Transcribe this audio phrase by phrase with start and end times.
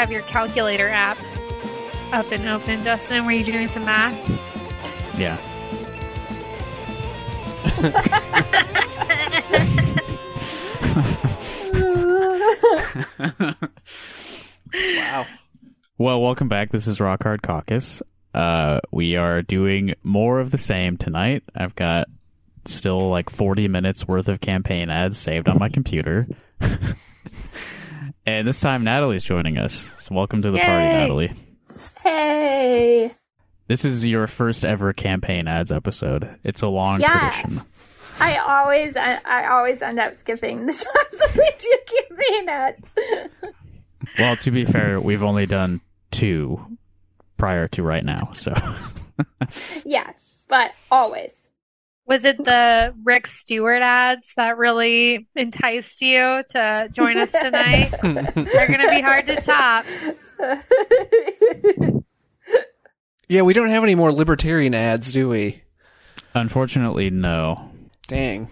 [0.00, 1.18] have your calculator app
[2.14, 4.16] up and open, Dustin, Were you doing some math?
[5.18, 5.36] Yeah.
[14.96, 15.26] wow.
[15.98, 16.72] Well, welcome back.
[16.72, 18.02] This is Rock Hard Caucus.
[18.32, 21.42] Uh, we are doing more of the same tonight.
[21.54, 22.08] I've got
[22.64, 26.26] still like 40 minutes worth of campaign ads saved on my computer.
[28.38, 29.90] and this time Natalie's joining us.
[30.00, 31.32] So welcome to the party, Natalie.
[32.02, 33.12] Hey.
[33.68, 36.36] This is your first ever campaign ads episode.
[36.44, 37.30] It's a long Yeah.
[37.30, 37.62] tradition.
[38.18, 42.88] I always I, I always end up skipping the times that we do campaign ads.
[44.18, 46.60] Well, to be fair, we've only done two
[47.38, 48.52] prior to right now, so
[49.84, 50.12] yeah,
[50.48, 51.49] but always.
[52.10, 57.90] Was it the Rick Stewart ads that really enticed you to join us tonight?
[58.02, 59.86] They're going to be hard to top.
[63.28, 65.62] Yeah, we don't have any more libertarian ads, do we?
[66.34, 67.70] unfortunately, no.
[68.08, 68.48] Dang.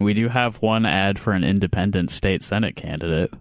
[0.00, 3.34] We do have one ad for an independent state senate candidate.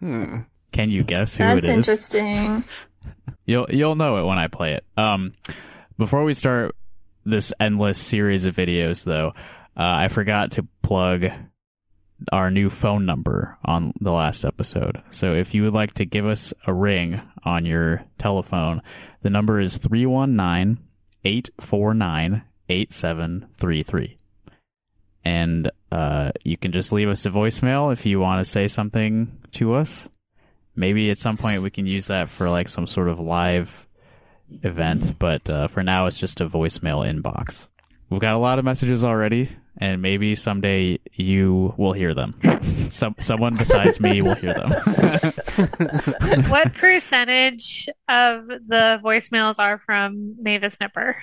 [0.00, 0.38] Hmm.
[0.72, 1.76] Can you guess who That's it is?
[1.76, 2.64] interesting.
[3.46, 4.84] You'll you'll know it when I play it.
[4.96, 5.34] Um,
[5.96, 6.74] before we start
[7.24, 9.32] this endless series of videos, though,
[9.76, 11.26] uh, I forgot to plug
[12.32, 15.02] our new phone number on the last episode.
[15.10, 18.82] So if you would like to give us a ring on your telephone,
[19.22, 20.84] the number is 319
[21.24, 24.18] 849 8733.
[25.24, 29.38] And uh, you can just leave us a voicemail if you want to say something
[29.52, 30.08] to us.
[30.74, 33.86] Maybe at some point we can use that for like some sort of live
[34.62, 37.66] event, but uh, for now it's just a voicemail inbox.
[38.10, 42.34] We've got a lot of messages already, and maybe someday you will hear them.
[42.90, 44.72] Some someone besides me will hear them.
[46.50, 51.16] What percentage of the voicemails are from Mavis Nipper?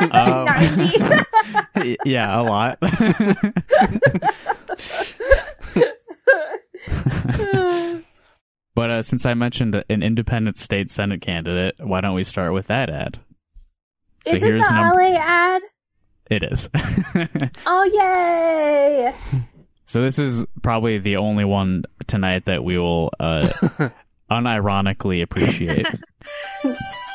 [0.00, 1.96] Um, Ninety.
[2.04, 2.78] yeah, a lot.
[8.76, 12.66] But uh, since I mentioned an independent state senate candidate, why don't we start with
[12.66, 13.18] that ad?
[14.26, 15.02] Is it the number.
[15.02, 15.62] LA ad?
[16.30, 16.68] It is.
[17.66, 19.14] Oh yay!
[19.86, 23.48] so this is probably the only one tonight that we will uh,
[24.30, 25.86] unironically appreciate.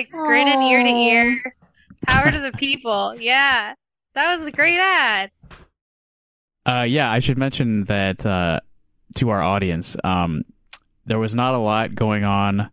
[0.00, 1.54] I'm just like grinning ear to ear.
[2.06, 3.14] Power to the people.
[3.20, 3.74] Yeah.
[4.14, 5.30] That was a great ad.
[6.66, 8.60] Uh, yeah, I should mention that uh,
[9.16, 10.42] to our audience, um,
[11.06, 12.70] there was not a lot going on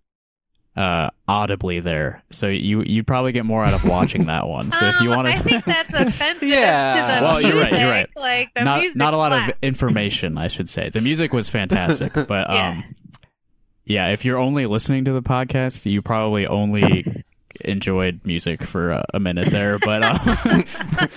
[0.75, 4.71] uh, audibly there, so you you'd probably get more out of watching that one.
[4.71, 6.93] So if you Um, want I think to, that's offensive Yeah.
[6.95, 7.51] to the Well, music.
[7.53, 8.09] you're right, you're right.
[8.15, 10.89] Like the not music not a lot of information, I should say.
[10.89, 12.69] The music was fantastic, but Yeah.
[12.69, 12.95] um,
[13.87, 17.23] yeah, if you're only listening to the podcast, you probably only
[17.61, 19.79] enjoyed music for a, a minute there.
[19.79, 20.19] But um,
[20.85, 21.07] uh,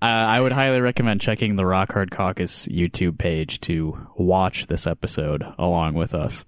[0.00, 5.44] I would highly recommend checking the Rock Hard Caucus YouTube page to watch this episode
[5.58, 6.44] along with us.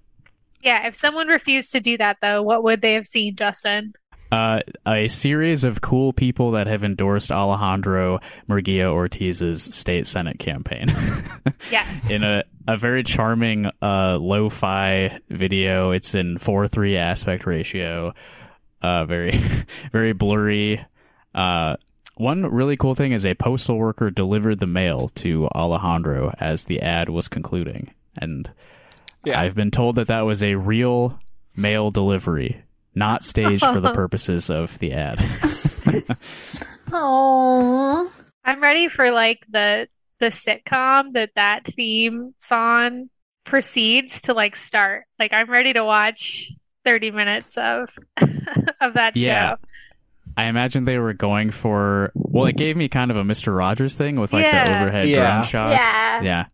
[0.63, 3.93] Yeah, if someone refused to do that though, what would they have seen, Justin?
[4.31, 8.19] Uh, a series of cool people that have endorsed Alejandro
[8.49, 10.93] Murguia Ortiz's state senate campaign.
[11.71, 12.09] Yes.
[12.09, 15.91] in a, a very charming uh, lo-fi video.
[15.91, 18.13] It's in four three aspect ratio.
[18.81, 19.41] Uh, very
[19.91, 20.85] very blurry.
[21.33, 21.77] Uh,
[22.15, 26.81] one really cool thing is a postal worker delivered the mail to Alejandro as the
[26.81, 28.49] ad was concluding, and
[29.25, 29.39] Yeah.
[29.41, 31.19] I've been told that that was a real
[31.55, 32.61] mail delivery,
[32.97, 35.23] not staged for the purposes of the ad.
[36.91, 38.09] Oh,
[38.45, 39.87] I'm ready for like the
[40.19, 43.09] the sitcom that that theme song
[43.43, 45.03] proceeds to like start.
[45.19, 46.49] Like I'm ready to watch
[46.85, 47.89] 30 minutes of
[48.81, 49.51] of that Yeah.
[49.51, 49.55] show.
[50.37, 53.95] I imagine they were going for well, it gave me kind of a Mister Rogers
[53.95, 55.31] thing with like the overhead Yeah.
[55.33, 55.73] drone shots.
[55.73, 56.21] Yeah.
[56.23, 56.45] yeah,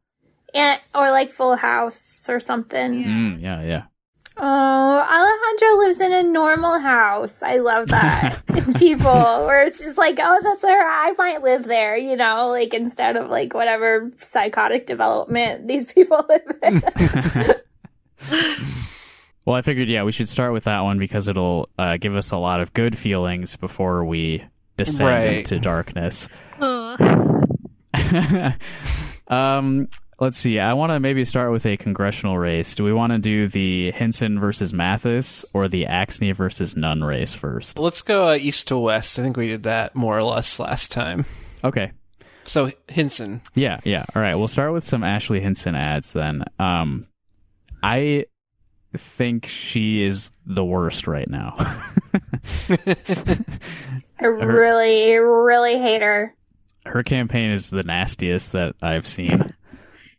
[0.53, 3.03] and or like Full House or something.
[3.03, 3.83] Mm, yeah, yeah.
[4.35, 7.41] Oh, Alejandro lives in a normal house.
[7.43, 8.41] I love that.
[8.77, 12.73] people where it's just like, oh, that's where I might live there, you know, like
[12.73, 16.81] instead of like whatever psychotic development these people live in.
[19.45, 22.31] Well, I figured, yeah, we should start with that one because it'll uh, give us
[22.31, 24.41] a lot of good feelings before we
[24.77, 25.37] descend Right.
[25.39, 26.29] into darkness.
[29.27, 29.89] Um,
[30.23, 30.57] let's see.
[30.57, 32.75] I want to maybe start with a congressional race.
[32.75, 37.33] Do we want to do the Hinson versus Mathis or the Axne versus Nunn race
[37.33, 37.77] first?
[37.77, 39.19] Let's go uh, east to west.
[39.19, 41.25] I think we did that more or less last time.
[41.63, 41.91] Okay.
[42.43, 43.41] So Hinson.
[43.53, 44.05] Yeah, yeah.
[44.15, 46.45] All right, we'll start with some Ashley Hinson ads then.
[46.57, 47.07] Um,
[47.81, 48.25] I
[48.97, 51.55] think she is the worst right now.
[54.19, 56.33] I really, really hate her.
[56.85, 59.53] Her campaign is the nastiest that I've seen.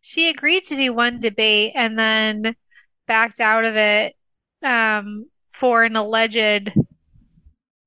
[0.06, 2.56] She agreed to do one debate and then
[3.08, 4.14] backed out of it
[4.62, 6.70] um, for an alleged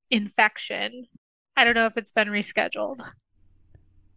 [0.10, 1.06] infection.
[1.56, 3.02] I don't know if it's been rescheduled.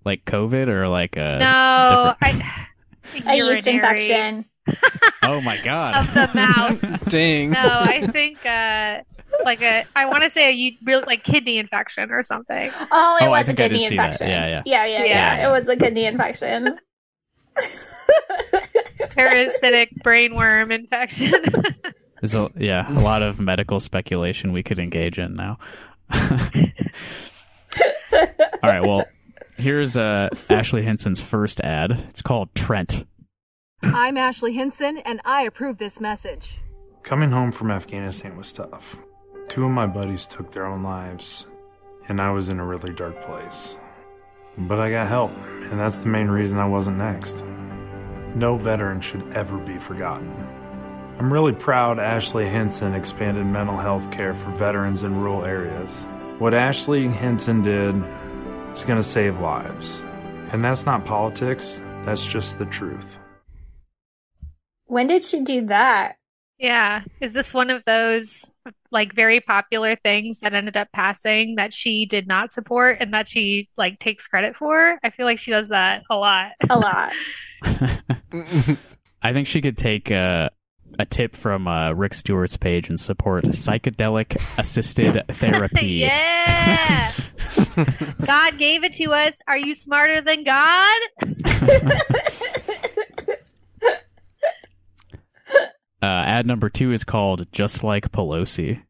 [0.05, 2.67] Like COVID or like a No, different- I
[3.33, 4.45] A yeast urinary infection.
[5.23, 6.09] Oh my god.
[6.09, 7.05] of the mouth.
[7.09, 7.51] Dang.
[7.51, 9.01] No, I think uh,
[9.45, 12.71] like a I want to say a u- real like kidney infection or something.
[12.91, 14.29] Oh, it Oh, was a think I did kidney infection.
[14.29, 14.63] Yeah, yeah.
[14.65, 15.37] yeah, yeah, Yeah, yeah.
[15.37, 15.49] yeah.
[15.49, 16.79] It was a kidney infection.
[19.15, 21.35] Parasitic brainworm infection.
[22.21, 25.59] There's a yeah, a lot of medical speculation we could engage in now.
[26.13, 26.21] All
[28.63, 29.05] right, well,
[29.57, 31.93] here's uh, Ashley Hinson's first ad.
[32.11, 33.07] It's called Trent.
[33.83, 36.59] I'm Ashley Hinson, and I approve this message.
[37.03, 38.99] Coming home from Afghanistan was tough.
[39.49, 41.47] Two of my buddies took their own lives,
[42.09, 43.75] and I was in a really dark place.
[44.59, 45.33] But I got help,
[45.71, 47.43] and that's the main reason I wasn't next.
[48.35, 50.31] No veteran should ever be forgotten.
[51.19, 56.07] I'm really proud Ashley Hinson expanded mental health care for veterans in rural areas.
[56.39, 57.95] What Ashley Hinson did
[58.75, 60.01] is going to save lives.
[60.53, 63.19] And that's not politics, that's just the truth.
[64.87, 66.17] When did she do that?
[66.59, 67.03] Yeah.
[67.21, 68.51] Is this one of those
[68.91, 73.29] like very popular things that ended up passing that she did not support and that
[73.29, 74.99] she like takes credit for?
[75.03, 76.53] I feel like she does that a lot.
[76.69, 77.13] A lot.
[79.23, 80.49] I think she could take uh,
[80.99, 86.07] a tip from uh, Rick Stewart's page and support psychedelic assisted therapy.
[86.11, 87.13] Yeah.
[88.25, 89.35] God gave it to us.
[89.47, 91.01] Are you smarter than God?
[96.03, 98.83] Uh, ad number two is called Just Like Pelosi.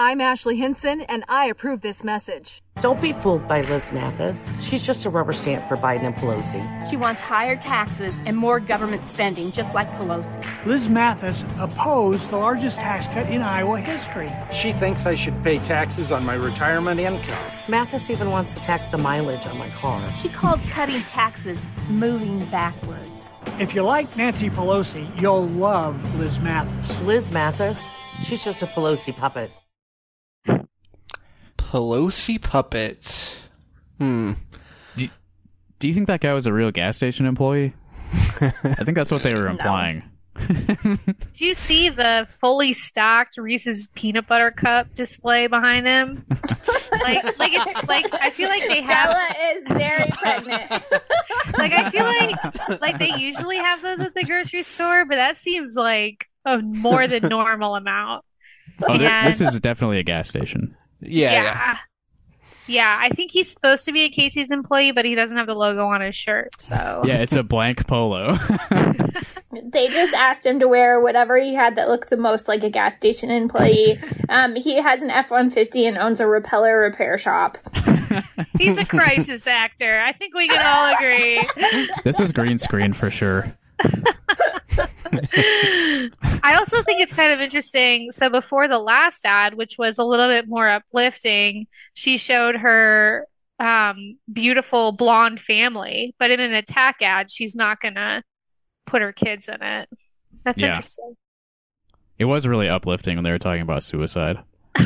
[0.00, 2.62] I'm Ashley Hinson, and I approve this message.
[2.80, 4.48] Don't be fooled by Liz Mathis.
[4.62, 6.88] She's just a rubber stamp for Biden and Pelosi.
[6.88, 10.64] She wants higher taxes and more government spending, just like Pelosi.
[10.64, 14.30] Liz Mathis opposed the largest tax cut in Iowa history.
[14.54, 17.52] She thinks I should pay taxes on my retirement income.
[17.66, 20.14] Mathis even wants to tax the mileage on my car.
[20.22, 23.28] She called cutting taxes moving backwards.
[23.58, 27.00] If you like Nancy Pelosi, you'll love Liz Mathis.
[27.00, 27.84] Liz Mathis?
[28.22, 29.50] She's just a Pelosi puppet.
[31.68, 33.36] Pelosi puppet.
[33.98, 34.32] Hmm.
[34.96, 37.72] Do you think that guy was a real gas station employee?
[38.40, 40.02] I think that's what they were implying.
[40.48, 40.98] Did
[41.40, 46.24] you see the fully stocked Reese's peanut butter cup display behind him?
[47.02, 50.70] like, like, it's, like I feel like they have, Stella is very pregnant.
[51.58, 55.36] like, I feel like, like they usually have those at the grocery store, but that
[55.36, 58.24] seems like a more than normal amount.
[58.82, 59.28] Oh, thi- Yeah.
[59.28, 60.76] this is definitely a gas station.
[61.00, 61.42] Yeah, yeah.
[61.42, 61.78] Yeah.
[62.70, 65.54] Yeah, I think he's supposed to be a Casey's employee, but he doesn't have the
[65.54, 66.50] logo on his shirt.
[66.60, 68.38] So Yeah, it's a blank polo.
[69.50, 72.70] They just asked him to wear whatever he had that looked the most like a
[72.70, 73.98] gas station employee.
[74.28, 77.56] Um, he has an F one fifty and owns a repeller repair shop.
[78.58, 80.00] he's a crisis actor.
[80.00, 81.48] I think we can all agree.
[82.04, 83.56] this was green screen for sure.
[86.32, 88.12] I also think it's kind of interesting.
[88.12, 93.26] So before the last ad, which was a little bit more uplifting, she showed her
[93.58, 98.22] um, beautiful blonde family, but in an attack ad, she's not gonna
[98.86, 99.88] put her kids in it.
[100.44, 100.68] That's Yeah.
[100.68, 101.16] interesting.
[102.18, 104.38] It was really uplifting when they were talking about suicide.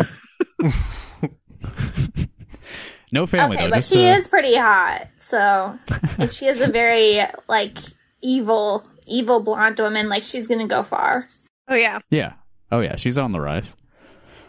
[3.13, 3.71] no family okay, though.
[3.71, 5.09] but just she uh, is pretty hot.
[5.19, 5.79] So,
[6.19, 7.79] and she has a very like
[8.23, 10.09] evil, evil blonde woman.
[10.09, 11.29] Like she's gonna go far.
[11.69, 12.01] Oh yeah.
[12.11, 12.35] Yeah.
[12.71, 13.73] Oh yeah, she's on the rise.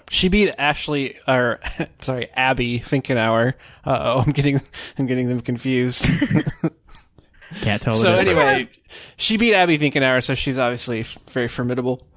[0.09, 1.59] She beat Ashley, or
[1.99, 3.53] sorry, Abby Finkenauer.
[3.85, 4.61] Uh oh, I'm getting,
[4.97, 6.05] I'm getting them confused.
[7.61, 7.95] Can't tell.
[7.95, 8.67] so anyway,
[9.15, 12.07] she beat Abby Finkenauer, so she's obviously f- very formidable.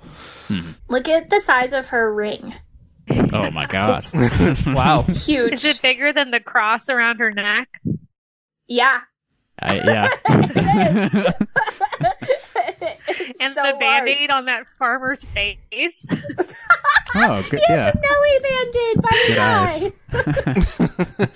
[0.89, 2.55] Look at the size of her ring.
[3.11, 4.05] Oh my god.
[4.67, 5.03] wow.
[5.03, 5.53] Huge.
[5.53, 7.81] Is it bigger than the cross around her neck?
[8.67, 9.01] Yeah.
[9.61, 11.33] I, yeah.
[13.41, 16.07] And so the band aid on that farmer's face.
[17.15, 17.61] oh, good.
[17.69, 17.93] Yeah.
[17.95, 19.93] Nelly banded by Good
[21.13, 21.29] the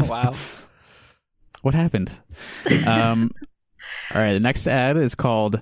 [0.00, 0.06] guy.
[0.06, 0.34] wow.
[1.62, 2.12] What happened?
[2.86, 3.30] Um.
[4.14, 4.34] all right.
[4.34, 5.60] The next ad is called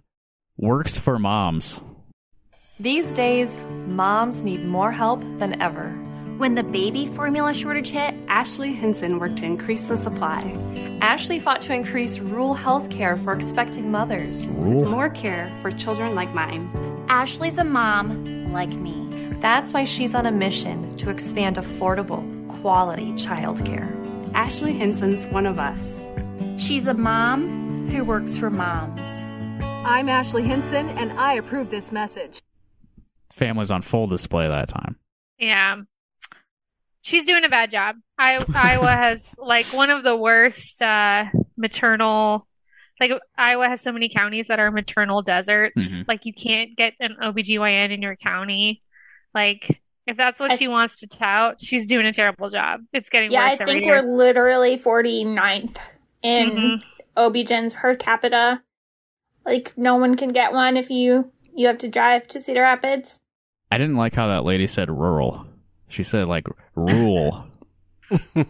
[0.56, 1.78] "Works for Moms."
[2.80, 3.56] These days,
[3.86, 5.96] moms need more help than ever.
[6.42, 10.42] When the baby formula shortage hit, Ashley Hinson worked to increase the supply.
[11.00, 14.48] Ashley fought to increase rural health care for expecting mothers.
[14.48, 14.90] Rural?
[14.90, 16.68] More care for children like mine.
[17.08, 19.06] Ashley's a mom like me.
[19.40, 22.24] That's why she's on a mission to expand affordable,
[22.60, 23.88] quality childcare.
[24.34, 25.96] Ashley Hinson's one of us.
[26.60, 29.00] She's a mom who works for moms.
[29.62, 32.42] I'm Ashley Hinson, and I approve this message.
[33.32, 34.96] Family's on full display that time.
[35.38, 35.82] Yeah.
[37.02, 37.96] She's doing a bad job.
[38.18, 42.46] I, Iowa has like one of the worst uh, maternal
[43.00, 45.74] like Iowa has so many counties that are maternal deserts.
[45.76, 46.06] Mhm.
[46.06, 48.80] Like you can't get an OBGYN in your county.
[49.34, 52.82] Like if that's what I- she wants to tout, she's doing a terrible job.
[52.92, 54.02] It's getting worse Yeah, I worse every think year.
[54.06, 55.76] we're literally 49th
[56.22, 56.82] in Mhm.
[57.16, 58.62] OB-GYNs per capita.
[59.44, 63.18] Like no one can get one if you you have to drive to Cedar Rapids.
[63.72, 65.44] I didn't like how that lady said rural.
[65.92, 67.44] She said like rule.
[68.10, 68.46] it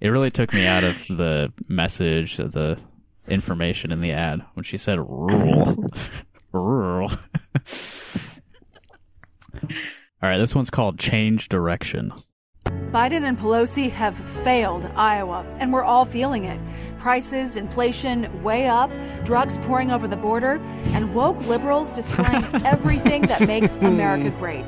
[0.00, 2.78] really took me out of the message, the
[3.26, 5.84] information in the ad when she said rule.
[6.52, 7.10] rural.
[10.22, 12.12] All right, this one's called Change Direction.
[12.64, 16.60] Biden and Pelosi have failed Iowa, and we're all feeling it.
[17.00, 18.90] Prices, inflation way up,
[19.24, 20.60] drugs pouring over the border,
[20.92, 24.66] and woke liberals destroying everything that makes America great.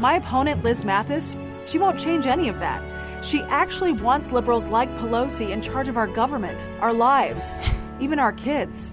[0.00, 2.82] My opponent, Liz Mathis, she won't change any of that.
[3.22, 7.58] She actually wants liberals like Pelosi in charge of our government, our lives,
[8.00, 8.92] even our kids.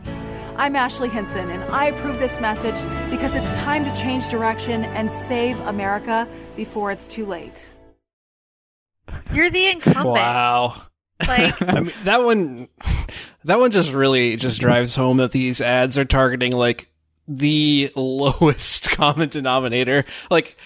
[0.57, 2.75] I'm Ashley Hinson, and I approve this message
[3.09, 7.69] because it's time to change direction and save America before it's too late.
[9.31, 10.07] You're the incumbent.
[10.07, 10.75] Wow.
[11.25, 12.67] Like I mean, that one,
[13.45, 16.89] that one just really just drives home that these ads are targeting like
[17.27, 20.05] the lowest common denominator.
[20.29, 20.57] Like,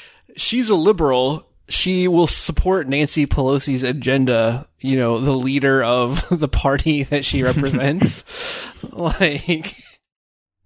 [0.41, 1.47] she's a liberal.
[1.69, 4.67] She will support Nancy Pelosi's agenda.
[4.79, 8.23] You know, the leader of the party that she represents.
[8.93, 9.75] like,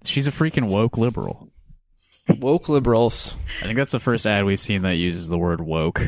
[0.03, 1.51] She's a freaking woke liberal.
[2.39, 3.35] woke liberals.
[3.61, 6.01] I think that's the first ad we've seen that uses the word woke.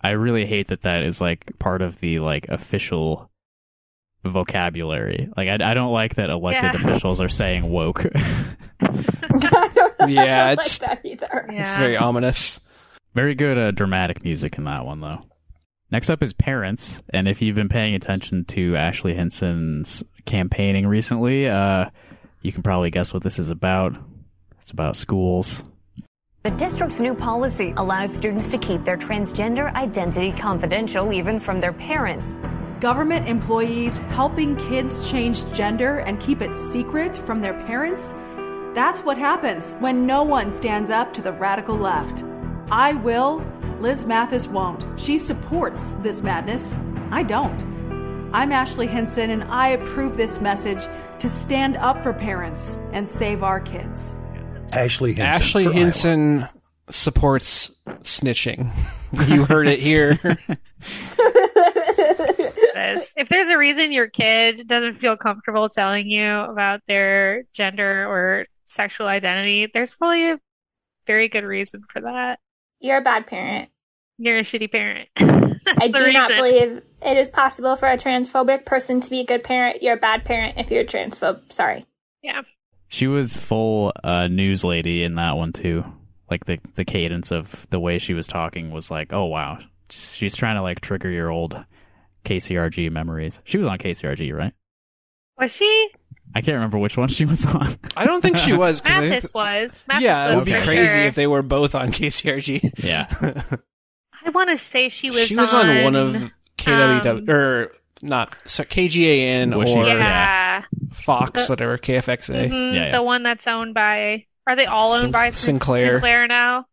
[0.00, 3.30] I really hate that that is like part of the like official
[4.24, 5.28] vocabulary.
[5.36, 6.86] Like I, I don't like that elected Yeah.
[6.90, 8.04] officials are saying woke.
[8.80, 8.88] I
[9.74, 10.06] don't know.
[10.06, 11.46] Yeah, I don't it's- like that either.
[11.52, 11.60] Yeah.
[11.60, 12.60] It's very ominous.
[13.16, 15.22] Very good uh, dramatic music in that one though.
[15.90, 21.48] Next up is parents, and if you've been paying attention to Ashley Hinson's campaigning recently,
[21.48, 21.86] uh,
[22.42, 23.96] you can probably guess what this is about.
[24.60, 25.64] It's about schools.
[26.42, 31.72] The district's new policy allows students to keep their transgender identity confidential even from their
[31.72, 32.36] parents.
[32.80, 38.14] Government employees helping kids change gender and keep it secret from their parents?
[38.74, 42.22] That's what happens when no one stands up to the radical left.
[42.70, 43.44] I will,
[43.80, 44.98] Liz Mathis won't.
[44.98, 46.78] She supports this madness.
[47.12, 47.62] I don't.
[48.32, 50.88] I'm Ashley Hinson, and I approve this message
[51.20, 54.16] to stand up for parents and save our kids.
[54.72, 55.26] Ashley Hinson.
[55.26, 56.50] Ashley for Iowa.
[56.90, 57.70] Supports
[58.00, 58.70] snitching.
[59.28, 60.18] you heard it here.
[63.16, 68.46] If there's a reason your kid doesn't feel comfortable telling you about their gender or
[68.66, 70.40] sexual identity, there's probably a
[71.06, 72.38] very good reason for that.
[72.80, 73.70] You're a bad parent.
[74.18, 75.08] You're a shitty parent.
[75.18, 79.24] I the do not believe it is possible for a transphobic person to be a
[79.24, 79.82] good parent.
[79.82, 81.52] You're a bad parent if you're a transphobe.
[81.52, 81.86] Sorry.
[82.22, 82.42] Yeah.
[82.88, 85.84] She was full uh, news lady in that one too.
[86.30, 89.58] Like the the cadence of the way she was talking was like, oh wow,
[89.90, 91.56] she's trying to like trigger your old
[92.24, 93.40] KCRG memories.
[93.44, 94.52] She was on KCRG, right?
[95.38, 95.90] Was she?
[96.34, 97.78] I can't remember which one she was on.
[97.96, 98.80] I don't think she was.
[98.82, 99.84] 'cause I- Mathis was.
[99.88, 101.04] Mathis yeah, it would be crazy sure.
[101.04, 102.82] if they were both on KCRG.
[102.84, 103.06] Yeah.
[104.24, 105.26] I want to say she was.
[105.26, 107.70] she was on, one of um, or
[108.02, 110.64] not so KGAN or Yeah.
[110.92, 112.50] Fox, whatever KFXA.
[112.50, 112.90] Mhm, Yeah, yeah.
[112.92, 114.26] The one that's owned by.
[114.46, 115.92] Are they all owned Sin- by Sinclair.
[115.94, 116.66] Sinclair now?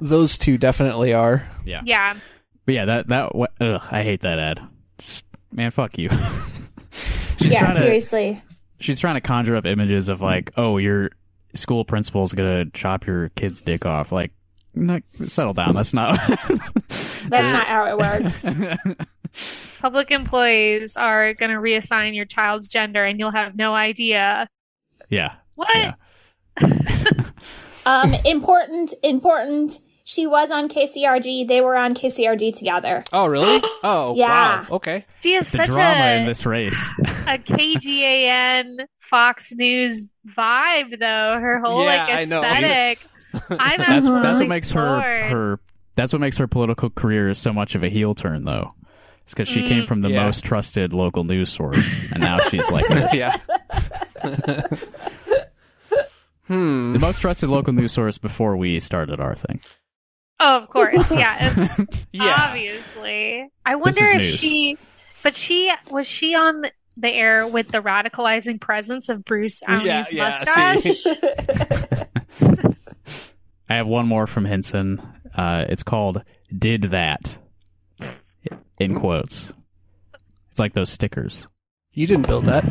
[0.00, 1.48] Those two definitely are.
[1.64, 1.80] Yeah.
[1.84, 2.14] Yeah.
[2.66, 4.60] But yeah, that that ugh, I hate that ad.
[4.98, 6.10] Just, man, fuck you.
[7.38, 8.42] yeah, trying to, seriously.
[8.80, 11.10] She's trying to conjure up images of like, oh, your
[11.54, 14.12] school principal's gonna chop your kid's dick off.
[14.12, 14.32] Like,
[14.74, 15.74] no, settle down.
[15.74, 16.18] That's not.
[17.28, 18.96] That's not how it works.
[19.80, 24.48] Public employees are going to reassign your child's gender, and you'll have no idea.
[25.08, 25.34] yeah.
[25.54, 25.68] What?
[25.74, 25.94] Yeah.
[27.86, 29.78] Um, important, important.
[30.10, 31.46] She was on KCRG.
[31.46, 33.04] They were on KCRG together.
[33.12, 33.62] Oh, really?
[33.84, 34.62] Oh, Yeah.
[34.62, 34.66] wow.
[34.76, 35.04] Okay.
[35.20, 36.82] She has The such drama a in this race.
[37.26, 41.38] a KGAN Fox News vibe, though.
[41.38, 42.42] Her whole Yeah, like I know.
[42.42, 43.00] aesthetic.
[43.50, 45.60] I'm that's absolutely that's what makes her her
[45.94, 48.72] that's what makes her political career so much of a heel turn though.
[49.24, 49.86] It's because she came Mm.
[49.88, 50.24] from the Yeah.
[50.24, 53.12] most trusted local news source, and now she's like this.
[53.12, 53.36] yeah.
[56.46, 56.92] hmm.
[56.94, 59.60] the most trusted local news source before we started our thing.
[60.40, 60.94] Oh, of course.
[61.10, 62.34] Yeah, it's Yeah.
[62.48, 63.48] obviously.
[63.66, 64.34] I wonder if news.
[64.34, 64.78] she,
[65.22, 66.64] but she was she on
[66.96, 70.82] the air with the radicalizing presence of Bruce Yeah, Aune's yeah, mustache.
[70.94, 71.16] see.
[73.70, 75.00] I have one more from Hinson.
[75.34, 76.22] Uh, it's called
[76.56, 77.36] "Did That"
[78.78, 79.52] in quotes.
[80.50, 81.46] It's like those stickers.
[81.92, 82.64] You didn't build that.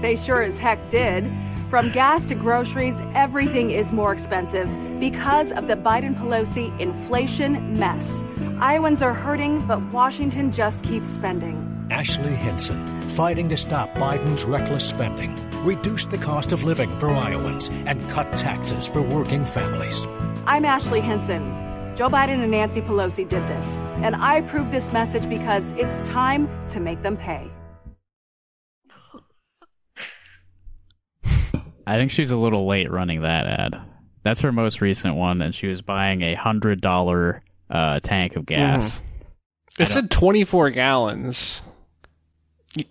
[0.00, 1.24] They sure as heck did.
[1.70, 8.06] From gas to groceries, everything is more expensive because of the Biden Pelosi inflation mess.
[8.58, 11.86] Iowans are hurting, but Washington just keeps spending.
[11.90, 17.68] Ashley Hinson, fighting to stop Biden's reckless spending, reduce the cost of living for Iowans,
[17.68, 20.06] and cut taxes for working families.
[20.46, 21.42] I'm Ashley Hinson.
[21.96, 23.66] Joe Biden and Nancy Pelosi did this,
[24.02, 27.50] and I approve this message because it's time to make them pay.
[31.88, 33.80] I think she's a little late running that ad.
[34.24, 38.44] That's her most recent one, and she was buying a hundred dollar uh, tank of
[38.46, 39.00] gas.
[39.78, 41.62] It said 24 gallons.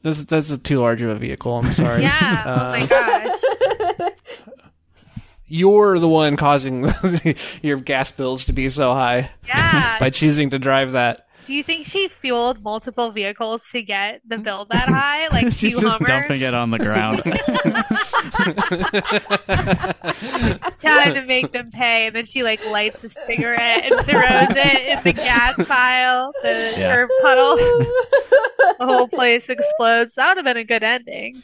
[0.03, 1.53] That's that's a too large of a vehicle.
[1.57, 2.03] I'm sorry.
[2.03, 2.43] Yeah.
[2.45, 4.11] oh Uh, my gosh.
[5.49, 6.85] You're the one causing
[7.61, 9.97] your gas bills to be so high Yeah.
[9.99, 11.26] by choosing to drive that.
[11.47, 15.29] Do you think she fueled multiple vehicles to get the bill that high?
[15.29, 17.21] Like she's two just dumping it on the ground.
[20.81, 24.97] trying to make them pay, and then she like lights a cigarette and throws it
[24.97, 27.05] in the gas pile, the Yeah.
[27.21, 27.55] puddle.
[27.57, 30.15] the whole place explodes.
[30.15, 31.41] That would have been a good ending.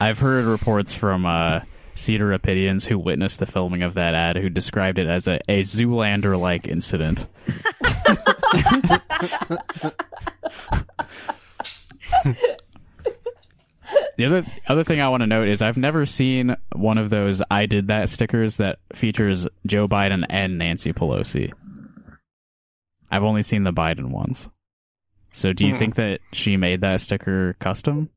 [0.00, 1.60] I've heard reports from uh,
[1.98, 5.60] Cedar Rapidians who witnessed the filming of that ad who described it as a, a
[5.62, 7.26] Zoolander like incident.
[14.16, 17.40] the other other thing I want to note is I've never seen one of those
[17.50, 21.52] I did that stickers that features Joe Biden and Nancy Pelosi.
[23.10, 24.48] I've only seen the Biden ones.
[25.32, 25.78] So do you Hmm.
[25.78, 28.10] think that she made that sticker custom?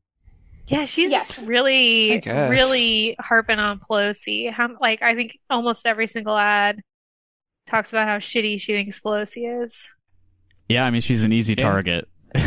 [0.68, 1.38] Yeah, she's Yes.
[1.38, 4.50] Really, really harping on Pelosi.
[4.50, 6.80] How, like, I think almost every single ad
[7.66, 9.88] talks about how shitty she thinks Pelosi is.
[10.68, 11.64] Yeah, I mean she's an easy Yeah.
[11.70, 12.08] target.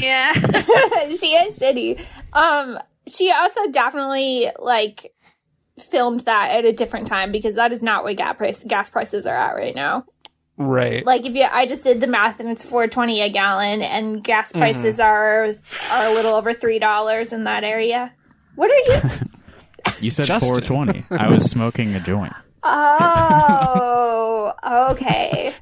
[0.00, 0.32] Yeah.
[1.08, 2.02] she is shitty.
[2.32, 5.12] Um, she also definitely like
[5.78, 9.26] filmed that at a different time because that is not what gas price gas prices
[9.26, 10.04] are at right now.
[10.58, 11.04] Right.
[11.04, 14.24] Like if you, I just did the math and it's four twenty a gallon, and
[14.24, 14.58] gas Mm-hmm.
[14.60, 15.48] prices are
[15.90, 18.12] are a little over three dollars in that area.
[18.54, 19.10] What are you?
[20.00, 21.04] You said 420.
[21.18, 22.32] I was smoking a joint.
[22.64, 24.52] Oh,
[24.90, 25.54] okay.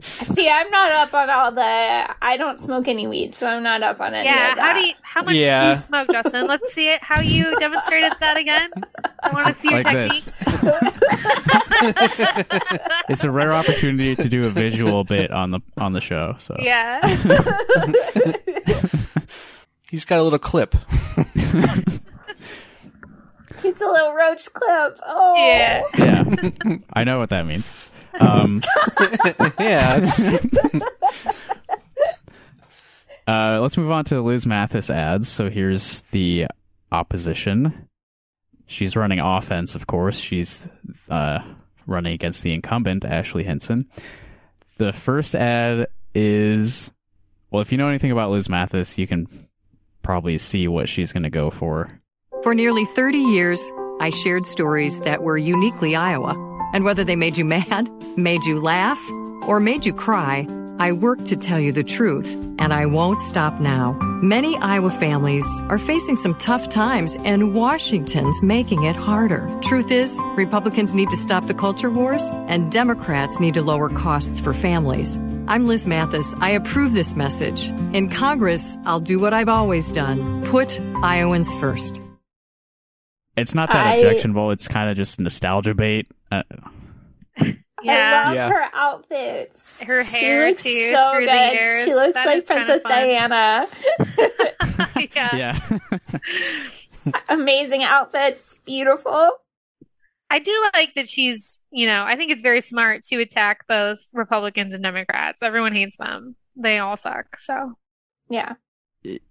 [0.00, 2.14] See, I'm not up on all the.
[2.22, 4.50] I don't smoke any weed, so I'm not up on any Yeah.
[4.50, 4.64] of that.
[4.64, 6.46] How do you, how much do you smoke, Justin?
[6.46, 7.02] Let's see it.
[7.02, 8.70] How you demonstrated that again?
[9.22, 10.24] I want to see your Like technique.
[13.08, 16.36] it's a rare opportunity to do a visual bit on the on the show.
[16.38, 17.00] So Yeah.
[19.90, 20.74] He's got a little clip.
[23.64, 24.98] It's a little roach clip.
[25.04, 25.34] Oh.
[25.36, 25.82] Yeah.
[25.98, 26.24] yeah,
[26.92, 27.68] I know what that means.
[28.20, 28.62] Um,
[29.58, 29.96] yeah.
[29.98, 31.44] it's-
[33.26, 35.28] uh, let's move on to Liz Mathis ads.
[35.28, 36.46] So here's the
[36.90, 37.88] opposition.
[38.66, 40.18] She's running offense, of course.
[40.18, 40.66] She's
[41.10, 41.40] uh,
[41.86, 43.86] running against the incumbent, Ashley Hinson.
[44.78, 46.90] The first ad is
[47.50, 49.26] well, if you know anything about Liz Mathis, you can
[50.02, 51.90] probably see what she's going to go for.
[52.42, 53.60] For nearly 30 years,
[54.00, 56.34] I shared stories that were uniquely Iowa.
[56.72, 59.00] And whether they made you mad, made you laugh,
[59.46, 60.46] or made you cry,
[60.78, 63.94] I work to tell you the truth, and I won't stop now.
[64.22, 69.48] Many Iowa families are facing some tough times, and Washington's making it harder.
[69.62, 74.38] Truth is, Republicans need to stop the culture wars, and Democrats need to lower costs
[74.38, 75.18] for families.
[75.48, 76.32] I'm Liz Mathis.
[76.40, 77.68] I approve this message.
[77.92, 82.00] In Congress, I'll do what I've always done put Iowans first.
[83.40, 84.50] It's not that I- objectionable.
[84.50, 86.06] It's kind of just nostalgia bait.
[86.30, 86.42] Uh,
[87.84, 88.22] Yeah.
[88.24, 88.48] I love Yeah.
[88.50, 89.80] her outfits.
[89.82, 91.52] Her She hair looks too so good.
[91.52, 91.84] years.
[91.84, 92.82] She looks That like Princess.
[92.82, 93.66] Diana.
[95.14, 95.36] yeah.
[95.36, 95.78] yeah.
[97.28, 99.30] Amazing outfits, beautiful.
[100.30, 104.00] I do like that she's, you know, I think it's very smart to attack both
[104.12, 105.42] Republicans and Democrats.
[105.42, 106.36] Everyone hates them.
[106.56, 107.38] They all suck.
[107.38, 107.74] So,
[108.28, 108.54] Yeah.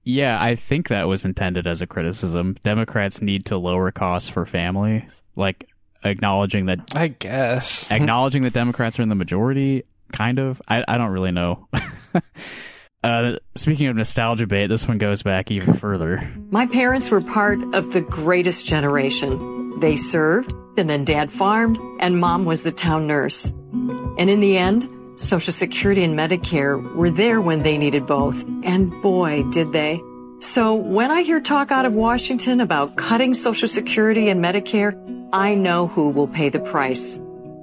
[0.03, 2.57] Yeah, I think that was intended as a criticism.
[2.63, 5.03] Democrats need to lower costs for families,
[5.35, 5.69] like
[6.03, 7.91] acknowledging that I guess.
[7.91, 9.83] acknowledging that Democrats are in the majority.
[10.11, 10.61] Kind of.
[10.67, 11.67] I I don't really know.
[13.03, 16.29] uh, speaking of nostalgia bait, this one goes back even further.
[16.49, 19.79] My parents were part of the greatest generation.
[19.79, 23.51] They served, and then dad farmed, and mom was the town nurse.
[24.17, 28.39] And in the end, Social Security and Medicare were there when they needed both.
[28.63, 30.01] And boy, did they.
[30.41, 34.93] So when I hear talk out of Washington about cutting Social Security and Medicare,
[35.33, 37.19] I know who will pay the price.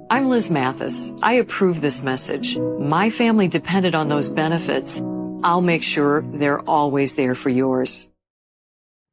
[0.09, 1.13] I'm Liz Mathis.
[1.23, 2.57] I approve this message.
[2.57, 5.01] My family depended on those benefits.
[5.41, 8.09] I'll make sure they're always there for yours.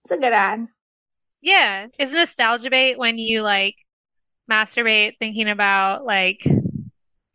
[0.05, 0.67] It's a good ad.
[1.41, 3.77] yeah, is nostalgia bait when you like
[4.51, 6.45] masturbate thinking about like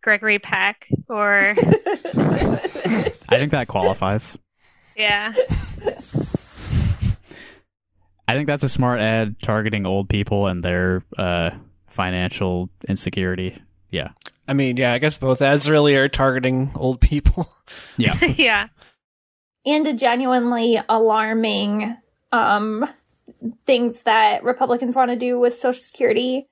[0.07, 4.37] Gregory Peck or, I think that qualifies.
[4.95, 5.33] yeah.
[8.25, 11.49] I think that's a smart ad targeting old people and their uh,
[11.89, 13.61] financial insecurity.
[13.91, 14.11] Yeah.
[14.47, 17.49] I mean, yeah, I guess both ads really are targeting old people.
[17.97, 18.13] Yeah.
[18.37, 18.67] yeah.
[19.65, 21.97] and a genuinely alarming
[22.31, 22.87] um
[23.65, 26.47] things that Republicans want to do with Social Security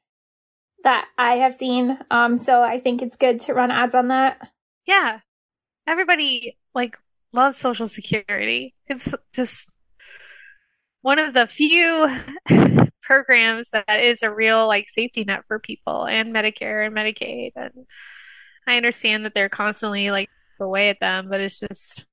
[0.85, 1.97] that I have seen.
[2.11, 4.51] Um so I think it's good to run ads on that.
[4.87, 5.19] Yeah.
[5.87, 6.97] Everybody like
[7.33, 8.75] loves Social Security.
[8.87, 9.67] It's just
[11.01, 12.07] one of the few
[13.01, 17.51] programs that is a real like safety net for people and Medicare and Medicaid.
[17.55, 17.85] And
[18.67, 22.05] I understand that they're constantly like away at them, but it's just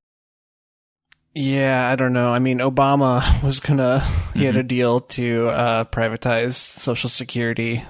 [1.34, 2.32] Yeah, I don't know.
[2.32, 4.00] I mean, Obama was gonna,
[4.34, 7.82] he had a deal to uh, privatize Social Security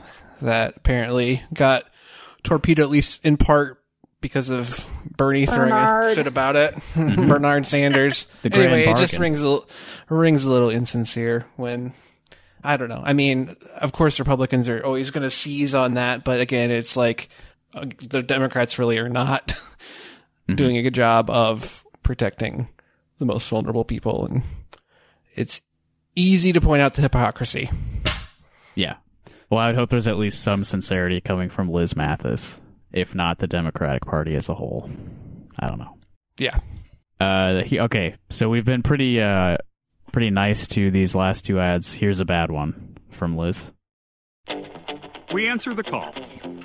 [0.43, 1.85] that apparently got
[2.43, 3.79] torpedoed, at least in part
[4.21, 6.15] because of Bernie throwing a Bernard.
[6.15, 6.77] shit about it.
[6.95, 8.27] Bernard Sanders.
[8.43, 9.67] The grand anyway, it just rings a, l-
[10.09, 11.93] rings a little insincere when,
[12.63, 13.03] I don't know.
[13.05, 16.97] I mean, of course, Republicans are always going to seize on that, but again, it's
[16.97, 17.29] like
[17.75, 19.55] uh, the Democrats really are not
[20.55, 22.69] doing a good job of protecting
[23.19, 24.43] the most vulnerable people, and
[25.35, 25.61] it's
[26.15, 27.71] easy to point out the hypocrisy.
[28.75, 28.97] Yeah.
[29.53, 32.55] Well, I would hope there's at least some sincerity coming from Liz Mathis,
[32.91, 34.91] if not the Democratic Party as a whole.
[35.59, 35.99] I don't know.
[36.39, 36.59] Yeah.
[37.21, 39.59] Uh, he, okay, so we've been pretty uh,
[40.11, 41.93] pretty nice to these last two ads.
[41.93, 43.61] Here's a bad one from Liz.
[45.35, 46.15] We answer the call,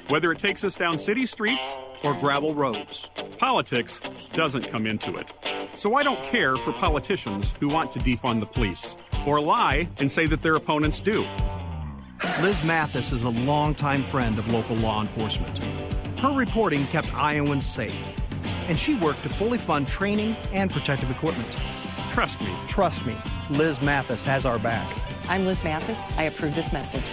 [0.08, 3.10] whether it takes us down city streets or gravel roads.
[3.38, 4.00] Politics
[4.32, 5.30] doesn't come into it.
[5.76, 8.95] So I don't care for politicians who want to defund the police
[9.26, 11.28] or lie and say that their opponents do.
[12.41, 15.58] Liz Mathis is a longtime friend of local law enforcement.
[16.19, 17.93] Her reporting kept Iowans safe,
[18.67, 21.47] and she worked to fully fund training and protective equipment.
[22.12, 22.53] Trust me.
[22.67, 23.15] Trust me,
[23.51, 24.97] Liz Mathis has our back.
[25.30, 26.12] I'm Liz Mathis.
[26.17, 27.03] I approve this message.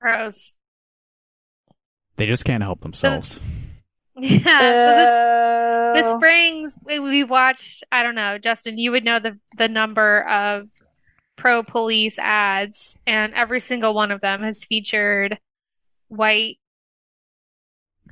[0.00, 0.52] gross.
[2.16, 3.38] They just can't help themselves.
[4.14, 4.36] Yeah.
[4.58, 9.18] So this Uh, this brings we, we watched, I don't know, Justin, you would know
[9.18, 10.68] the the number of
[11.42, 15.38] pro police ads, and every single one of them has featured
[16.06, 16.58] white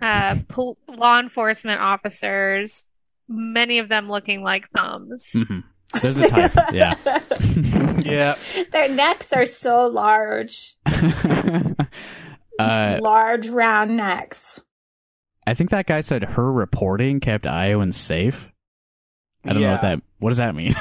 [0.02, 2.88] uh, pol- law enforcement officers,
[3.28, 5.30] many of them looking like thumbs.
[5.32, 5.60] hmm
[6.02, 6.52] There's a type.
[6.72, 6.96] yeah.
[8.04, 8.36] yeah.
[8.72, 10.74] Their necks are so large.
[12.58, 14.60] Uh, large round necks.
[15.46, 18.48] I think that guy said her reporting kept Iowans safe.
[19.44, 20.02] I don't know what that.
[20.18, 20.74] What does that mean?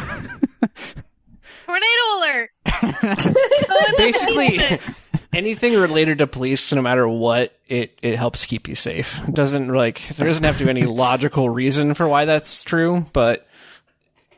[1.69, 2.49] Tornado alert!
[3.97, 4.79] Basically,
[5.33, 9.19] anything related to police, no matter what, it it helps keep you safe.
[9.27, 13.05] It doesn't like there doesn't have to be any logical reason for why that's true,
[13.13, 13.47] but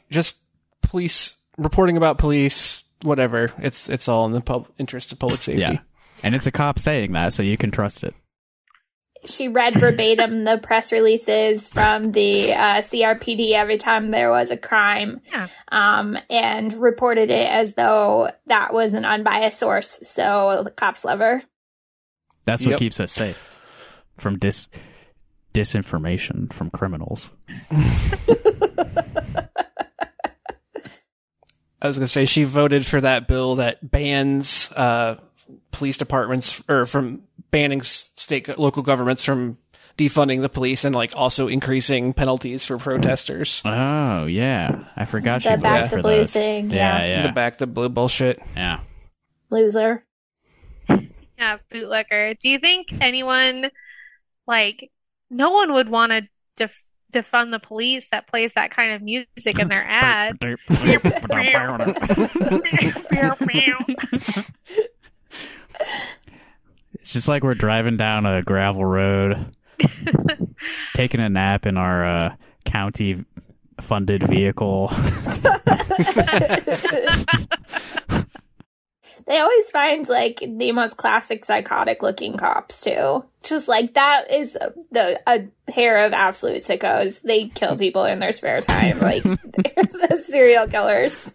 [0.09, 0.37] just
[0.81, 3.53] police reporting about police, whatever.
[3.59, 5.61] It's it's all in the pub, interest of public safety.
[5.61, 5.79] yeah.
[6.23, 8.13] And it's a cop saying that, so you can trust it.
[9.25, 14.57] She read verbatim the press releases from the uh, CRPD every time there was a
[14.57, 15.47] crime, Yeah.
[15.71, 19.99] um, and reported it as though that was an unbiased source.
[20.03, 21.43] So the cops love her.
[22.45, 22.79] That's what Yep.
[22.79, 23.37] keeps us safe
[24.17, 24.67] from dis
[25.53, 27.29] disinformation from criminals.
[31.83, 35.15] I was gonna say she voted for that bill that bans uh,
[35.71, 39.57] police departments or from banning state local governments from
[39.97, 43.61] defunding the police and like also increasing penalties for protesters.
[43.65, 46.31] Oh yeah, I forgot The she back voted the for blue those.
[46.33, 47.05] thing, Yeah, yeah.
[47.07, 48.41] yeah, The back the blue bullshit.
[48.55, 48.79] yeah.
[49.49, 50.03] Loser.
[51.37, 52.35] Yeah, bootlegger.
[52.35, 53.69] Do you think anyone,
[54.47, 54.91] like,
[55.29, 59.57] no one would want to def- defund the police that plays that kind of music
[59.59, 60.37] in their ad?
[67.11, 69.53] It's just like we're driving down a gravel road,
[70.95, 73.25] taking a nap in our uh, county
[73.81, 74.89] funded vehicle.
[79.27, 83.23] They always find like the most classic psychotic looking cops too.
[83.43, 84.57] Just like that is
[84.91, 87.21] the a pair of absolute sickos.
[87.21, 88.99] They kill people in their spare time.
[88.99, 91.31] Like they're the serial killers.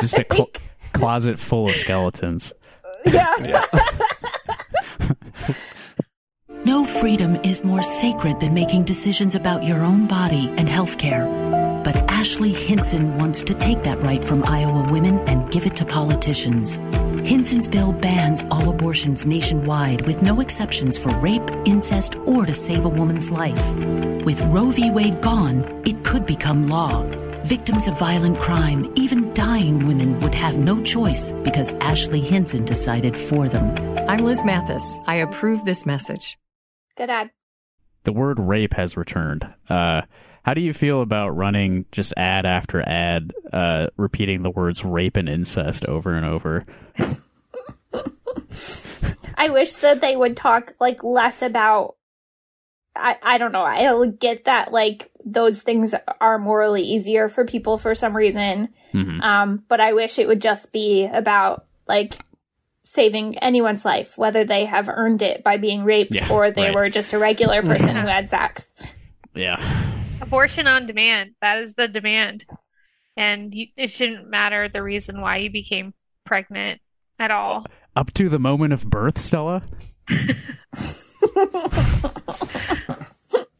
[0.00, 0.52] just a cl-
[0.92, 2.52] closet full of skeletons.
[3.04, 3.64] yeah.
[6.64, 11.26] No freedom is more sacred than making decisions about your own body and health care.
[11.82, 15.84] But Ashley Hinson wants to take that right from Iowa women and give it to
[15.84, 16.76] politicians.
[17.28, 22.84] Hinson's bill bans all abortions nationwide with no exceptions for rape, incest, or to save
[22.84, 23.74] a woman's life.
[24.24, 24.88] With Roe v.
[24.92, 27.02] Wade gone, it could become law.
[27.44, 33.18] Victims of violent crime, even dying women, would have no choice because Ashley Hinson decided
[33.18, 33.74] for them.
[34.08, 34.84] I'm Liz Mathis.
[35.08, 36.38] I approve this message.
[36.96, 37.30] Good ad.
[38.04, 39.44] The word rape has returned.
[39.68, 40.02] Uh,
[40.44, 45.16] how do you feel about running just ad after ad, uh, repeating the words rape
[45.16, 46.64] and incest over and over?
[49.34, 51.96] I wish that they would talk like less about
[52.94, 53.62] I, I don't know.
[53.64, 58.68] I'll get that like those things are morally easier for people for some reason.
[58.92, 59.22] Mhm.
[59.22, 62.14] Um, but I wish it would just be about like
[62.84, 66.74] saving anyone's life, whether they have earned it by being raped Yeah, or they right.
[66.74, 68.70] were just a regular person who had sex.
[69.34, 69.58] Yeah.
[70.20, 71.30] Abortion on demand.
[71.40, 72.44] That is the demand.
[73.16, 75.94] And you, it shouldn't matter the reason why you became
[76.26, 76.80] pregnant
[77.18, 77.64] at all.
[77.96, 79.62] Up to the moment of birth, Stella?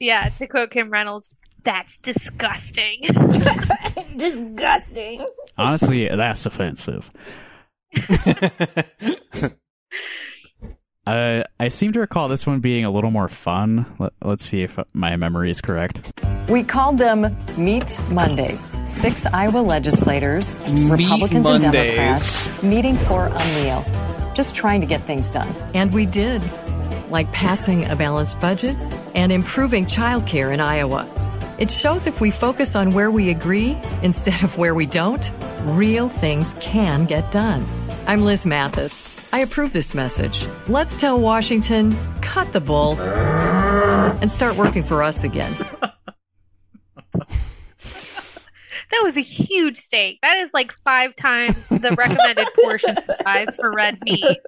[0.03, 3.03] Yeah, to quote Kim Reynolds, that's disgusting.
[4.17, 5.25] Disgusting.
[5.57, 7.09] Honestly, that's offensive.
[11.07, 13.87] uh, I seem to recall this one being a little more fun.
[14.01, 16.21] Let, let's see if my memory is correct.
[16.49, 18.73] We called them Meet Mondays.
[18.89, 23.85] Six Iowa legislators, Republicans and Democrats, meeting for a meal.
[24.35, 25.55] Just trying to get things done.
[25.75, 26.43] And we did.
[27.13, 28.75] Like passing a balanced budget
[29.15, 31.07] and improving childcare in Iowa.
[31.59, 35.31] It shows if we focus on where we agree instead of where we don't,
[35.77, 37.67] real things can get done.
[38.07, 39.31] I'm Liz Mathis.
[39.31, 40.47] I approve this message.
[40.69, 45.55] Let's tell Washington, cut the bull and start working for us again.
[48.93, 50.19] That was a huge steak.
[50.23, 54.39] That is like five times the recommended portion size for red meat.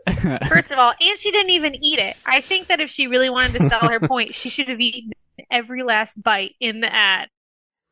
[0.49, 2.17] First of all, and she didn't even eat it.
[2.27, 5.13] I think that if she really wanted to sell her point, she should have eaten
[5.51, 7.29] every last bite in the ad.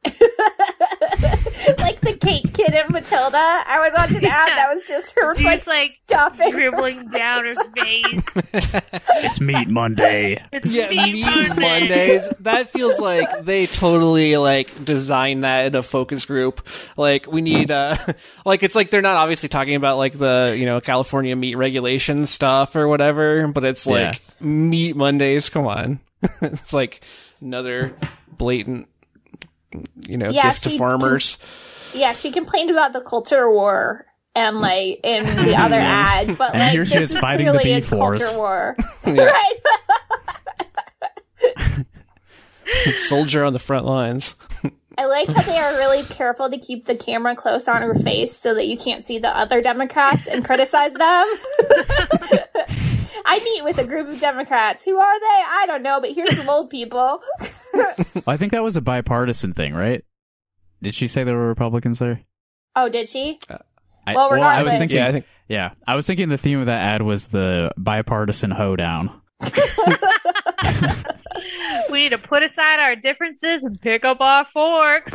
[1.79, 3.37] like the cake kid didn't Matilda?
[3.39, 6.51] I would watch an ad that was just her She's like, like stuffing.
[6.51, 8.25] dribbling down her face.
[9.25, 10.43] It's Meat Monday.
[10.53, 11.61] It's Yeah, Meat Meat Monday.
[11.81, 12.29] Mondays.
[12.41, 16.67] That feels like they totally like designed that in a focus group.
[16.97, 17.97] Like we need, uh,
[18.45, 22.27] like it's like they're not obviously talking about like the you know California meat regulation
[22.27, 25.49] stuff or whatever, but it's like Meat Mondays.
[25.49, 26.01] Come on,
[26.41, 27.01] it's like
[27.41, 27.95] another
[28.37, 28.89] blatant,
[30.07, 31.39] you know, Yeah, gift to she- farmers.
[31.95, 36.61] Yeah, she complained about the culture war and like in the other ad, but And
[36.61, 38.19] like here she this is is fighting the clearly a beef wars.
[38.19, 39.59] culture war, right?
[42.97, 44.35] Soldier on the front lines.
[44.99, 48.37] I like how they are really careful to keep the camera close on her face
[48.39, 51.01] so that you can't see the other Democrats and criticize them.
[53.25, 54.85] I meet with a group of Democrats.
[54.85, 55.27] Who are they?
[55.47, 57.21] I don't know, but here's some old people.
[58.27, 60.05] I think that was a bipartisan thing, right?
[60.83, 62.21] Did she say there were Republicans there?
[62.77, 63.39] Oh, did she?
[63.49, 63.59] Uh,
[64.07, 64.79] I, Well, I was regardless.
[64.79, 67.71] thinking, Yeah, I think- yeah, I was thinking the theme of that ad was the
[67.77, 69.21] bipartisan hoedown.
[71.93, 75.13] We need to put aside our differences and pick up our forks.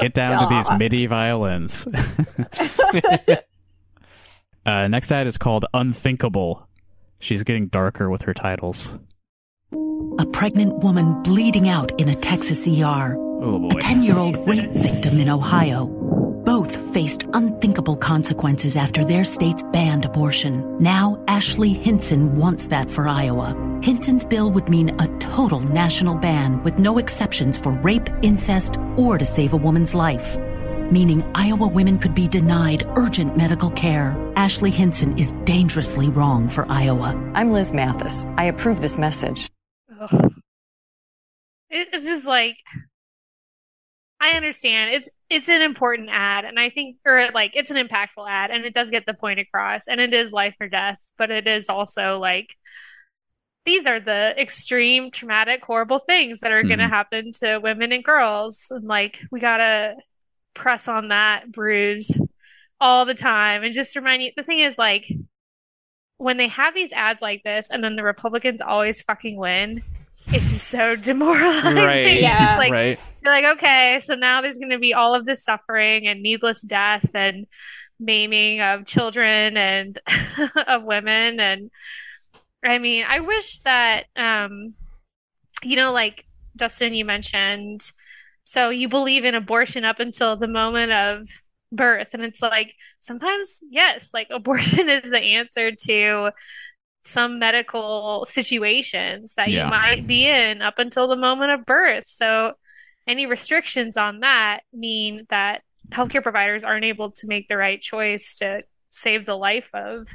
[0.00, 1.86] Get down to these MIDI violins.
[4.66, 6.68] uh, next ad is called Unthinkable.
[7.20, 8.92] She's getting darker with her titles.
[10.18, 13.16] A pregnant woman bleeding out in a Texas ER.
[13.16, 13.70] Oh.
[13.70, 15.86] A 10 year old rape victim in Ohio.
[16.44, 20.82] Both faced unthinkable consequences after their states banned abortion.
[20.82, 23.54] Now, Ashley Hinson wants that for Iowa.
[23.84, 29.18] Hinson's bill would mean a total national ban with no exceptions for rape, incest, or
[29.18, 30.38] to save a woman's life.
[30.90, 34.16] Meaning Iowa women could be denied urgent medical care.
[34.36, 37.08] Ashley Hinson is dangerously wrong for Iowa.
[37.34, 38.24] I'm Liz Mathis.
[38.38, 39.50] I approve this message.
[40.00, 40.32] Ugh.
[41.68, 42.56] It- It's just like
[44.18, 48.26] I understand it's it's an important ad, and I think or like it's an impactful
[48.26, 51.30] ad, and it does get the point across, and it is life or death, but
[51.30, 52.56] it is also like
[53.64, 56.92] these are the extreme traumatic horrible things that are going to mm-hmm.
[56.92, 59.94] happen to women and girls and like we got to
[60.54, 62.10] press on that bruise
[62.80, 65.06] all the time and just remind you the thing is like
[66.18, 69.82] when they have these ads like this and then the Republicans always fucking win,
[70.28, 71.76] it's just so demoralizing.
[71.76, 72.20] Right.
[72.20, 72.52] Yeah.
[72.52, 73.00] It's like right.
[73.22, 76.62] you're like, okay, so now there's going to be all of this suffering and needless
[76.62, 77.46] death and
[77.98, 79.98] maiming of children and
[80.66, 81.40] of women.
[81.40, 81.70] And
[82.64, 84.74] I mean, I wish that, um,
[85.62, 86.24] you know, like
[86.56, 87.90] Dustin, you mentioned,
[88.44, 91.28] so you believe in abortion up until the moment of
[91.72, 92.08] birth.
[92.12, 96.30] And it's like, sometimes, yes, like abortion is the answer to
[97.04, 99.64] some medical situations that Yeah.
[99.64, 102.04] you might be in up until the moment of birth.
[102.06, 102.54] So
[103.06, 108.36] any restrictions on that mean that healthcare providers aren't able to make the right choice
[108.38, 110.08] to save the life of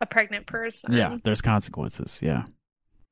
[0.00, 0.92] a pregnant person.
[0.92, 2.18] Yeah, there's consequences.
[2.20, 2.44] Yeah.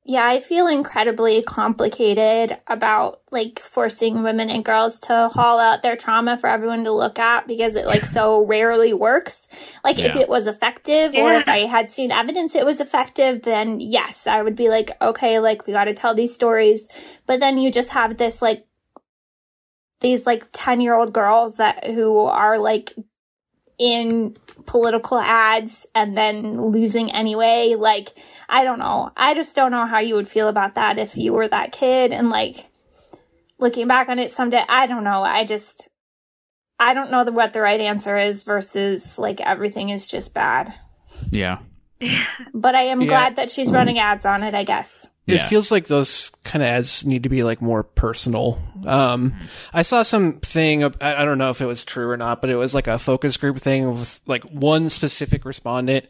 [0.07, 5.95] Yeah, I feel incredibly complicated about like forcing women and girls to haul out their
[5.95, 9.47] trauma for everyone to look at because it like so rarely works.
[9.83, 13.79] Like if it was effective or if I had seen evidence it was effective, then
[13.79, 16.87] yes, I would be like, okay, like we got to tell these stories.
[17.25, 18.67] But then you just have this like
[20.01, 22.93] these like 10 year old girls that who are like
[23.77, 24.35] in
[24.65, 27.75] political ads and then losing anyway.
[27.77, 28.09] Like,
[28.49, 29.11] I don't know.
[29.15, 32.11] I just don't know how you would feel about that if you were that kid
[32.11, 32.67] and like
[33.59, 34.63] looking back on it someday.
[34.67, 35.23] I don't know.
[35.23, 35.89] I just,
[36.79, 40.73] I don't know the, what the right answer is versus like everything is just bad.
[41.31, 41.59] Yeah.
[42.53, 43.07] But I am Yeah.
[43.07, 43.75] glad that she's mm.
[43.75, 45.07] running ads on it, I guess.
[45.27, 45.47] It Yeah.
[45.47, 48.61] feels like those kind of ads need to be like more personal.
[48.85, 49.33] Um,
[49.73, 52.75] I saw something, I don't know if it was true or not, but it was
[52.75, 56.05] like a focus group thing with like one specific respondent,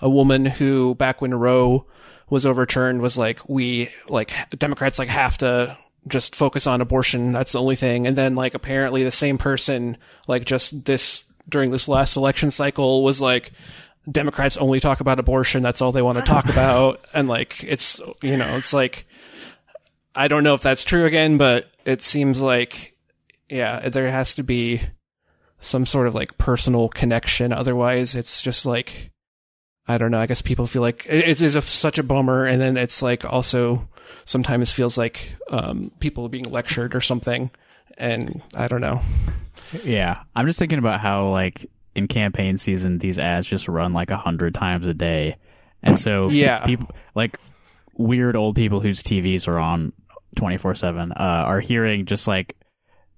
[0.00, 1.84] a woman who back when Roe
[2.28, 7.32] was overturned was like, we like Democrats like have to just focus on abortion.
[7.32, 8.06] That's the only thing.
[8.06, 9.96] And then like apparently the same person,
[10.28, 13.50] like just this during this last election cycle was like,
[14.10, 15.62] Democrats only talk about abortion.
[15.62, 17.04] That's all they want to talk about.
[17.12, 19.06] And like, it's, you know, it's like,
[20.14, 22.96] I don't know if that's true again, but it seems like,
[23.48, 24.80] yeah, there has to be
[25.60, 27.52] some sort of like personal connection.
[27.52, 29.10] Otherwise, it's just like,
[29.86, 30.20] I don't know.
[30.20, 32.46] I guess people feel like it, it is a, such a bummer.
[32.46, 33.88] And then it's like also
[34.24, 37.50] sometimes feels like, um, people are being lectured or something.
[37.98, 39.00] And I don't know.
[39.84, 40.22] Yeah.
[40.34, 44.16] I'm just thinking about how like in campaign season these ads just run like a
[44.16, 45.36] hundred times a day.
[45.82, 46.64] And so Yeah.
[46.64, 47.38] people like
[47.96, 49.92] weird old people whose TVs are on
[50.36, 52.56] 24/7 uh, are hearing just like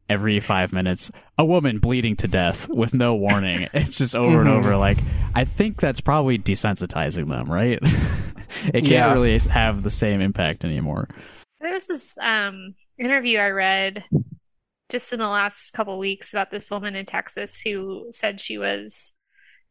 [0.09, 3.69] every five minutes, a woman bleeding to death with no warning.
[3.75, 4.59] It's just over and Mhm.
[4.59, 4.77] over.
[4.77, 4.99] Like,
[5.35, 7.79] I think that's probably desensitizing them, right?
[8.67, 9.13] it can't Yeah.
[9.13, 11.09] really have the same impact anymore.
[11.61, 14.05] There was this um, interview I read
[14.93, 19.13] just in the last couple weeks about this woman in Texas who said she was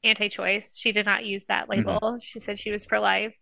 [0.03, 0.75] anti-choice.
[0.77, 1.99] She did not use that label.
[2.01, 2.17] Mm-hmm.
[2.21, 3.35] She said she was pro-life,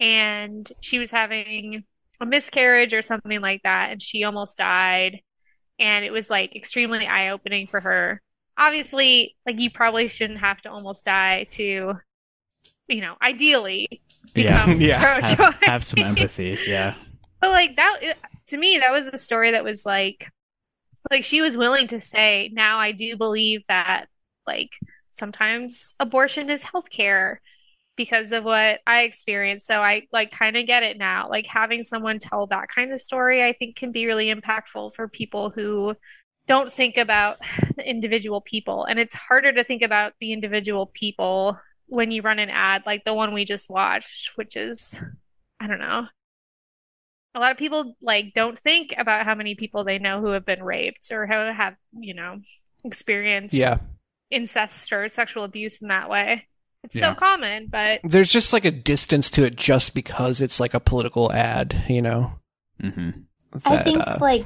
[0.00, 1.84] and she was having
[2.20, 5.20] a miscarriage or something like that, and she almost died.
[5.78, 8.20] And it was like extremely eye-opening for her.
[8.58, 11.94] Obviously, like you probably shouldn't have to almost die to,
[12.88, 14.02] you know, ideally
[14.34, 15.54] Yeah, become have, pro-choice.
[15.62, 16.58] have some empathy.
[16.66, 16.94] Yeah,
[17.40, 18.00] But like that
[18.48, 20.28] to me, that was a story that was like
[21.10, 24.06] like she was willing to say, now I do believe that
[24.46, 24.70] like
[25.12, 27.36] sometimes abortion is healthcare
[27.96, 29.66] because of what I experienced.
[29.66, 31.28] So I like kind of get it now.
[31.28, 35.08] Like having someone tell that kind of story, I think can be really impactful for
[35.08, 35.94] people who
[36.46, 37.38] don't think about
[37.76, 38.84] the individual people.
[38.84, 43.04] And it's harder to think about the individual people when you run an ad like
[43.04, 44.98] the one we just watched, which is
[45.60, 46.06] I don't know.
[47.34, 50.44] A lot of people like don't think about how many people they know who have
[50.44, 52.40] been raped or who have, you know,
[52.84, 53.78] experienced Yeah.
[54.30, 56.46] incest or sexual abuse in that way.
[56.82, 57.14] It's Yeah.
[57.14, 60.80] so common, but There's just like a distance to it just because it's like a
[60.80, 62.32] political ad, you know.
[62.82, 63.10] Mm-hmm.
[63.64, 64.44] I think like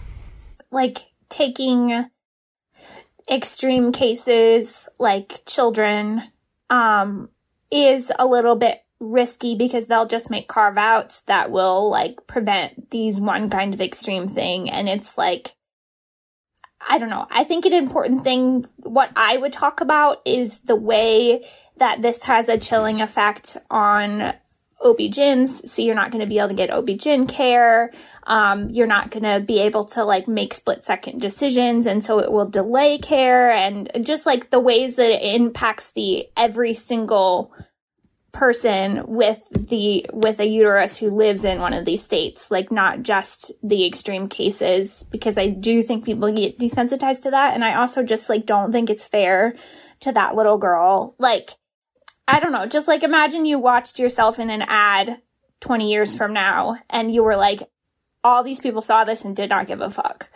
[0.70, 2.07] like taking
[3.30, 6.22] extreme cases like children
[6.70, 7.28] um
[7.70, 12.90] is a little bit risky because they'll just make carve outs that will like prevent
[12.90, 15.55] these one kind of extreme thing and it's like
[16.86, 17.26] I don't know.
[17.30, 21.42] I think an important thing, what I would talk about is the way
[21.78, 24.34] that this has a chilling effect on
[24.84, 25.68] OB-GYNs.
[25.68, 27.90] So you're not going to be able to get OB-GYN care.
[28.24, 31.86] Um, you're not going to be able to like make split second decisions.
[31.86, 36.26] And so it will delay care and just like the ways that it impacts the
[36.36, 37.52] every single
[38.35, 43.03] person with the with a uterus who lives in one of these states like not
[43.03, 47.74] just the extreme cases because i do think people get desensitized to that and i
[47.74, 49.55] also just like don't think it's fair
[50.01, 51.53] to that little girl like
[52.28, 55.22] i don't know just like imagine you watched yourself in an ad
[55.61, 57.62] 20 years from now and you were like
[58.22, 60.28] all these people saw this and did not give a fuck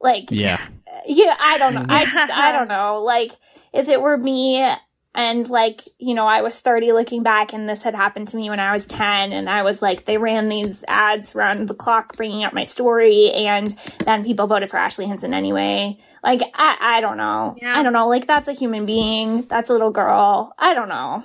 [0.00, 0.60] like Yeah.
[1.06, 1.86] yeah, I don't know.
[1.88, 3.02] I just, I don't know.
[3.02, 3.32] Like,
[3.72, 4.70] if it were me
[5.14, 8.50] and like, you know, I was 30 looking back and this had happened to me
[8.50, 12.16] when I was 10 and I was like, they ran these ads around the clock
[12.16, 15.98] bringing up my story and then people voted for Ashley Hinson anyway.
[16.24, 17.56] Like, I, I don't know.
[17.64, 18.08] I don't know.
[18.08, 19.42] Like, that's a human being.
[19.42, 20.52] That's a little girl.
[20.58, 21.22] I don't know.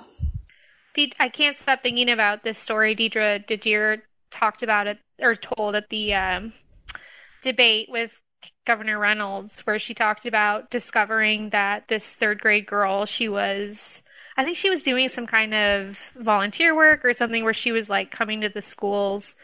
[0.94, 5.74] De- I can't stop thinking about this story Deidre DeJear talked about it or told
[5.74, 6.52] at the um,
[7.42, 8.19] debate with
[8.64, 14.02] Governor Reynolds, where she talked about discovering that this third grade girl, she was,
[14.36, 17.90] I think she was doing some kind of volunteer work or something where she was
[17.90, 19.36] like coming to the schools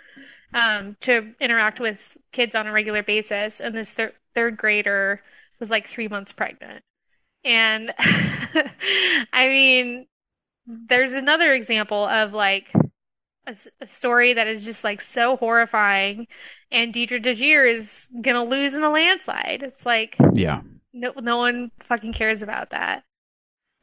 [0.55, 3.61] um, to interact with kids on a regular basis.
[3.61, 5.23] And this thir- third grader
[5.61, 6.83] was like three months pregnant.
[7.45, 7.93] And
[9.33, 10.07] I mean,
[10.67, 12.73] there's another example of like
[13.47, 16.27] a, s- a story that is just like so horrifying,
[16.71, 19.63] and Deidre DeJear is gonna lose in a landslide.
[19.63, 20.63] It's like Yeah.
[20.93, 23.05] no, no one fucking cares about that.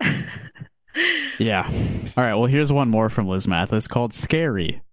[1.39, 1.67] Yeah.
[2.15, 2.35] All right.
[2.35, 4.83] Well, here's one more from Liz Mathis called "Scary."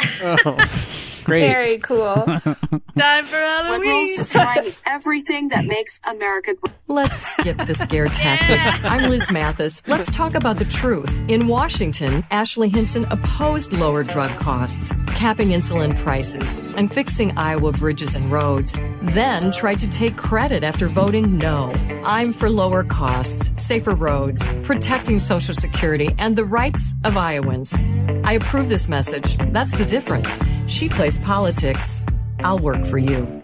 [0.00, 0.58] Oh,
[1.26, 1.46] great.
[1.48, 2.14] Very cool.
[2.98, 3.80] Time for Halloween.
[3.80, 6.74] Liberals destroying everything that makes America great.
[6.86, 8.84] Let's skip the scare tactics.
[8.84, 9.82] I'm Liz Mathis.
[9.88, 11.20] Let's talk about the truth.
[11.28, 18.14] In Washington, Ashley Hinson opposed lower drug costs, capping insulin prices, and fixing Iowa bridges
[18.14, 18.72] and roads,
[19.02, 21.72] then tried to take credit after voting no.
[22.04, 27.74] I'm for lower costs, safer roads, protecting Social Security, and the rights of Iowans.
[28.22, 29.36] I approve this message.
[29.52, 30.38] That's the difference.
[30.66, 32.00] She plays politics.
[32.40, 33.42] I'll work for you.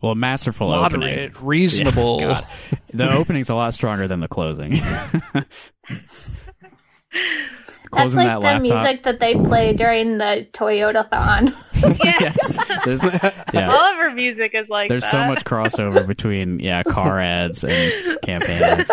[0.00, 1.46] Well, masterful Moderate, opening.
[1.46, 2.20] reasonable.
[2.20, 2.40] Yeah,
[2.92, 4.72] the opening's a lot stronger than the closing.
[7.92, 8.62] That's like that the laptop.
[8.62, 11.54] music that they play during the Toyotathon.
[12.84, 13.02] There's,
[13.54, 13.70] yeah.
[13.72, 15.10] All of her music is like There's that.
[15.12, 18.90] so much crossover between yeah car ads and campaign ads.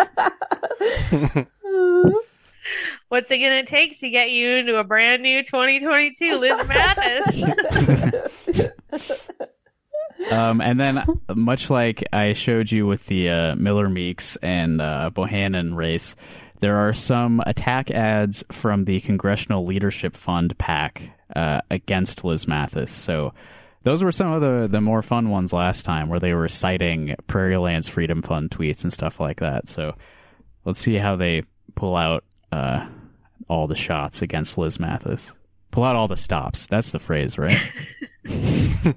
[3.11, 7.43] What's it gonna take to get you into a brand new 2022 Liz Mathis?
[10.29, 11.03] Um, and then,
[11.35, 16.15] much like I showed you with the uh, Miller Meeks and uh, Bohannon race,
[16.59, 21.01] there are some attack ads from the Congressional Leadership Fund PAC
[21.35, 22.91] uh, against Liz Mathis.
[22.93, 23.33] So
[23.83, 27.15] Those were some of the, the more fun ones last time where they were citing
[27.25, 29.67] Prairie Lands Freedom Fund tweets and stuff like that.
[29.69, 29.95] So
[30.65, 31.43] let's see how they
[31.73, 32.85] pull out uh,
[33.47, 35.31] all the shots against Liz Mathis.
[35.71, 36.67] Pull out all the stops.
[36.67, 37.57] That's the phrase, right?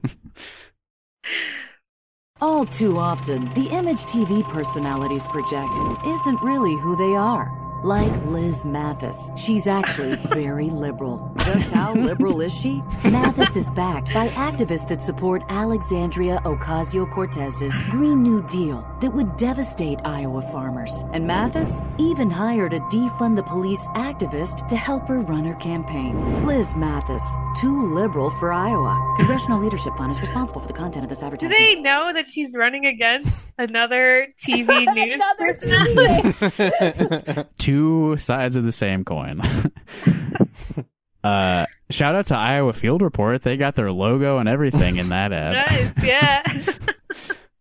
[2.41, 5.71] All too often, the image TV personalities project
[6.05, 7.64] isn't really who they are.
[7.85, 11.31] Like Liz Mathis, she's actually very liberal.
[11.37, 12.83] Just how liberal is she?
[13.05, 19.37] Mathis is backed by activists that support Alexandria Ocasio Cortez's Green New Deal that would
[19.37, 21.05] devastate Iowa farmers.
[21.13, 26.47] And Mathis even hired a defund the police activist to help her run her campaign.
[26.47, 27.23] Liz Mathis,
[27.61, 29.15] too liberal for Iowa.
[29.19, 31.53] Congressional Leadership Fund is responsible for the content of this advertisement.
[31.53, 37.49] Do they know that she's running against another TV news Another personality?
[37.75, 39.41] Two sides of the same coin.
[41.25, 43.43] uh, shout out to Iowa Field Report.
[43.43, 45.93] They got their logo and everything in that ad.
[45.97, 46.63] nice, yeah.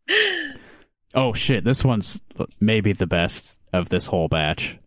[1.15, 2.19] Oh shit, this one's
[2.59, 4.77] maybe the best of this whole batch.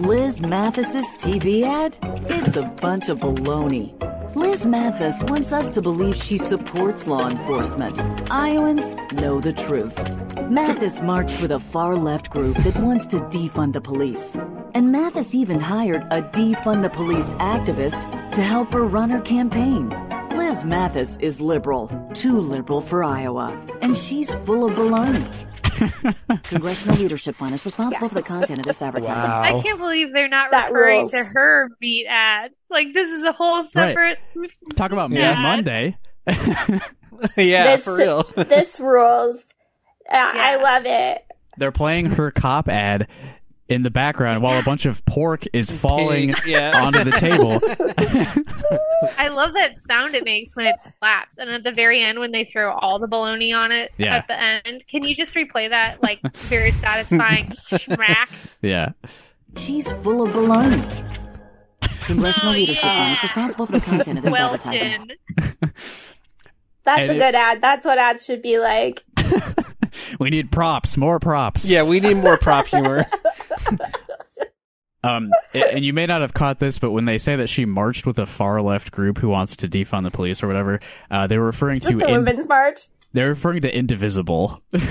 [0.00, 1.98] Liz Mathis's TV ad?
[2.28, 3.94] It's a bunch of baloney.
[4.36, 7.98] Liz Mathis wants us to believe she supports law enforcement.
[8.30, 9.96] Iowans know the truth.
[10.50, 14.36] Mathis marched with a far left group that wants to defund the police.
[14.74, 18.00] And Mathis even hired a defund the police activist
[18.34, 19.88] to help her run her campaign.
[20.36, 25.26] Liz Mathis is liberal, too liberal for Iowa, and she's full of baloney.
[26.44, 29.30] Congressional Leadership Fund is responsible for the content of this advertising.
[29.30, 31.10] I can't believe they're not That referring rules.
[31.12, 32.50] to her beat ad.
[32.70, 34.18] Like this is a whole separate.
[34.74, 35.40] Talk about Yeah.
[35.40, 35.96] Monday.
[37.36, 38.22] yeah, this, for real.
[38.22, 39.44] this rules.
[40.10, 41.22] Uh, I love it.
[41.58, 43.08] They're playing her cop ad
[43.68, 46.80] in the background while a bunch of pork is falling yeah.
[46.84, 47.60] onto the table.
[49.18, 52.30] I love that sound it makes when it slaps, and at the very end when
[52.32, 54.16] they throw all the bologna on it Yeah.
[54.16, 54.86] at the end.
[54.86, 58.30] Can you just replay that like very satisfying smack?
[58.62, 58.90] yeah.
[59.56, 61.12] She's full of baloney.
[62.02, 65.08] Congressional Leadership Fund is responsible for the content of this advertising.
[65.38, 65.72] Welchin.
[66.84, 67.60] That's And a it- good ad.
[67.60, 69.02] That's what ads should be like.
[70.20, 71.64] We need props, more props.
[71.64, 73.06] Yeah, we need more prop humor.
[75.04, 78.06] Um, and you may not have caught this, but when they say that she marched
[78.06, 80.80] with a far left group who wants to defund the police or whatever,
[81.12, 82.80] uh, they were referring to the in- Women's March.
[83.12, 84.88] they're referring to Indivisible, Indivisible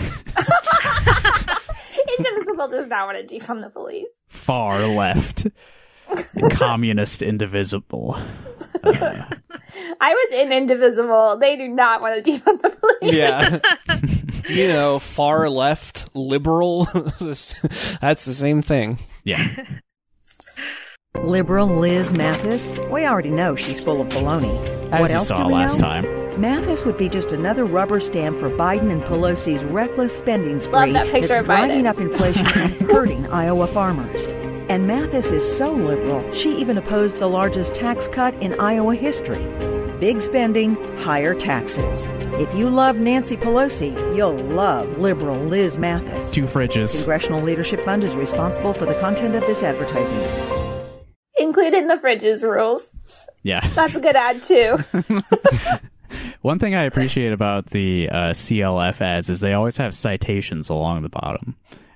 [2.69, 4.07] does not want to defund the police.
[4.29, 5.47] far left,
[6.51, 8.15] communist Indivisible.
[8.83, 11.37] I was in Indivisible.
[11.37, 13.13] They do not want to defund the police.
[13.13, 13.59] Yeah.
[14.49, 16.85] you know, far left, liberal.
[16.93, 18.99] That's the same thing.
[19.23, 19.47] Yeah.
[21.23, 22.71] Liberal Liz Mathis?
[22.91, 24.53] We already know she's full of baloney.
[24.91, 25.81] As what you else saw do we last know?
[25.81, 26.39] time.
[26.39, 31.07] Mathis would be just another rubber stamp for Biden and Pelosi's reckless spending spree that
[31.07, 31.89] picture that's of driving Biden.
[31.89, 34.27] up inflation and hurting Iowa farmers.
[34.67, 39.45] And Mathis is so liberal, she even opposed the largest tax cut in Iowa history.
[39.99, 42.07] Big spending, higher taxes.
[42.39, 46.31] If you love Nancy Pelosi, you'll love liberal Liz Mathis.
[46.31, 46.95] Two fridges.
[46.95, 50.19] Congressional Leadership Fund is responsible for the content of this advertising.
[51.37, 52.89] Including the fridges rules.
[53.43, 53.67] Yeah.
[53.75, 54.79] That's a good ad too.
[56.41, 61.03] One thing I appreciate about the uh, CLF ads is they always have citations along
[61.03, 61.55] the bottom,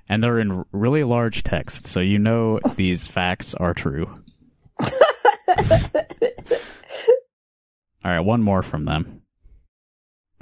[0.10, 4.08] and they're in really large text, so you know these facts are true.
[8.04, 9.22] All right, one more from them.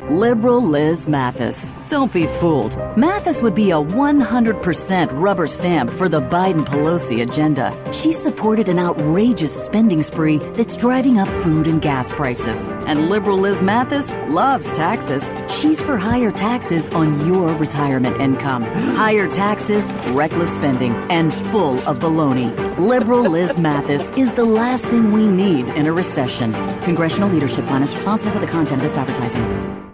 [0.10, 1.70] Liberal Liz Mathis.
[1.90, 2.78] Don't be fooled.
[2.96, 7.74] Mathis would be a 100% rubber stamp for the Biden Pelosi agenda.
[7.92, 12.68] She supported an outrageous spending spree that's driving up food and gas prices.
[12.88, 15.34] And liberal Liz Mathis loves taxes.
[15.54, 18.64] She's for higher taxes on your retirement income.
[18.96, 22.56] Higher taxes, reckless spending, and full of baloney.
[22.80, 26.54] Liberal Liz Mathis is the last thing we need in a recession.
[26.84, 29.87] Congressional Leadership Fund is responsible for the content of this advertising.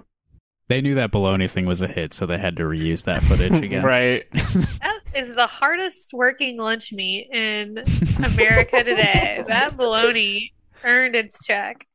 [0.69, 3.51] They knew that baloney thing was a hit, so they had to reuse that footage
[3.63, 3.83] again.
[3.83, 4.23] right.
[4.33, 4.99] That
[5.29, 7.77] is the hardest working lunch meat in
[8.23, 9.43] America today.
[9.47, 10.53] that baloney
[10.83, 11.85] earned its check.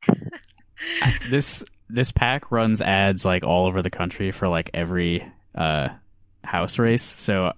[1.29, 5.89] This this pack runs ads like all over the country for like every uh,
[6.43, 7.03] house race.
[7.03, 7.51] So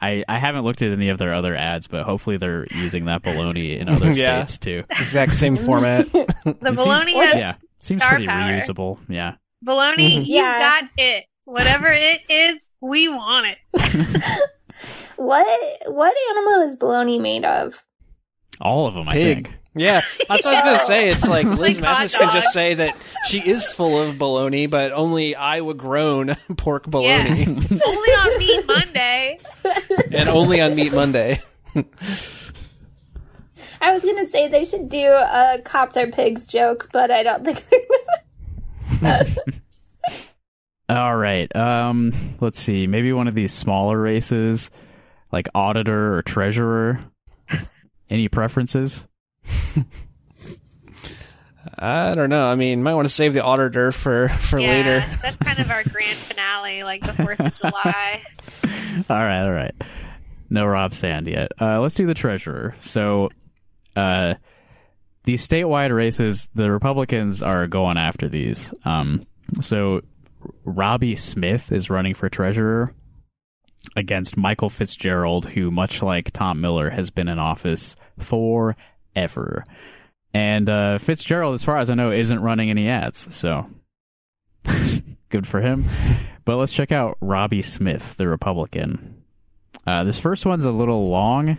[0.00, 3.22] I I haven't looked at any of their other ads, but hopefully they're using that
[3.22, 4.44] baloney in other Yeah.
[4.44, 4.84] states too.
[4.90, 6.12] Exact same format.
[6.12, 8.52] The baloney seems- bologna has yeah, seems star pretty power.
[8.52, 8.98] reusable.
[9.08, 9.36] Yeah.
[9.62, 10.26] Bologna, Mhm.
[10.26, 10.58] you Yeah.
[10.80, 11.24] got it.
[11.44, 13.58] Whatever it is, we want it.
[15.16, 15.46] what
[15.86, 17.82] what animal is bologna made of?
[18.60, 19.52] All of them, I think.
[19.78, 21.10] Yeah, that's what I was gonna say.
[21.10, 22.96] It's like Liz Like hot can just say that
[23.28, 29.38] she is full of baloney, but only Iowa grown pork baloney, Only on Meat Monday.
[30.12, 31.38] and only on Meat Monday.
[33.80, 37.44] I was gonna say they should do a cops are pigs joke, but I don't
[37.44, 37.80] think they're
[40.88, 41.54] All right.
[41.54, 42.86] Um, let's see.
[42.86, 44.70] Maybe one of these smaller races,
[45.32, 47.00] like auditor or treasurer.
[48.08, 49.04] Any preferences?
[51.78, 52.46] I don't know.
[52.46, 55.04] I mean, might want to save the auditor for for yeah, later.
[55.20, 58.22] that's kind of our grand finale, like the Fourth of July.
[59.10, 59.74] All right, all right.
[60.48, 61.52] No Rob Sand yet.
[61.60, 62.74] Uh, let's do the treasurer.
[62.80, 63.28] So,
[63.94, 64.34] uh,
[65.26, 68.72] these statewide races, the Republicans are going after these.
[68.84, 69.22] Um,
[69.60, 70.00] so
[70.64, 72.94] Robbie Smith is running for treasurer
[73.96, 79.64] against Michael Fitzgerald, who, much like Tom Miller, has been in office forever.
[80.32, 83.34] And uh, Fitzgerald, as far as I know, isn't running any ads.
[83.34, 83.68] So
[85.28, 85.86] good for him.
[86.44, 89.24] But let's check out Robbie Smith, the Republican.
[89.84, 91.58] Uh, this first one's a little long.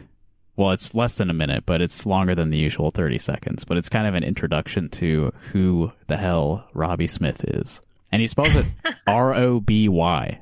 [0.58, 3.64] Well, it's less than a minute, but it's longer than the usual 30 seconds.
[3.64, 7.80] But it's kind of an introduction to who the hell Robbie Smith is.
[8.12, 8.66] And he spells it
[9.08, 10.42] R O B Y.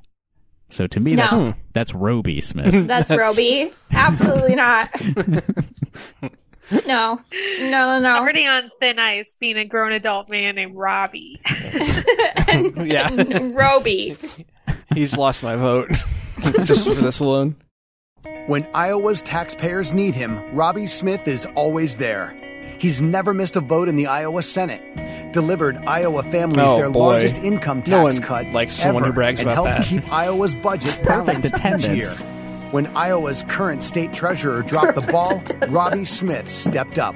[0.70, 1.28] So to me, No.
[1.28, 2.88] that's, that's Roby Smith.
[2.88, 3.72] That's Roby.
[3.91, 4.89] Absolutely not.
[6.88, 7.20] No, no,
[7.61, 8.16] no, no.
[8.18, 11.39] Already on thin ice, being a grown adult man named Robbie.
[12.84, 13.09] yeah,
[13.53, 14.18] Roby.
[14.95, 15.91] he's lost my vote
[16.63, 17.55] just for this alone.
[18.48, 22.36] When Iowa's taxpayers need him, Robbie Smith is always there.
[22.78, 24.82] He's never missed a vote in the Iowa Senate,
[25.34, 27.00] delivered Iowa families Oh, their boy.
[27.08, 30.02] largest income tax No one cut likes someone ever, who brags and about helped that.
[30.04, 32.20] keep Iowa's budget Perfect balanced each attendance.
[32.22, 32.30] year.
[32.72, 37.16] When Iowa's current state treasurer dropped the ball, Robbie Smith stepped up,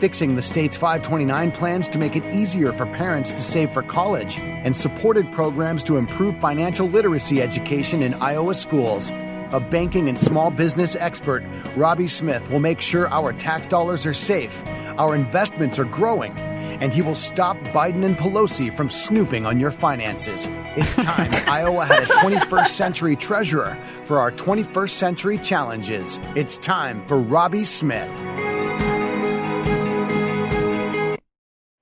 [0.00, 4.36] fixing the state's 529 plans to make it easier for parents to save for college
[4.38, 9.10] and supported programs to improve financial literacy education in Iowa schools.
[9.52, 11.44] A banking and small business expert,
[11.76, 14.60] Robbie Smith will make sure our tax dollars are safe,
[14.98, 19.70] our investments are growing, and he will stop Biden and Pelosi from snooping on your
[19.70, 20.48] finances.
[20.76, 26.18] It's time Iowa had a 21st century treasurer for our 21st century challenges.
[26.34, 28.10] It's time for Robbie Smith.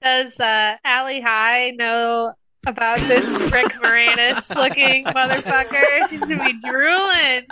[0.02, 2.34] Does uh, Allie High know
[2.66, 6.08] about this Rick Moranis looking motherfucker?
[6.10, 7.46] She's gonna be drooling.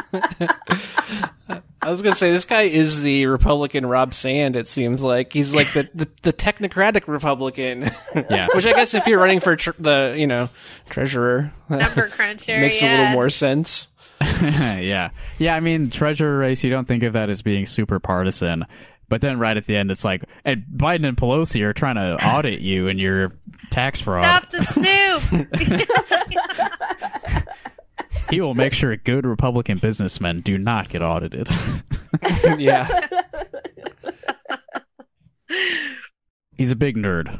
[1.84, 4.56] I was gonna say this guy is the Republican Rob Sand.
[4.56, 7.86] It seems like he's like the the, the technocratic Republican.
[8.14, 8.46] Yeah.
[8.54, 10.48] Which I guess if you're running for tr- the you know
[10.88, 13.88] treasurer, Number cruncher, makes a little more sense.
[14.20, 15.10] yeah.
[15.38, 18.64] Yeah, I mean, treasurer race, you don't think of that as being super partisan.
[19.12, 22.16] But then right at the end, it's like, and Biden and Pelosi are trying to
[22.26, 23.34] audit you and your
[23.70, 24.24] tax fraud.
[24.24, 25.22] Stop the snoop.
[28.30, 31.50] He will make sure good Republican businessmen do not get audited.
[32.58, 32.88] yeah.
[36.56, 37.38] He's a big nerd.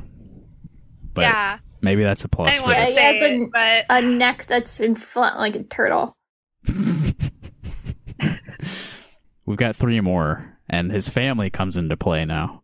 [1.14, 1.58] But Yeah.
[1.80, 2.94] maybe that's a plus I for wanna Yeah, this.
[2.96, 6.12] he has a, but- a neck that's been flat like a turtle.
[9.46, 12.62] We've got three more, and his family comes into play now.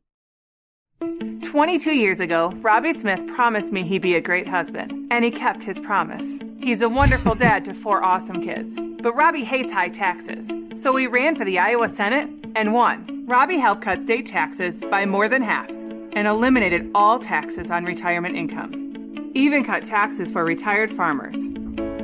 [1.42, 5.62] 22 years ago, Robbie Smith promised me he'd be a great husband, and he kept
[5.62, 6.40] his promise.
[6.59, 8.76] He's a wonderful dad to four awesome kids.
[9.02, 10.46] But Robbie hates high taxes,
[10.82, 13.24] so he ran for the Iowa Senate and won.
[13.26, 18.36] Robbie helped cut state taxes by more than half and eliminated all taxes on retirement
[18.36, 21.36] income, even cut taxes for retired farmers.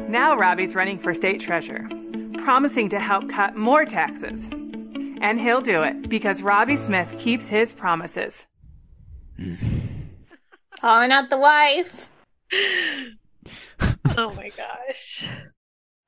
[0.09, 1.89] Now Robbie's running for state treasurer,
[2.45, 4.49] promising to help cut more taxes.
[5.25, 8.35] And he'll do it because Robbie Smith keeps his promises.
[10.81, 12.11] Calling out the wife.
[14.19, 15.27] oh my gosh.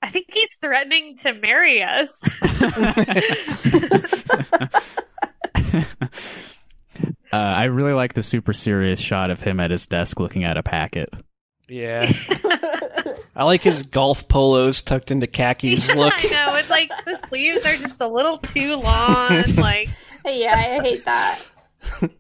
[0.03, 2.21] I think he's threatening to marry us.
[7.33, 10.57] Uh, I really like the super serious shot of him at his desk looking at
[10.57, 11.11] a packet.
[11.69, 12.13] Yeah.
[13.37, 16.13] I like his golf polos tucked into khakis look.
[16.17, 16.55] I know.
[16.57, 19.43] It's like the sleeves are just a little too long.
[19.57, 19.89] Like
[20.25, 21.43] Yeah, I hate that.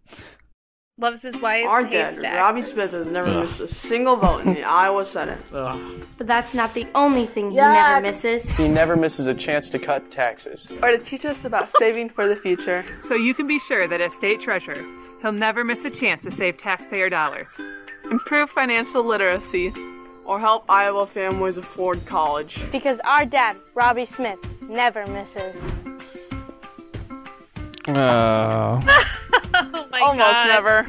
[0.98, 1.66] loves his wife.
[1.66, 2.36] Our hates dad.
[2.36, 3.42] Robbie Smith, has never Ugh.
[3.42, 5.38] missed a single vote in the Iowa Senate.
[5.50, 7.72] But that's not the only thing he Yuck.
[7.72, 8.50] never misses.
[8.56, 10.68] He never misses a chance to cut taxes.
[10.82, 12.84] Or to teach us about saving for the future.
[13.00, 14.84] So you can be sure that as state treasurer,
[15.20, 17.48] he'll never miss a chance to save taxpayer dollars.
[18.10, 19.72] Improve financial literacy.
[20.24, 22.60] Or help Iowa families afford college.
[22.72, 25.56] Because our dad, Robbie Smith, never misses.
[27.88, 27.92] Oh.
[29.54, 30.46] oh my Almost God.
[30.48, 30.86] never.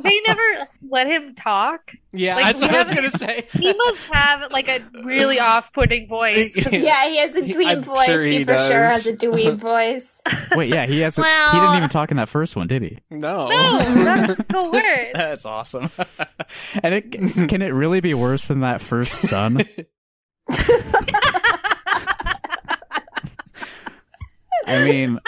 [0.00, 1.92] They never let him talk.
[2.12, 3.46] Yeah, Like, that's we what I was gonna say.
[3.52, 6.54] He must have like a really off-putting voice.
[6.70, 8.06] Yeah, he has a dweeb I'm voice.
[8.06, 10.20] sure he, he for sure has a dweeb voice.
[10.52, 11.18] Wait, yeah, he has.
[11.18, 12.98] A, he didn't even talk in that first one, did he?
[13.10, 13.48] No.
[13.48, 15.12] No, that's the worst.
[15.14, 15.90] That's awesome.
[16.82, 17.10] and it
[17.48, 19.58] can it really be worse than that first son?
[24.66, 25.18] I mean,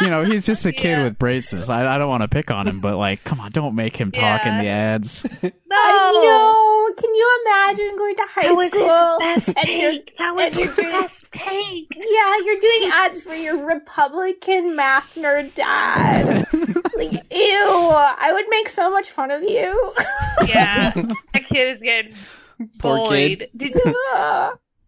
[0.00, 1.68] you know, he's just a kid with braces.
[1.70, 4.10] I, I don't want to pick on him, but like, come on, don't make him
[4.12, 5.24] talk in the ads.
[5.42, 6.94] I know.
[6.96, 9.18] Can you imagine going to high That was his school?
[9.20, 10.18] best and you're- take.
[10.18, 11.96] That was and you're his doing- best take.
[11.96, 16.46] Yeah, you're doing ads for your Republican math nerd dad.
[16.96, 17.90] like, ew.
[17.92, 19.94] I would make so much fun of you.
[20.46, 22.14] Yeah, that kid is getting
[22.78, 23.40] Poor bullied.
[23.40, 23.50] kid.
[23.56, 23.94] Did you,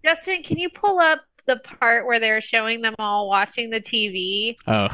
[0.05, 4.57] Justin, can you pull up the part where they're showing them all watching the TV?
[4.67, 4.89] Oh,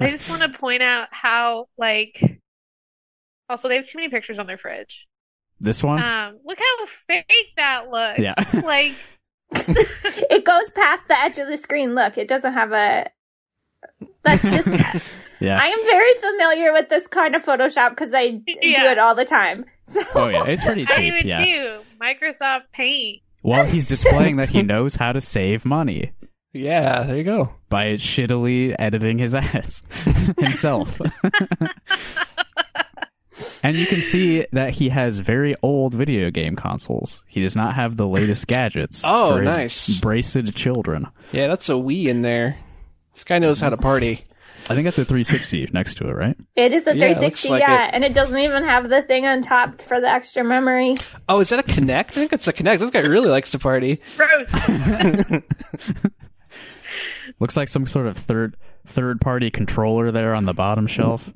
[0.00, 2.40] I just want to point out how like
[3.48, 5.06] also they have too many pictures on their fridge.
[5.60, 6.02] this one?
[6.02, 8.18] Um, look how fake that looks.
[8.20, 8.34] Yeah.
[8.64, 8.94] like
[9.52, 11.94] it goes past the edge of the screen.
[11.94, 13.06] Look, it doesn't have a.
[14.22, 14.66] That's just.
[15.40, 15.58] yeah.
[15.60, 19.24] I am very familiar with this kind of Photoshop because I do it all the
[19.24, 19.64] time.
[19.86, 21.12] So Oh yeah, it's pretty I cheap.
[21.14, 21.44] do it Yeah.
[21.44, 21.80] too.
[21.98, 23.22] Microsoft Paint.
[23.48, 26.12] Well, he's displaying that he knows how to save money
[26.52, 27.52] Yeah, there you go.
[27.68, 29.82] by shittily editing his ads
[30.38, 31.00] himself.
[33.62, 37.22] and you can see that he has very old video game consoles.
[37.26, 39.02] He does not have the latest gadgets.
[39.04, 39.98] Oh, nice.
[40.00, 41.06] Braced children.
[41.32, 42.56] Yeah, that's a Wii in there.
[43.14, 44.24] This guy knows how to party.
[44.70, 46.36] I think that's a 360 next to it, right?
[46.54, 47.94] it is a Yeah, 360, looks like yeah, it.
[47.94, 50.96] and it doesn't even have the thing on top for the extra memory.
[51.28, 51.96] Oh, is that a Kinect?
[51.96, 52.78] I think it's a Kinect.
[52.80, 54.00] This guy really likes to party.
[54.16, 54.50] Gross.
[57.40, 58.56] Looks like some sort of third
[58.86, 61.30] third party controller there on the bottom shelf.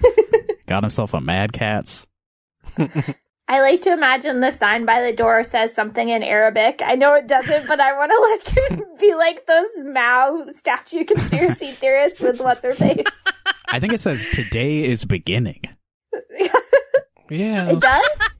[0.66, 2.04] Got himself a Mad Catz.
[3.50, 6.82] I like to imagine the sign by the door says something in Arabic.
[6.84, 11.72] I know it doesn't, but I want to like be like those Mao statue conspiracy
[11.80, 13.04] theorists with what's her face.
[13.68, 15.62] I think it says today is beginning.
[17.30, 17.68] Yeah.
[17.68, 18.16] It does.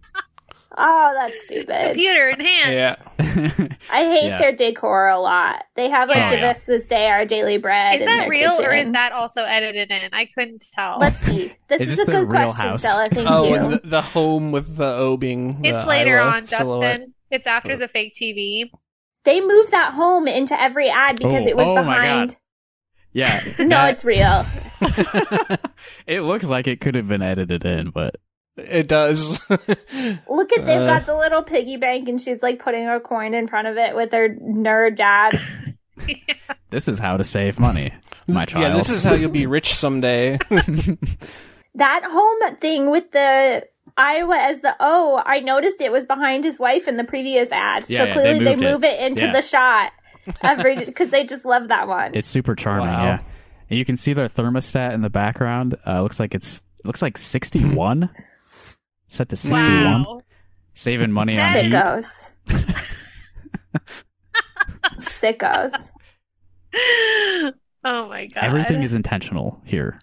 [0.80, 1.80] Oh, that's stupid.
[1.82, 2.72] Computer in hand.
[2.74, 2.96] Yeah.
[3.90, 4.38] I hate Yeah.
[4.38, 5.64] their decor a lot.
[5.74, 6.34] They have like oh, Yeah.
[6.36, 7.96] give us this day our daily bread.
[7.96, 8.92] Is in that their real or is kitchen.
[8.92, 10.10] that also edited in?
[10.12, 10.98] I couldn't tell.
[11.00, 11.52] Let's see.
[11.68, 12.80] This Is is, this a the good real question, house?
[12.80, 13.06] Stella.
[13.06, 13.54] Thank oh, you.
[13.56, 16.96] and the, the home with the O being the It's later Iowa on, silhouette.
[16.98, 17.14] Justin.
[17.30, 18.70] It's after the fake TV.
[19.24, 22.30] They moved that home into every ad because Oh, it was oh my behind.
[22.30, 22.36] God.
[23.12, 23.42] Yeah.
[23.58, 24.46] No, that- it's real.
[26.06, 28.16] it looks like it could have been edited in, but
[28.58, 29.40] It does.
[29.50, 30.86] Look at they've Uh.
[30.86, 33.94] got the little piggy bank, and she's like putting her coin in front of it
[33.94, 35.40] with her nerd dad.
[36.70, 37.92] this is how to save money,
[38.26, 38.62] my child.
[38.62, 40.38] yeah, this is how you'll be rich someday.
[41.74, 46.58] that home thing with the Iowa as the O, I noticed it was behind his
[46.58, 47.84] wife in the previous ad.
[47.88, 48.72] Yeah, so yeah, they clearly they, moved it.
[48.72, 49.32] move it, into Yeah.
[49.32, 49.92] the shot
[50.42, 52.12] every because they just love that one.
[52.14, 53.02] It's super charming, Wow.
[53.04, 53.18] yeah.
[53.70, 55.76] And you can see their thermostat in the background.
[55.86, 58.08] Uh, looks like it's it looks like 61.
[59.08, 60.04] Set to 61.
[60.04, 60.20] Wow.
[60.74, 61.72] Saving money on heat.
[61.72, 62.04] Sickos.
[64.98, 65.72] Sickos.
[67.84, 68.44] Oh my god.
[68.44, 69.98] Everything is intentional here.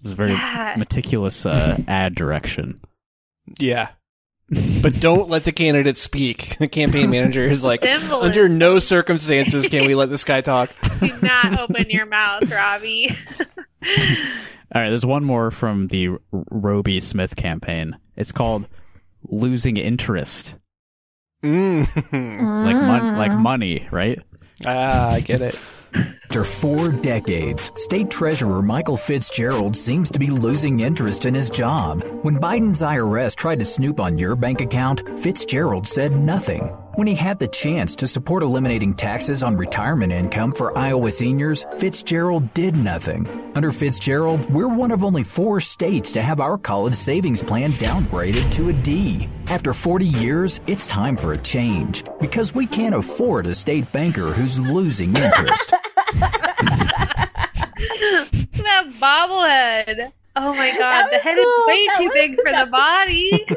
[0.00, 0.74] This is very Yeah.
[0.76, 2.80] meticulous uh, ad direction.
[3.58, 3.90] yeah.
[4.82, 6.56] But don't let the candidate speak.
[6.58, 8.22] The campaign manager is like, Symbolism.
[8.22, 10.70] under no circumstances can we let this guy talk.
[10.98, 13.16] Do not open your mouth, Robbie.
[14.74, 17.96] All right, there's one more from the R- Roby Smith campaign.
[18.16, 18.66] It's called
[19.28, 20.54] "Losing Interest,"
[21.42, 21.86] Mm.
[21.94, 24.18] like mon- like money, right?
[24.66, 25.58] ah, I get it.
[26.26, 32.04] After four decades, State Treasurer Michael Fitzgerald seems to be losing interest in his job.
[32.22, 36.70] When Biden's IRS tried to snoop on your bank account, Fitzgerald said nothing.
[37.00, 41.64] When he had the chance to support eliminating taxes on retirement income for Iowa seniors,
[41.78, 43.26] Fitzgerald did nothing.
[43.54, 48.52] Under Fitzgerald, we're one of only four states to have our college savings plan downgraded
[48.52, 49.30] to a D.
[49.46, 54.32] After 40 years, it's time for a change because we can't afford a state banker
[54.32, 55.70] who's losing interest.
[58.60, 60.12] that bobblehead.
[60.36, 61.44] Oh my god, the head cool.
[61.44, 63.46] is way That too was- big for the body.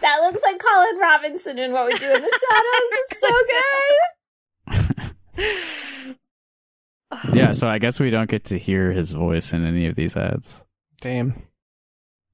[0.00, 2.92] That looks like Colin Robinson in What We Do in the Shadows.
[3.10, 4.88] It's so
[5.36, 6.16] good.
[7.34, 10.16] Yeah, so I guess we don't get to hear his voice in any of these
[10.16, 10.54] ads.
[11.00, 11.34] Damn.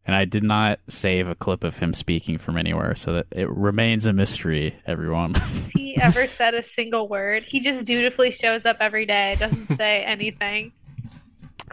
[0.07, 3.51] And I did not save a clip of him speaking from anywhere, so that it
[3.51, 5.35] remains a mystery, everyone.
[5.35, 7.45] Has he ever said a single word?
[7.45, 10.73] He just dutifully shows up every day, doesn't say anything.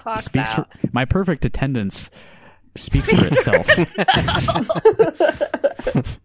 [0.06, 0.72] Clocks speaks out.
[0.72, 2.12] for my perfect attendance
[2.76, 3.68] speaks for itself.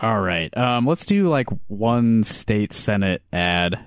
[0.00, 0.56] All right.
[0.56, 3.78] Um, let's do like one state senate ad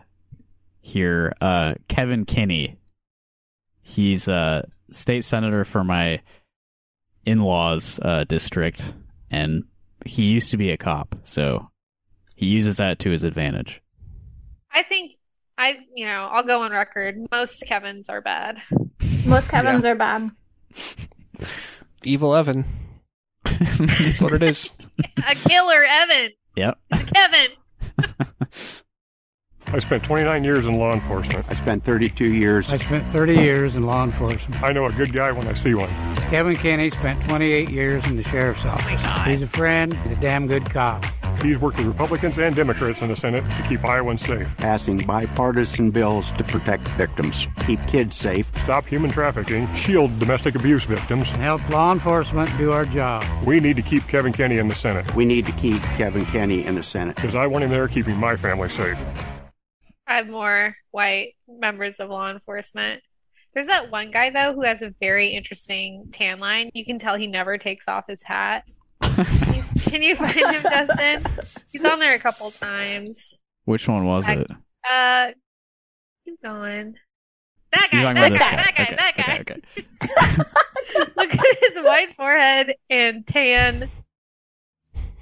[0.80, 1.34] here.
[1.42, 2.78] Uh, Kevin Kinney.
[3.82, 6.22] He's a state senator for my
[7.26, 8.84] in-laws uh, district,
[9.32, 9.64] and
[10.06, 11.68] he used to be a cop, so
[12.36, 13.82] he uses that to his advantage.
[14.72, 15.14] I think
[15.62, 17.18] I, you know, I'll go on record.
[17.32, 18.58] Most Kevins are bad.
[19.28, 20.32] Most Kevins are bad.
[22.04, 22.66] Evil Evan.
[23.46, 24.72] That's what it is.
[25.30, 26.32] A killer, Evan.
[26.56, 26.80] Yep.
[27.14, 27.48] Kevin.
[29.68, 31.46] I spent 29 years in law enforcement.
[31.48, 32.74] I spent 32 years.
[32.74, 34.64] I spent 30 years in law enforcement.
[34.64, 35.90] I know a good guy when I see one.
[36.32, 39.28] Kevin Kinney spent 28 years in the sheriff's office.
[39.28, 41.06] He's a friend, he's a damn good cop.
[41.42, 44.48] He's worked with Republicans and Democrats in the Senate to keep Iowans safe.
[44.58, 48.48] Passing bipartisan bills to protect victims, keep kids safe.
[48.64, 51.30] Stop human trafficking, shield domestic abuse victims.
[51.32, 53.26] And help law enforcement do our job.
[53.44, 55.16] We need to keep Kevin Kinney in the Senate.
[55.16, 57.16] We need to keep Kevin Kinney in the Senate.
[57.16, 58.98] Because I want him there keeping my family safe.
[60.06, 63.02] I have more white members of law enforcement.
[63.54, 66.70] There's that one guy though who has a very interesting tan line.
[66.74, 68.64] You can tell he never takes off his hat.
[69.82, 71.24] Can you, find him, Justin?
[71.72, 73.36] He's on there a couple times.
[73.66, 74.52] Which one was I- it?
[74.90, 75.28] Uh,
[76.26, 76.96] keep going.
[77.74, 79.24] That You're guy, talking that about guy, this that guy.
[79.24, 79.42] guy, Okay,
[80.16, 81.06] that guy.
[81.16, 83.90] Look at his white forehead and tan.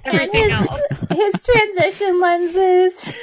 [0.04, 0.80] And Everything his, else.
[1.10, 3.12] his transition lenses.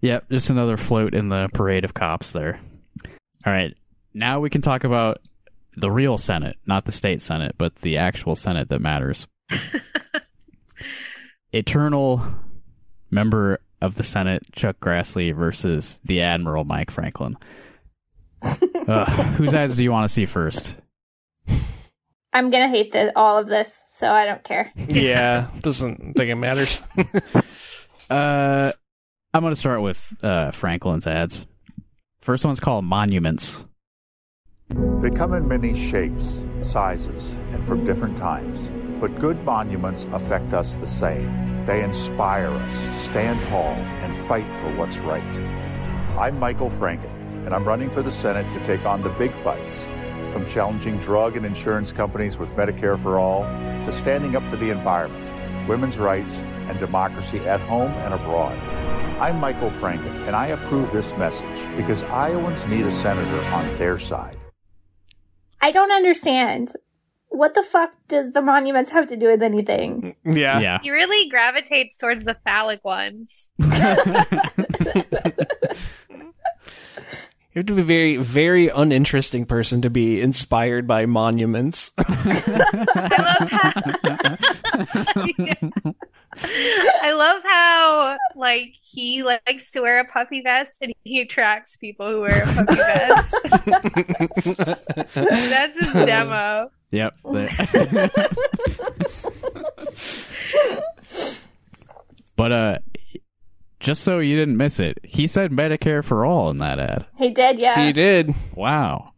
[0.00, 2.60] Yep, just another float in the parade of cops there.
[3.44, 3.74] All right,
[4.14, 5.18] now we can talk about
[5.80, 9.26] the real Senate, not the state Senate, but the actual Senate that matters.
[11.52, 12.22] Eternal
[13.10, 17.36] member of the Senate, Chuck Grassley, versus the Admiral, Mike Franken.
[18.42, 20.74] Ugh, whose ads do you want to see first?
[22.32, 24.72] I'm gonna hate this, all of this, so I don't care.
[24.88, 26.78] yeah, doesn't think it matters.
[28.10, 28.72] Uh,
[29.34, 31.46] I'm going to start with uh, Franken's ads.
[32.20, 33.56] First one's called Monuments.
[35.00, 38.58] They come in many shapes, sizes, and from different times.
[39.00, 41.64] But good monuments affect us the same.
[41.64, 45.22] They inspire us to stand tall and fight for what's right.
[46.18, 49.84] I'm Michael Franken, and I'm running for the Senate to take on the big fights,
[50.32, 53.44] from challenging drug and insurance companies with Medicare for All
[53.84, 58.58] to standing up for the environment, women's rights, and democracy at home and abroad.
[59.18, 63.98] I'm Michael Franken, and I approve this message because Iowans need a senator on their
[63.98, 64.37] side.
[65.60, 66.72] I don't understand.
[67.30, 70.16] What the fuck does the monuments have to do with anything?
[70.24, 70.60] Yeah.
[70.60, 70.78] Yeah.
[70.82, 73.50] He really gravitates towards the phallic ones.
[77.58, 81.90] You have to be a very, very uninteresting person to be inspired by monuments.
[81.98, 84.36] I love how
[88.38, 92.46] like he likes to wear a puffy vest and he attracts people who wear a
[92.46, 93.34] puffy vest.
[95.14, 96.70] That's his demo.
[96.90, 97.14] Yep.
[102.36, 102.78] but uh
[103.80, 107.06] just so you didn't miss it, he said Medicare for all in that ad.
[107.16, 107.86] He did, yeah.
[107.86, 108.34] He did.
[108.56, 109.12] Wow.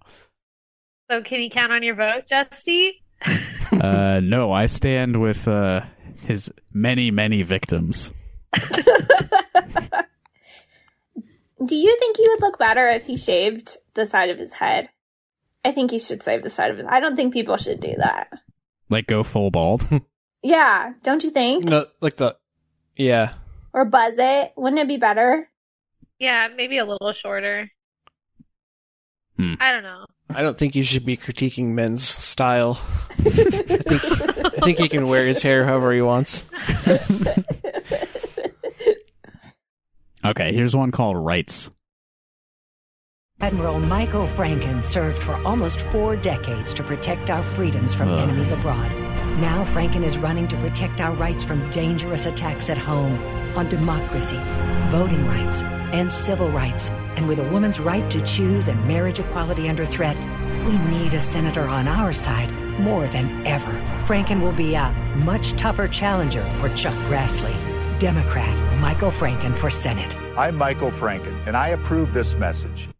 [1.10, 2.90] So can you count on your vote, Justy?
[3.72, 5.82] Uh no, I stand with uh
[6.26, 8.10] his many, many victims.
[11.64, 14.88] Do you think he would look better if he shaved the side of his head?
[15.64, 16.86] I think he should shave the side of his.
[16.88, 18.32] I don't think people should do that.
[18.88, 19.84] Like go full bald.
[20.42, 21.66] Yeah, don't you think?
[21.66, 22.34] No, like the,
[22.96, 23.34] yeah.
[23.74, 24.52] Or buzz it?
[24.56, 25.50] Wouldn't it be better?
[26.18, 27.70] Yeah, maybe a little shorter.
[29.36, 29.54] Hmm.
[29.60, 30.06] I don't know.
[30.34, 32.80] I don't think you should be critiquing men's style.
[33.18, 34.02] I think
[34.44, 36.44] I think he can wear his hair however he wants.
[40.24, 41.70] Okay, here's one called Rights.
[43.40, 48.20] Admiral Michael Franken served for almost four decades to protect our freedoms from Ugh.
[48.20, 48.92] enemies abroad.
[49.40, 53.18] Now Franken is running to protect our rights from dangerous attacks at home,
[53.56, 54.38] on democracy,
[54.90, 55.62] voting rights,
[55.94, 56.90] and civil rights.
[57.16, 60.18] And with a woman's right to choose and marriage equality under threat,
[60.66, 63.72] we need a senator on our side more than ever.
[64.06, 64.90] Franken will be a
[65.24, 67.56] much tougher challenger for Chuck Grassley.
[67.98, 70.14] Democrat Michael Franken for Senate.
[70.36, 72.90] I'm Michael Franken, and I approve this message.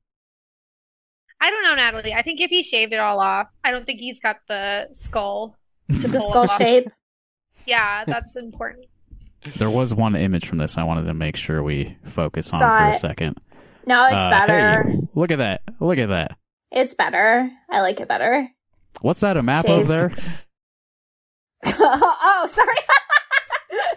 [1.39, 2.15] I don't know, Natalie.
[2.15, 5.59] I think if he shaved it all off, I don't think he's got the skull
[6.01, 6.57] to The skull off.
[6.59, 6.89] shape.
[7.67, 8.87] Yeah, that's important.
[9.57, 12.79] There was one image from this I wanted to make sure we focus on Saw
[12.79, 13.39] for a second.
[13.87, 14.83] No, it's Uh, better.
[14.91, 15.63] hey, look at that.
[15.81, 16.37] Look at that.
[16.71, 17.51] It's better.
[17.71, 18.49] I like it better.
[19.01, 19.91] What's that, a map Shaved.
[19.91, 20.13] over there?
[21.81, 22.77] oh, sorry.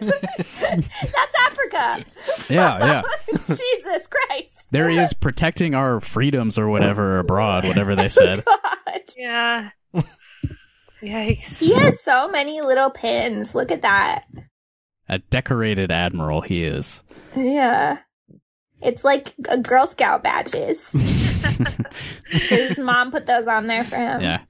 [0.00, 2.04] That's Africa.
[2.50, 3.02] Yeah, yeah.
[3.46, 4.68] Jesus Christ.
[4.70, 8.44] There he is protecting our freedoms or whatever abroad, whatever they said.
[8.44, 9.00] God.
[9.16, 9.70] Yeah.
[11.04, 11.56] Yikes.
[11.58, 13.54] He has so many little pins.
[13.54, 14.24] Look at that.
[15.08, 17.02] A decorated admiral he is.
[17.36, 17.98] Yeah.
[18.82, 20.80] It's like a Girl Scout badges.
[22.30, 24.20] His mom put those on there for him.
[24.20, 24.42] Yeah.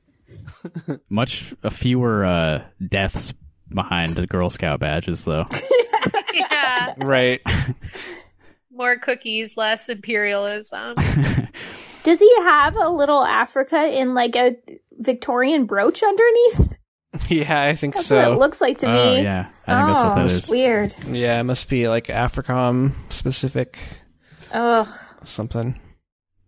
[1.09, 3.33] Much fewer uh, deaths
[3.69, 5.47] behind the Girl Scout badges, though.
[6.35, 6.95] yeah.
[6.99, 7.41] Right.
[8.73, 10.97] More cookies, less imperialism.
[12.03, 14.57] Does he have a little Africa in like a
[14.99, 16.77] Victorian brooch underneath?
[17.29, 18.17] Yeah, I think That's so.
[18.17, 18.93] what it looks like to me.
[18.99, 19.47] Oh, yeah.
[19.69, 20.51] I think that's what that Oh.
[20.51, 20.95] Weird.
[21.07, 23.79] Yeah, it must be like AFRICOM specific
[24.53, 24.89] Ugh.
[25.23, 25.81] something.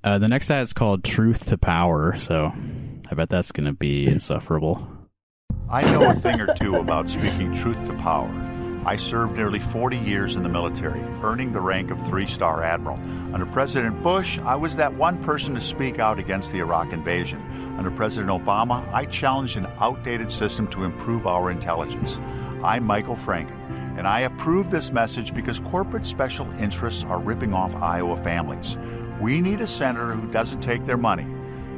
[0.03, 2.53] Uh, the next ad is called Truth to Power, so
[3.09, 4.85] I bet that's going to be insufferable.
[5.71, 8.29] I know a thing or two about speaking truth to power.
[8.87, 12.97] I served nearly 40 years in the military, earning the rank of three star admiral.
[13.35, 17.41] Under President Bush, I was that one person to speak out against the Iraq invasion.
[17.77, 22.17] Under President Obama, I challenged an outdated system to improve our intelligence.
[22.63, 23.59] I'm Michael Franken,
[23.99, 28.77] and I approve this message because corporate special interests are ripping off Iowa families.
[29.21, 31.27] We need a senator who doesn't take their money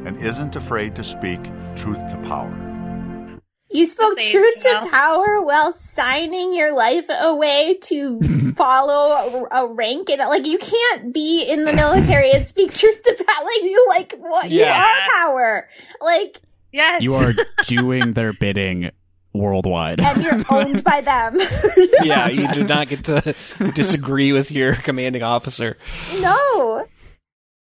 [0.05, 1.41] and isn't afraid to speak
[1.75, 2.68] truth to power.
[3.71, 4.91] You spoke Thanks, truth to Janelle.
[4.91, 11.13] power while signing your life away to follow a, a rank, and like you can't
[11.13, 13.45] be in the military and speak truth to power.
[13.45, 14.51] Like you, like what?
[14.51, 15.69] You are power.
[16.01, 16.41] Like,
[16.73, 17.35] yes, You are
[17.67, 18.91] doing their bidding
[19.35, 20.01] worldwide.
[20.01, 21.39] and you're owned by them.
[22.03, 23.35] yeah, you do not get to
[23.75, 25.77] disagree with your commanding officer.
[26.21, 26.87] no.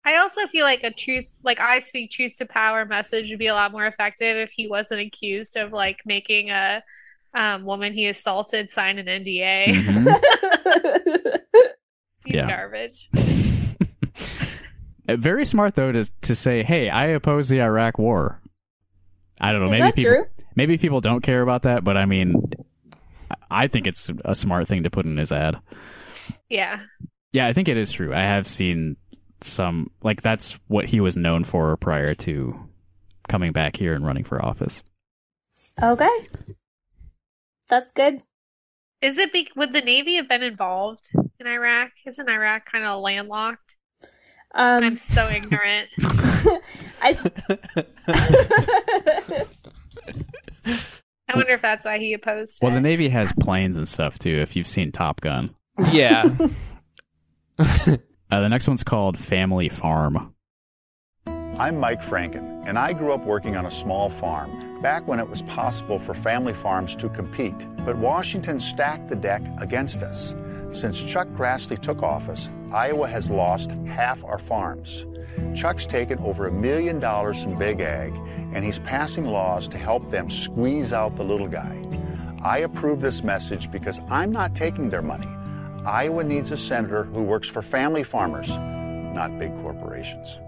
[0.04, 3.46] I also feel like a truth, like I speak truth to power message would be
[3.46, 6.82] a lot more effective if he wasn't accused of like making a
[7.34, 9.66] um, woman he assaulted sign an NDA.
[9.74, 10.20] Mhm.
[12.26, 12.48] He's Yeah.
[12.48, 13.10] garbage.
[15.08, 18.40] Very smart though to to say, "Hey, I oppose the Iraq War."
[19.40, 19.66] I don't know.
[19.66, 20.24] Is maybe that people true?
[20.56, 22.42] maybe people don't care about that, but I mean,
[23.50, 25.56] I think it's a smart thing to put in his ad.
[26.48, 26.80] Yeah.
[27.32, 28.14] Yeah, I think it is true.
[28.14, 28.96] I have seen
[29.44, 32.58] some like that's what he was known for prior to
[33.28, 34.82] coming back here and running for office.
[35.82, 36.28] Okay.
[37.68, 38.20] That's good.
[39.02, 41.08] Is it be- would the Navy have been involved
[41.40, 41.90] in Iraq?
[42.06, 43.74] Isn't Iraq kind of landlocked?
[44.54, 45.88] Um, I'm so ignorant.
[47.02, 47.18] I
[51.26, 52.74] I wonder if that's why he opposed Well, it.
[52.76, 54.36] the Navy has planes and stuff too.
[54.38, 55.54] If you've seen Top Gun,
[55.90, 56.30] Yeah.
[58.34, 60.34] uh, the next one's called Family Farm.
[61.26, 65.28] I'm Mike Franken, and I grew up working on a small farm back when it
[65.28, 67.54] was possible for family farms to compete.
[67.86, 70.34] But Washington stacked the deck against us.
[70.72, 75.06] Since Chuck Grassley took office, Iowa has lost half our farms.
[75.54, 78.12] Chuck's taken over a million dollars in big ag,
[78.52, 81.80] and he's passing laws to help them squeeze out the little guy.
[82.42, 85.28] I approve this message because I'm not taking their money.
[85.86, 90.38] Iowa needs a senator who works for family farmers, not big corporations.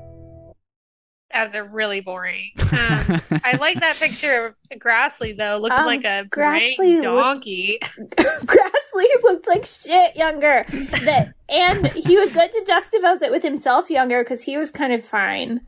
[1.32, 2.50] Ads are really boring.
[2.76, 7.14] Um, I like that picture of Grassley though, looking Um, like a Grassley rank look-
[7.14, 7.78] donkey.
[8.16, 10.64] Grassley looked like shit younger.
[10.68, 14.92] That and he was good to juxtapose it with himself younger because he was kind
[14.92, 15.60] of fine,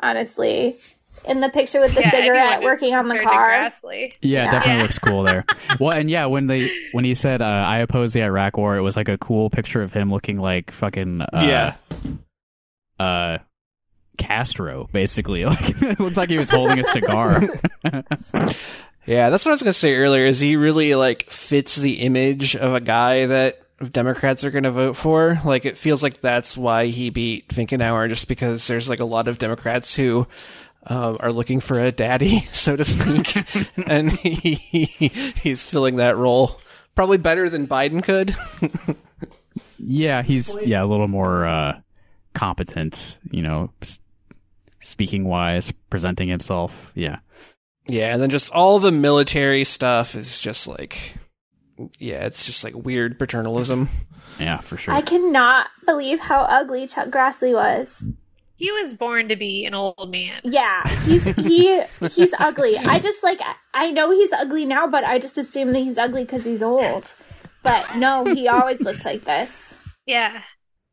[0.00, 0.76] honestly.
[1.26, 3.50] In the picture with the Yeah, cigarette working on the car.
[3.50, 4.12] Grassley.
[4.20, 4.50] Yeah, Yeah.
[4.50, 4.82] definitely Yeah.
[4.82, 5.46] looks cool there.
[5.80, 8.82] well, and yeah, when they when he said uh, I oppose the Iraq War, it
[8.82, 11.74] was like a cool picture of him looking like fucking uh, Yeah.
[13.00, 13.38] uh
[14.18, 15.44] Castro, basically.
[15.46, 17.42] Like it looked like he was holding a cigar.
[19.06, 20.24] Yeah, that's what I was gonna say earlier.
[20.24, 23.60] Is he really like fits the image of a guy that
[23.92, 25.38] Democrats are gonna vote for?
[25.44, 29.28] Like, it feels like that's why he beat Finkenauer, just because there's like a lot
[29.28, 30.26] of Democrats who
[30.86, 33.36] um, are looking for a daddy, so to speak,
[33.86, 34.84] and he,
[35.42, 36.60] he's filling that role
[36.94, 38.34] probably better than Biden could.
[39.78, 41.80] yeah, he's yeah a little more uh
[42.34, 43.70] competent, you know,
[44.80, 46.90] speaking wise, presenting himself.
[46.94, 47.18] Yeah.
[47.86, 51.14] yeah, and then just all the military stuff is just like,
[51.98, 53.88] yeah, it's just like weird paternalism.
[54.40, 54.94] Yeah, for sure.
[54.94, 58.02] I cannot believe how ugly Chuck Grassley was.
[58.56, 60.40] He was born to be an old man.
[60.44, 61.82] Yeah, he's he
[62.12, 62.76] he's ugly.
[62.78, 63.40] I just like
[63.72, 67.14] I know he's ugly now, but I just assume that he's ugly because he's old.
[67.62, 69.74] But no, he always looked like this.
[70.06, 70.42] Yeah.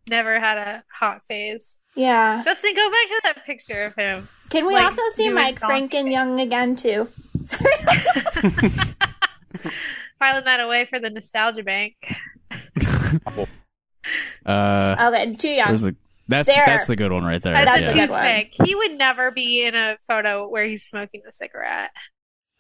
[0.10, 1.78] Never had a hot phase.
[1.96, 2.42] Yeah.
[2.44, 4.28] Justin, go back to that picture of him.
[4.50, 7.08] Can we Like, also see Mike donkey Franken young again too?
[10.20, 11.94] Filing that away for the nostalgia bank.
[14.44, 15.68] Uh, Okay, too young.
[15.68, 15.96] there's a,
[16.32, 16.64] that's There.
[16.66, 17.54] that's the good one right there.
[17.54, 18.04] That's yeah.
[18.04, 18.68] a toothpick.
[18.68, 21.92] He would never be in a photo where he's smoking a cigarette.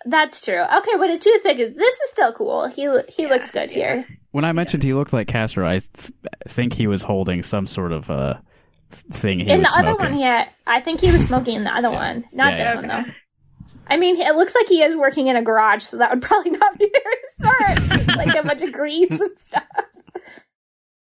[0.06, 0.62] That's true.
[0.62, 2.68] Okay, but a toothpick is this is still cool.
[2.68, 4.06] He lo- he looks good here.
[4.32, 5.90] When I mentioned he looked like Castro, I th-
[6.48, 8.36] think he was holding some sort of uh,
[9.12, 11.64] thing he in was the other one, he had, I think he was smoking in
[11.66, 12.96] the other one, not Yeah, this yeah.
[12.96, 13.12] one though.
[13.88, 16.52] I mean, it looks like he is working in a garage, so that would probably
[16.58, 18.08] not be very smart.
[18.18, 19.66] Like a bunch of grease and stuff.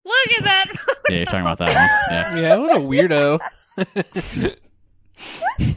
[0.04, 0.66] Look at that.
[1.08, 1.76] Yeah, you're talking about that one.
[2.10, 2.36] Yeah.
[2.40, 3.38] Yeah, what a weirdo.
[5.58, 5.76] Does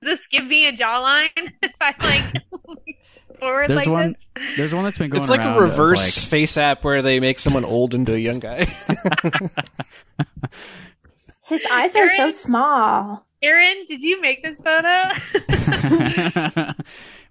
[0.00, 1.28] this give me a jawline
[1.62, 2.24] if I like
[3.40, 4.16] forward There's like one.
[4.34, 4.56] this?
[4.56, 7.20] There's one that's been going It's like around a reverse like- face app where they
[7.20, 8.64] make someone old into a young guy.
[11.44, 13.26] His eyes are so small.
[13.42, 15.10] Aaron, did you make this photo?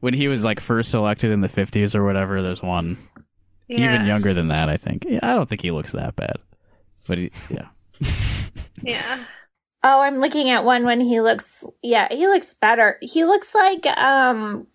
[0.02, 2.42] when he was like first elected in the 50s or whatever.
[2.42, 2.98] There's one
[3.72, 3.96] Yeah.
[3.96, 4.70] even younger than that.
[4.70, 5.06] I think.
[5.08, 6.38] Yeah, I don't think he looks that bad,
[7.08, 7.68] but he, yeah.
[8.84, 9.26] yeah.
[9.84, 11.66] Oh, I'm looking at one when he looks.
[11.82, 12.98] Yeah, he looks better.
[13.02, 14.68] He looks like um,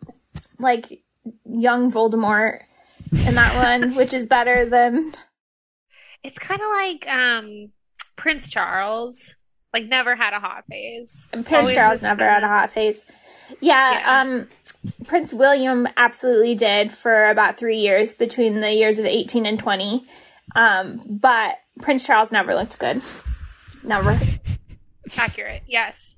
[0.58, 1.02] like
[1.44, 2.62] young Voldemort
[3.12, 5.12] in that one, which is better than.
[6.24, 7.72] It's kind of like um
[8.16, 9.34] Prince Charles.
[9.72, 11.26] Like never had a hot phase.
[11.32, 13.00] Prince Always Charles never had a hot face.
[13.60, 14.48] Yeah, um,
[15.04, 20.04] Prince William absolutely did for about three years between the years of 18 and 20.
[20.54, 23.02] Um, but Prince Charles never looked good.
[23.82, 24.18] Never.
[25.16, 25.62] accurate.
[25.66, 26.08] Yes.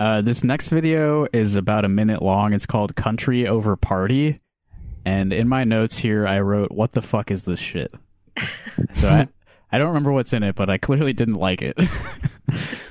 [0.00, 2.52] Uh, this next video is about a minute long.
[2.52, 4.40] It's called "Country Over Party,"
[5.04, 7.92] and in my notes here, I wrote, "What the fuck is this shit?"
[8.94, 9.28] so I,
[9.72, 11.76] I don't remember what's in it, but I clearly didn't like it.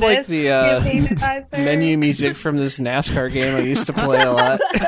[0.00, 4.32] sounded like the uh, menu music from this NASCAR game I used to play a
[4.32, 4.60] lot.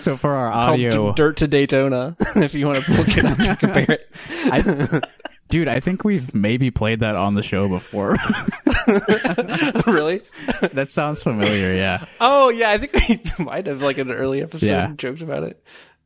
[0.00, 2.16] so for our Called audio, D- Dirt to Daytona.
[2.36, 4.10] if you want to look it up and compare it.
[4.30, 5.00] I,
[5.48, 8.16] dude, I think we've maybe played that on the show before.
[9.86, 10.22] really?
[10.72, 11.72] that sounds familiar.
[11.74, 12.04] Yeah.
[12.20, 14.92] Oh yeah, I think we might have like in an early episode Yeah.
[14.96, 15.62] joked about it.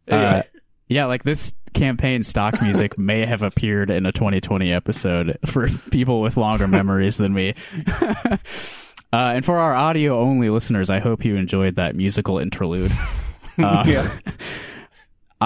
[0.08, 0.42] Uh,
[0.88, 6.20] yeah, like this campaign stock music may have appeared in a 2020 episode for people
[6.20, 7.54] with longer memories than me.
[8.00, 8.36] uh,
[9.12, 12.92] and for our audio only listeners, I hope you enjoyed that musical interlude.
[13.58, 14.18] Uh, Yeah.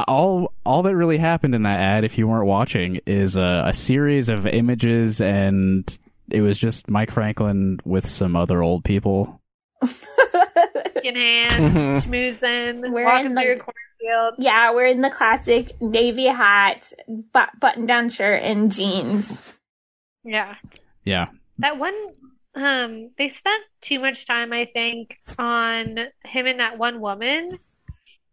[0.07, 3.73] All all that really happened in that ad, if you weren't watching, is a, a
[3.73, 5.99] series of images, and
[6.31, 9.41] it was just Mike Franken with some other old people.
[9.85, 13.59] Shaking hands, schmoozing, We're walking in through a
[14.05, 16.93] the- Yeah, we're in the classic navy hat,
[17.33, 19.33] but button down shirt, and jeans.
[20.25, 20.55] Yeah.
[21.05, 21.27] Yeah,
[21.59, 21.95] That one,
[22.55, 27.59] um, they spent too much time, I think, on him and that one woman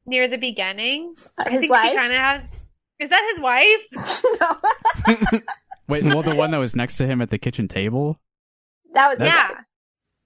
[0.06, 1.16] near the beginning.
[1.38, 1.90] I Uh, his think wife?
[1.90, 2.66] she kind of has.
[3.00, 4.24] Is that his wife?
[4.40, 5.40] No.
[5.90, 8.18] Wait, well, the one that was next to him at the kitchen table.
[8.94, 9.58] That was That's- yeah.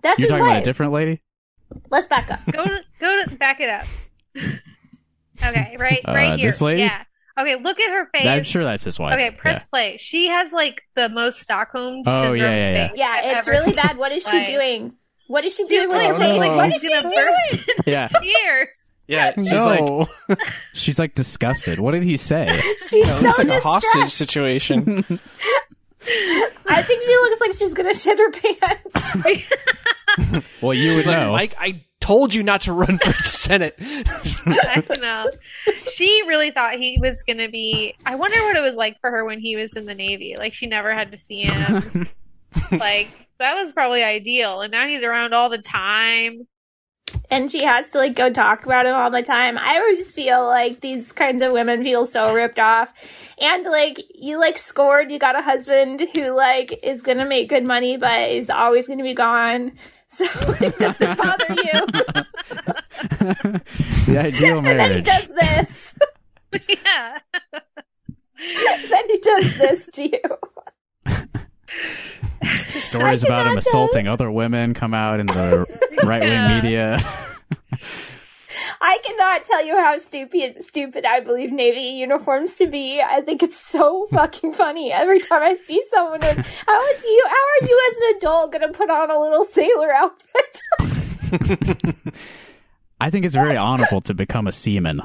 [0.04, 0.52] That's You're his talking wife.
[0.52, 1.22] about a different lady.
[1.90, 2.40] Let's back up.
[2.52, 3.86] go to, go to back it up.
[5.50, 6.50] Okay, right, Uh, right here.
[6.50, 6.82] this lady?
[6.82, 7.04] Yeah.
[7.38, 8.26] Okay, look at her face.
[8.28, 9.14] I'm sure that's his wife.
[9.14, 9.66] Okay, press Yeah.
[9.70, 9.98] play.
[10.00, 12.88] She has like the most Stockholm Oh, syndrome yeah, yeah, yeah.
[12.90, 13.76] face Yeah, I've it's really seen.
[13.76, 13.98] bad.
[13.98, 14.94] What is she Like, doing?
[15.28, 16.38] What is she doing with like, her face?
[16.40, 17.26] Like, what is she gonna doing?
[17.66, 18.68] burst Yeah, Tears.
[19.08, 19.34] yeah.
[19.36, 20.08] She's no.
[20.30, 20.40] like,
[20.74, 21.80] she's like disgusted.
[21.80, 22.62] What did he say?
[22.88, 25.04] She's no, so it's like a hostage situation.
[26.68, 29.46] I think she looks like she's gonna shit her pants.
[30.62, 31.32] Well, you She's would like, know.
[31.32, 33.76] Mike, I told you not to run for the Senate.
[33.80, 35.32] I don't know.
[35.92, 37.96] She really thought he was going to be.
[38.06, 40.36] I wonder what it was like for her when he was in the Navy.
[40.38, 42.08] Like, she never had to see him.
[42.72, 43.10] like,
[43.40, 44.62] that was probably ideal.
[44.62, 46.48] And now he's around all the time.
[47.32, 49.58] and she has to like go talk about him all the time.
[49.58, 52.94] I always feel like these kinds of women feel so ripped off.
[53.40, 57.66] And like you like scored, you got a husband who like is gonna make good
[57.66, 59.74] money but is always gonna be gone.
[60.26, 61.82] So it doesn't bother you.
[64.08, 65.96] the ideal and then he does this.
[66.70, 67.20] yeah.
[68.90, 70.22] then he does this to you.
[72.80, 75.66] Stories about him assaulting other women come out in the
[76.04, 76.62] right wing Yeah.
[76.62, 77.28] media.
[78.82, 83.02] I cannot tell you how stupid stupid I believe Navy uniforms to be.
[83.02, 86.24] I think it's so fucking funny every time I see someone.
[86.24, 87.24] In, how is you?
[87.28, 90.62] How are you as an adult gonna put on a little sailor outfit?
[93.02, 95.02] I think it's very honorable to become a seaman.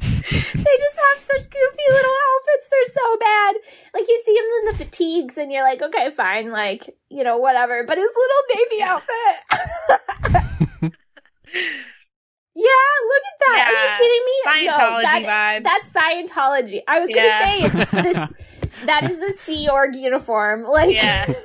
[0.00, 2.68] they just have such goofy little outfits.
[2.70, 3.56] They're so bad.
[3.94, 7.38] Like you see him in the fatigues, and you're like, okay, fine, like you know,
[7.38, 7.82] whatever.
[7.84, 9.36] But his little baby outfit.
[12.54, 13.64] yeah, look at that.
[13.66, 13.96] Are you Yeah.
[13.96, 14.32] kidding me?
[14.78, 15.64] Scientology that, vibes.
[15.64, 16.80] That's Scientology.
[16.88, 17.40] I was Yeah.
[17.40, 18.28] gonna say it's this.
[18.86, 20.62] That is the Sea Org uniform.
[20.62, 21.32] Like, Yeah.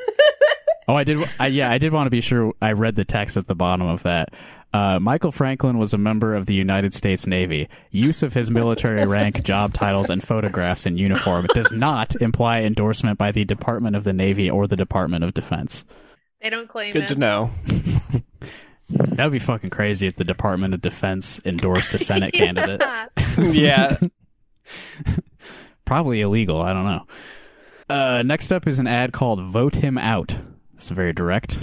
[0.88, 1.18] Oh, I did.
[1.40, 3.88] I, yeah, I did want to be sure I read the text at the bottom
[3.88, 4.34] of that.
[4.74, 7.70] Uh, Michael Franken was a member of the United States Navy.
[7.92, 13.18] Use of his military rank, job titles, and photographs in uniform does not imply endorsement
[13.18, 15.86] by the Department of the Navy or the Department of Defense.
[16.42, 17.08] They don't claim Good it.
[17.10, 17.52] to know.
[18.90, 22.82] That would be fucking crazy if the Department of Defense endorsed a Senate candidate.
[23.38, 23.98] yeah.
[25.86, 26.62] Probably illegal.
[26.62, 27.06] I don't know.
[27.90, 30.36] Uh, next up is an ad called "Vote Him Out."
[30.76, 31.60] It's very direct.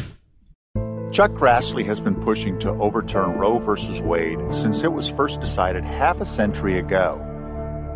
[1.12, 4.00] Chuck Grassley has been pushing to overturn Roe v.
[4.00, 7.26] Wade since it was first decided half a century ago.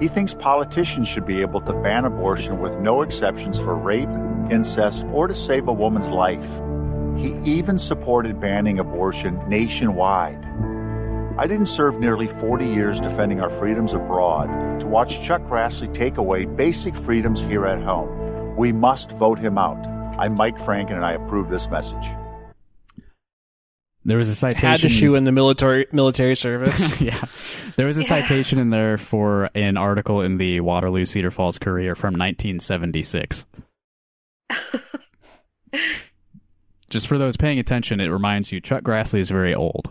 [0.00, 4.08] He thinks politicians should be able to ban abortion with no exceptions for rape,
[4.50, 6.44] incest, or to save a woman's life.
[7.16, 10.44] He even supported banning abortion nationwide.
[11.38, 16.16] I didn't serve nearly 40 years defending our freedoms abroad to watch Chuck Grassley take
[16.16, 18.56] away basic freedoms here at home.
[18.56, 19.84] We must vote him out.
[20.18, 22.06] I'm Mike Franken, and I approve this message.
[24.04, 24.68] There was a citation.
[24.68, 27.00] Had to shoe in the military military service.
[27.00, 27.24] yeah.
[27.76, 28.08] There was a Yeah.
[28.08, 33.46] citation in there for an article in the Waterloo Cedar Falls Courier from 1976.
[36.94, 39.90] Just for those paying attention, it reminds you Chuck Grassley is very old.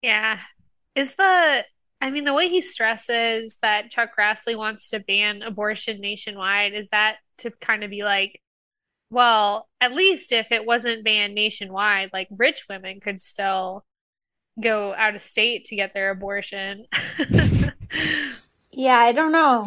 [0.00, 0.38] Yeah.
[0.94, 1.64] Is the
[2.00, 6.86] I mean the way he stresses that Chuck Grassley wants to ban abortion nationwide, is
[6.92, 8.40] that to kind of be like,
[9.10, 13.84] well, at least if it wasn't banned nationwide, like rich women could still
[14.62, 16.86] go out of state to get their abortion.
[18.70, 19.66] yeah, I don't know.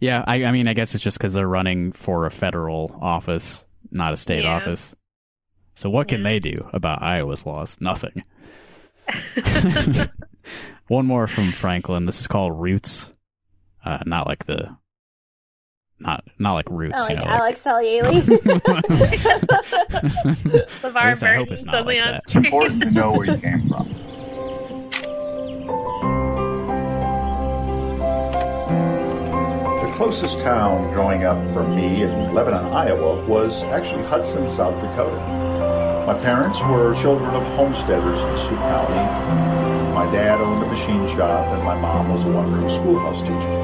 [0.00, 3.64] Yeah, I, I mean, I guess it's just because they're running for a federal office,
[3.90, 4.56] not a state Yeah.
[4.56, 4.94] office.
[5.80, 7.78] So what can they do about Iowa's laws?
[7.80, 8.22] Nothing.
[10.88, 12.04] One more from Franken.
[12.04, 13.06] This is called Roots.
[13.82, 14.76] Uh, not like the,
[15.98, 16.96] not not like Roots.
[16.98, 17.98] I like you know, Alex Haley.
[18.00, 18.12] At
[20.82, 22.22] LeVar I hope Burton it's not suddenly like on that.
[22.26, 24.09] It's important to know where you came from.
[30.00, 35.14] Closest town growing up for me in Lebanon, Iowa, was actually Hudson, South Dakota.
[36.06, 38.94] My parents were children of homesteaders in Sioux County.
[39.92, 43.56] My dad owned a machine shop, and my mom was a one room schoolhouse teacher.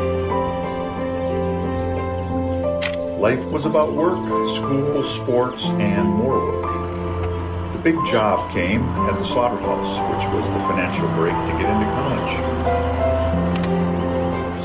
[3.19, 7.73] Life was about work, school, sports, and more work.
[7.73, 11.87] The big job came at the slaughterhouse, which was the financial break to get into
[11.95, 13.06] college.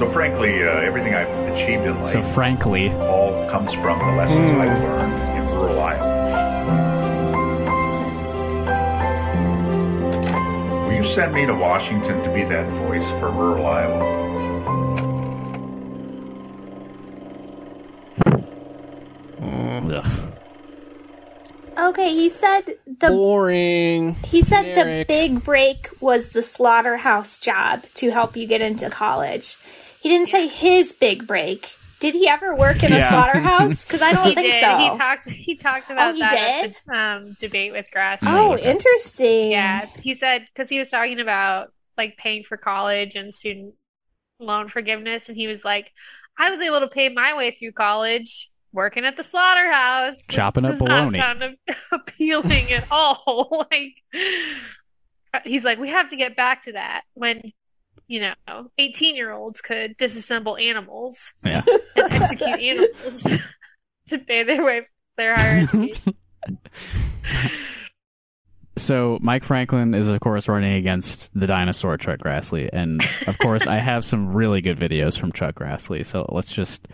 [0.02, 4.52] So, frankly, uh, everything I've achieved in life So frankly, all comes from the lessons
[4.58, 6.08] I learned in rural Iowa.
[10.88, 14.22] Will you send me to Washington to be that voice for rural Iowa?
[19.94, 20.34] ugh.
[21.78, 24.16] Okay, he said the boring.
[24.24, 25.08] He said the Generic.
[25.08, 29.58] big break was the slaughterhouse job to help you get into college.
[30.02, 31.76] He didn't say his big break.
[32.00, 33.10] Did he ever work in a Yeah.
[33.10, 33.86] slaughterhouse?
[33.86, 34.60] Because I don't He think did.
[34.62, 34.78] so.
[34.80, 35.30] He talked.
[35.30, 36.76] He talked about oh, he that did?
[36.88, 38.22] the um, debate with Grass.
[38.26, 39.52] oh, interesting.
[39.52, 43.76] Yeah, he said because he was talking about like paying for college and student
[44.40, 45.92] loan forgiveness, and he was like,
[46.40, 50.16] "I was able to pay my way through college, working at the slaughterhouse.
[50.32, 51.20] Chopping up does not bologna.
[51.20, 51.56] sound a-
[51.96, 53.68] appealing at all.
[53.72, 53.94] like
[55.44, 57.52] he's like, we have to get back to that when
[58.12, 61.62] you know, 18 year olds could disassemble animals Yeah.
[61.96, 63.24] and execute animals
[64.10, 64.82] to pay their way
[65.16, 66.14] their higher education.
[68.78, 73.68] So Mike Franken is of course running against the dinosaur Chuck Grassley, and of course
[73.68, 76.06] I have some really good videos from Chuck Grassley.
[76.06, 76.88] So let's just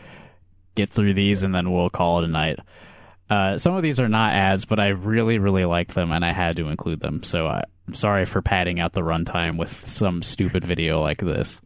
[0.76, 2.60] get through these and then we'll call it a night.
[3.30, 6.32] Uh, some of these are not ads, but I really, really like them, and I
[6.32, 7.24] had to include them.
[7.24, 11.62] So I, I'm sorry for padding out the runtime with some stupid video like this.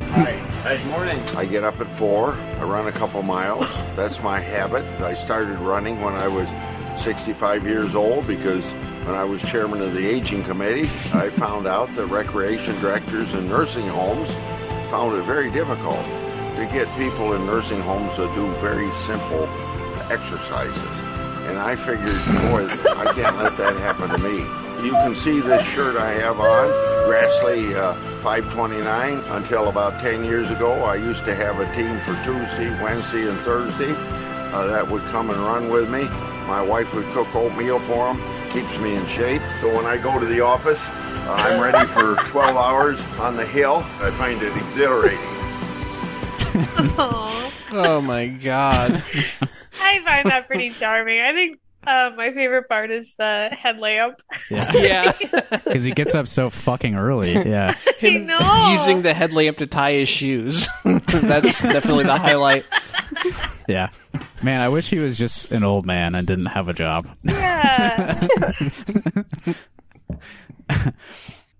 [0.00, 0.42] Hi.
[0.64, 1.20] Good morning.
[1.36, 2.32] I get up at four.
[2.32, 3.66] I run a couple miles.
[3.94, 4.82] That's my habit.
[5.00, 6.48] I started running when I was
[7.04, 8.64] 65 years old because
[9.06, 13.48] when I was chairman of the aging committee, I found out that recreation directors in
[13.48, 14.28] nursing homes
[14.90, 16.04] found it very difficult
[16.56, 19.46] to get people in nursing homes to do very simple
[20.10, 20.76] exercises.
[21.46, 22.16] And I figured,
[22.50, 22.66] boy,
[22.96, 24.38] I can't let that happen to me.
[24.84, 26.68] You can see this shirt I have on,
[27.08, 29.18] Grassley uh, 529.
[29.30, 33.38] Until about 10 years ago, I used to have a team for Tuesday, Wednesday, and
[33.40, 33.94] Thursday
[34.52, 36.04] uh, that would come and run with me.
[36.46, 38.20] My wife would cook oatmeal for them,
[38.52, 39.42] keeps me in shape.
[39.60, 43.46] So when I go to the office, uh, I'm ready for 12 hours on the
[43.46, 43.84] hill.
[44.00, 45.18] I find it exhilarating.
[47.78, 49.04] Oh my god.
[49.80, 51.20] I find that pretty charming.
[51.20, 54.20] I think uh, my favorite part is the headlamp.
[54.50, 54.72] Yeah.
[54.74, 55.12] Yeah.
[55.64, 57.32] Because he gets up so fucking early.
[57.34, 57.76] Yeah.
[58.02, 58.70] I know.
[58.72, 60.68] Using the headlamp to tie his shoes.
[60.84, 62.64] That's definitely the highlight.
[63.68, 63.90] Yeah.
[64.42, 67.08] Man, I wish he was just an old man and didn't have a job.
[67.24, 68.26] Yeah.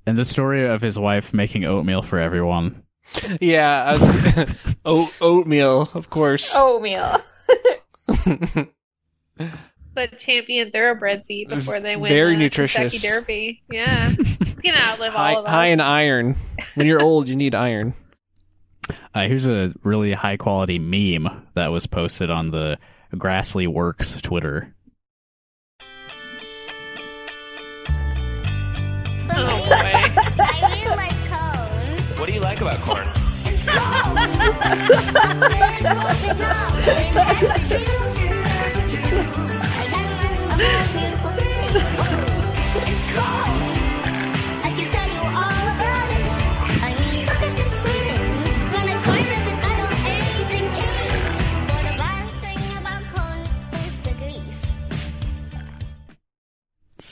[0.06, 2.82] And the story of his wife making oatmeal for everyone.
[3.40, 6.55] Yeah, I was, oat, oatmeal, of course.
[6.55, 7.20] Oatmeal.
[9.94, 12.10] But champion thoroughbreds eat before they win.
[12.10, 12.92] Very the nutritious.
[12.92, 13.62] Kentucky Derby.
[13.70, 14.24] Yeah, you
[14.62, 15.50] can outlive high, all of us.
[15.50, 16.36] high in iron.
[16.74, 17.94] When you're old, you need iron.
[19.14, 22.78] Uh, here's a really high quality meme that was posted on the
[23.14, 24.74] Grassley Works Twitter.
[29.30, 29.74] Oh boy.
[29.74, 32.18] I really like cone.
[32.18, 33.08] What do you like about corn?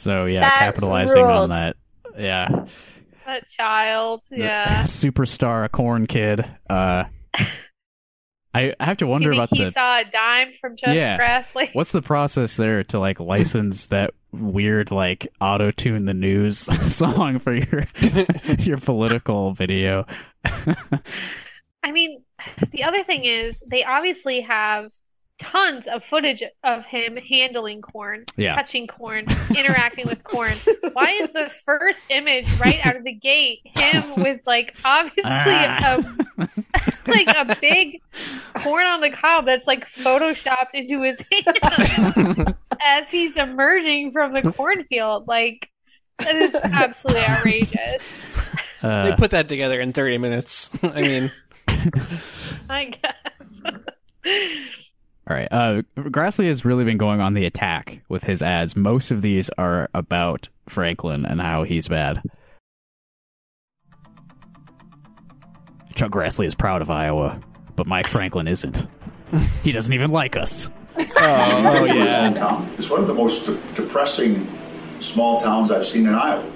[0.05, 1.77] So yeah, That capitalizing on that.
[2.19, 2.67] Yeah.
[3.25, 4.21] That child.
[4.31, 4.83] Yeah.
[4.85, 6.45] Superstar corn kid.
[6.69, 7.05] Uh
[8.55, 10.95] I have to Do you wonder think about he the saw a dime from Chuck
[10.95, 11.19] yeah.
[11.19, 11.75] Grassley?
[11.75, 16.59] What's the process there to like license that weird like auto tune the news
[16.95, 17.85] song for your
[18.59, 20.07] your political video?
[21.83, 22.23] I mean,
[22.71, 24.93] the other thing is they obviously have
[25.39, 28.55] tons of footage of him handling corn, Yeah.
[28.55, 30.53] touching corn, interacting with corn.
[30.93, 36.01] Why is the first image right out of the gate him with like obviously Ah.
[36.39, 36.49] a
[37.11, 38.01] like a big
[38.55, 44.53] corn on the cob that's like photoshopped into his hand as he's emerging from the
[44.53, 45.27] cornfield?
[45.29, 45.69] Like
[46.19, 48.03] that is absolutely outrageous.
[48.83, 50.71] Uh, they put that together in 30 minutes.
[50.83, 51.33] I mean,
[52.71, 52.93] I
[54.25, 54.79] guess.
[55.29, 55.49] All right.
[55.51, 58.77] Uh, Grassley has really been going on the attack with his ads.
[58.77, 62.21] Most of these are about Franken and how he's bad.
[65.95, 67.41] Chuck Grassley is proud of Iowa,
[67.77, 68.87] but Mike Franken isn't.
[69.63, 70.69] He doesn't even like us.
[70.99, 72.67] oh, yeah.
[72.77, 74.47] It's one of the most de- depressing
[75.01, 76.51] small towns I've seen in Iowa.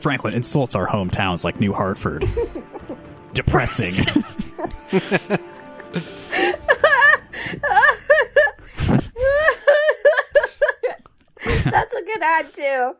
[0.00, 2.28] Franken insults our hometowns like New Hartford.
[3.34, 3.94] Depressing.
[11.64, 12.94] That's a good ad too.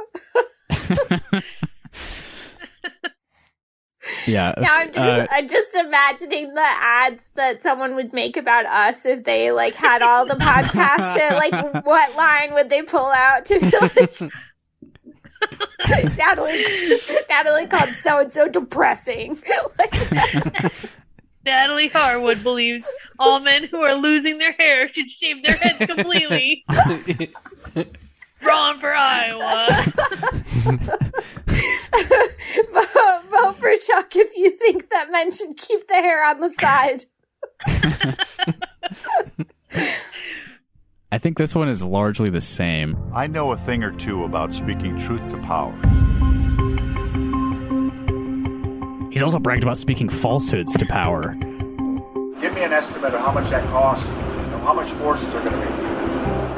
[4.26, 4.52] yeah.
[4.60, 9.06] Yeah, I'm just, uh, I'm just imagining the ads that someone would make about us
[9.06, 11.20] if they like had all the podcasts.
[11.20, 14.20] and, like, what line would they pull out to be like,
[16.16, 16.64] Natalie,
[17.28, 19.42] Natalie called so and so depressing.
[21.44, 22.86] Natalie Harwood believes
[23.18, 26.64] all men who are losing their hair should shave their heads completely.
[28.44, 29.84] Wrong for Iowa.
[32.72, 36.50] vote, vote for Chuck if you think that men should keep the hair on the
[36.50, 37.04] side.
[41.12, 42.96] I think this one is largely the same.
[43.14, 45.72] I know a thing or two about speaking truth to power.
[49.12, 51.34] He's also bragged about speaking falsehoods to power.
[51.34, 55.52] Give me an estimate of how much that costs, and how much forces are going
[55.52, 55.66] to be.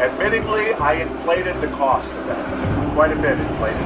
[0.01, 2.95] Admittingly, I inflated the cost of that.
[2.95, 3.83] Quite a bit inflated.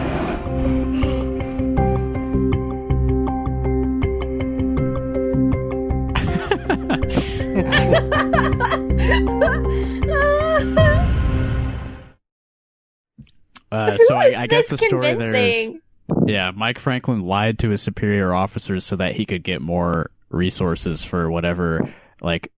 [13.70, 15.82] Uh, so I, I guess the this story there is convincing?
[16.26, 21.02] Yeah, Mike Franken lied to his superior officers so that he could get more resources
[21.04, 22.52] for whatever like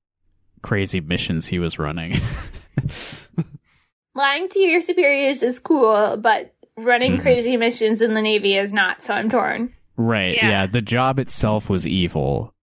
[0.62, 2.20] crazy missions he was running.
[4.14, 7.22] Lying to your superiors is cool, but running Mhm.
[7.22, 9.72] crazy missions in the Navy is not, so I'm torn.
[9.97, 10.35] right.
[10.35, 10.48] Yeah.
[10.48, 10.66] Yeah.
[10.66, 12.55] The job itself was evil.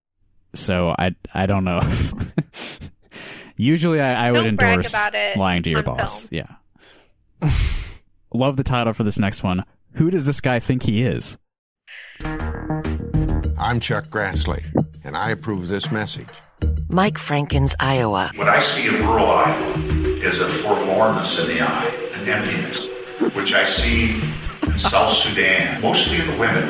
[0.56, 1.82] So I I don't know.
[3.58, 4.94] Usually I, I would endorse
[5.36, 6.28] lying to your boss.
[6.32, 6.48] Yeah.
[8.34, 9.64] Love the title for this next one.
[9.98, 11.40] Who does this guy think he is?
[12.24, 14.64] I'm Chuck Grassley,
[15.04, 16.30] and I approve this message.
[16.88, 18.32] Mike Franken's Iowa.
[18.36, 19.80] What I see in rural Iowa
[20.22, 22.88] is a forlornness in the eye, an emptiness,
[23.36, 24.22] which I see
[24.62, 26.68] in South Sudan, mostly in the women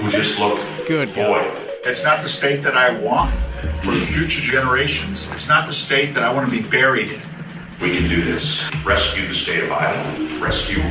[0.00, 1.52] who just look Good void.
[1.84, 3.34] It's not the state that I want
[3.82, 5.26] for the future generations.
[5.32, 7.29] It's not the state that I want to be buried in.
[7.80, 8.60] We can do this.
[8.84, 10.82] Rescue the state of Iowa, rescue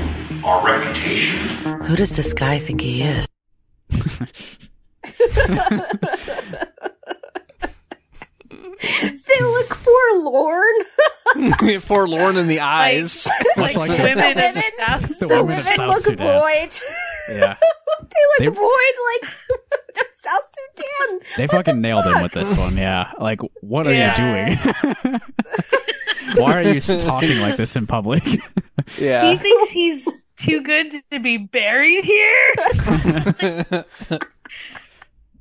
[0.43, 1.37] our reputation.
[1.83, 3.25] Who does this guy think he is?
[8.81, 10.73] They look forlorn.
[11.81, 13.27] Forlorn in the eyes.
[13.57, 16.17] Much like the- women in women, The the women women look Sudan.
[16.41, 16.79] void.
[17.29, 17.55] Yeah.
[18.01, 19.33] they look They- void like
[20.79, 21.19] South Sudan.
[21.37, 23.11] They fucking nailed him with this one, yeah.
[23.19, 24.55] Like, what are Yeah.
[24.55, 25.19] you doing?
[26.35, 28.23] Why are you talking like this in public?
[28.97, 29.31] Yeah.
[29.31, 30.07] He thinks he's
[30.37, 32.55] too good to be buried here.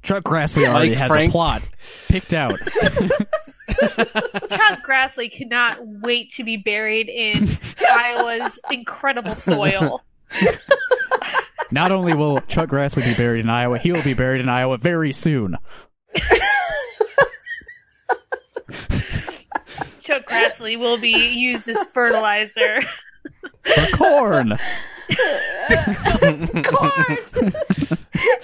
[0.03, 1.63] Chuck Grassley already Mike has Frank- a plot
[2.09, 2.59] picked out.
[3.79, 10.03] Chuck Grassley cannot wait to be buried in Iowa's incredible soil.
[11.71, 14.79] Not only will Chuck Grassley be buried in Iowa, he will be buried in Iowa
[14.79, 15.57] very soon.
[20.01, 22.81] Chuck Grassley will be used as fertilizer.
[23.63, 24.59] For corn.
[25.09, 27.17] Corn.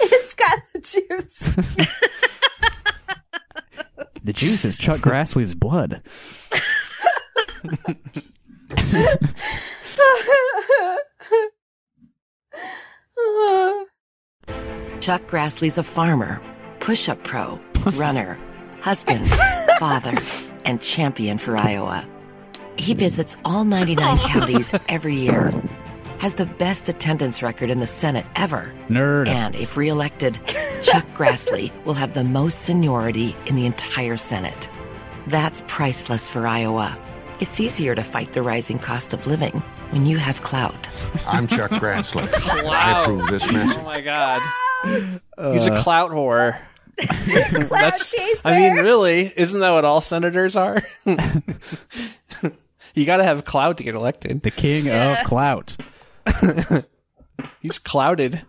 [0.00, 1.38] it's got the juice.
[4.24, 6.00] The juice is Chuck Grassley's blood.
[15.00, 16.40] Chuck Grassley's a farmer,
[16.80, 17.60] push up pro,
[17.92, 18.38] runner,
[18.80, 19.26] husband,
[19.78, 20.14] father,
[20.64, 22.08] and champion for Iowa.
[22.78, 25.52] He visits all 99 counties every year,
[26.18, 28.72] has the best attendance record in the Senate ever.
[28.88, 29.28] Nerd.
[29.28, 30.38] And if reelected,
[30.82, 34.68] Chuck Grassley will have the most seniority in the entire Senate.
[35.26, 36.98] That's priceless for Iowa.
[37.40, 39.52] It's easier to fight the rising cost of living
[39.90, 40.88] when you have clout.
[41.26, 42.22] I'm Chuck Grassley.
[42.50, 43.02] I Clout.
[43.04, 43.78] approve this message.
[43.78, 44.40] Oh my god.
[45.52, 46.58] He's a Uh, clout whore.
[47.68, 48.40] That's chaser.
[48.44, 50.80] I mean, really, isn't that what all senators are?
[52.94, 54.42] you got to have clout to get elected.
[54.42, 55.20] The king Yeah.
[55.20, 55.76] of clout.
[57.60, 58.42] He's clouded.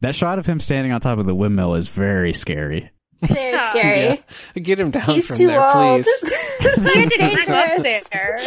[0.00, 2.90] That shot of him standing on top of the windmill is very scary.
[3.28, 4.22] They're scary.
[4.54, 4.60] Yeah.
[4.62, 6.04] Get him down He's from too there, old.
[6.04, 6.34] please.
[6.60, 8.04] He had to up Dangerous.
[8.12, 8.38] there.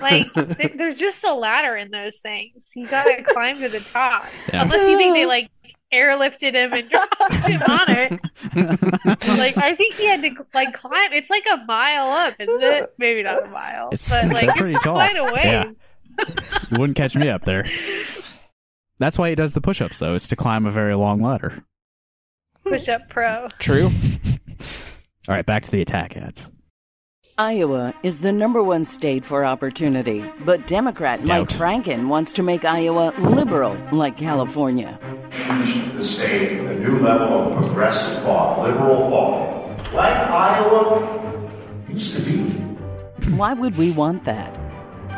[0.00, 2.64] Like, th- there's just a ladder in those things.
[2.74, 4.26] You gotta climb to the top.
[4.52, 4.62] Yeah.
[4.62, 5.50] Unless you think they, like,
[5.92, 8.20] airlifted him and dropped him on it.
[9.38, 11.12] Like, I think he had to, like, climb.
[11.12, 12.94] It's like a mile up, isn't it?
[12.98, 13.88] Maybe not a mile.
[13.92, 14.94] It's- but, like, they're pretty it's tall.
[14.94, 15.44] quite a ways.
[15.44, 15.72] Yeah.
[16.70, 17.68] You wouldn't catch me up there.
[18.98, 21.62] That's why he does the push ups, though, is to climb a very long ladder.
[22.68, 23.48] Push up pro.
[23.58, 23.90] True.
[25.28, 26.46] All right, back to the attack ads.
[27.38, 32.64] Iowa is the number one state for opportunity, but Democrat Mike Franken wants to make
[32.64, 34.98] Iowa liberal like California.
[35.96, 41.50] The state, a new level of progressive thought, liberal thought, like Iowa
[41.90, 42.48] used to be.
[43.32, 44.58] Why would we want that?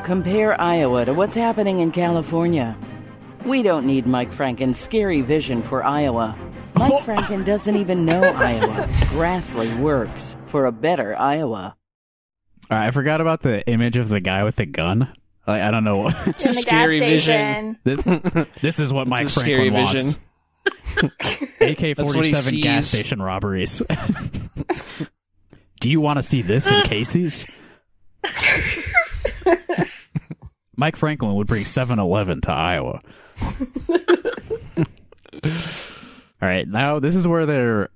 [0.04, 2.76] Compare Iowa to what's happening in California.
[3.44, 6.36] We don't need Mike Franken's scary vision for Iowa.
[6.74, 7.00] Mike oh.
[7.00, 8.86] Franken doesn't even know Iowa.
[9.10, 11.76] Grassley works for a better Iowa.
[12.70, 15.12] All right, I forgot about the image of the guy with the gun.
[15.46, 16.18] Like, I don't know what.
[16.26, 17.78] In the Scary gas vision.
[17.80, 18.22] station.
[18.32, 20.04] This, this is what Mike a scary vision.
[20.04, 20.18] wants.
[21.60, 23.00] AK That's what he 47 gas sees.
[23.00, 23.80] station robberies.
[25.80, 27.50] Do you want to see this in Casey's?
[30.76, 33.00] Mike Franken would bring 7-Eleven to Iowa.
[36.40, 37.89] All right, now this is where they're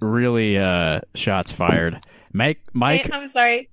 [0.00, 2.04] really uh, shots fired.
[2.32, 3.70] Mike, Mike, Hey, I'm sorry.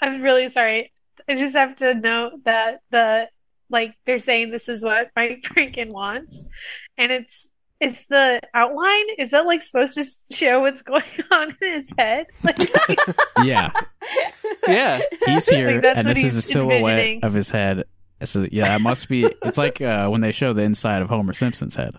[0.00, 0.92] I'm really sorry.
[1.28, 3.28] I just have to note that the
[3.70, 6.44] like they're saying this is what Mike Franken wants,
[6.96, 7.48] and it's
[7.80, 9.04] it's the outline.
[9.18, 12.26] Is that like supposed to show what's going on in his head?
[12.44, 12.58] Like,
[13.44, 13.70] yeah,
[14.66, 17.84] yeah, he's here, Like, and this is a silhouette of his head.
[18.24, 19.26] So yeah, it must be.
[19.42, 21.96] It's like uh, when they show the inside of Homer Simpson's head.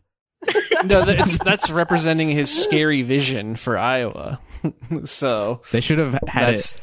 [0.86, 4.40] No, that's that's representing his scary vision for Iowa.
[5.06, 6.80] so They should have had it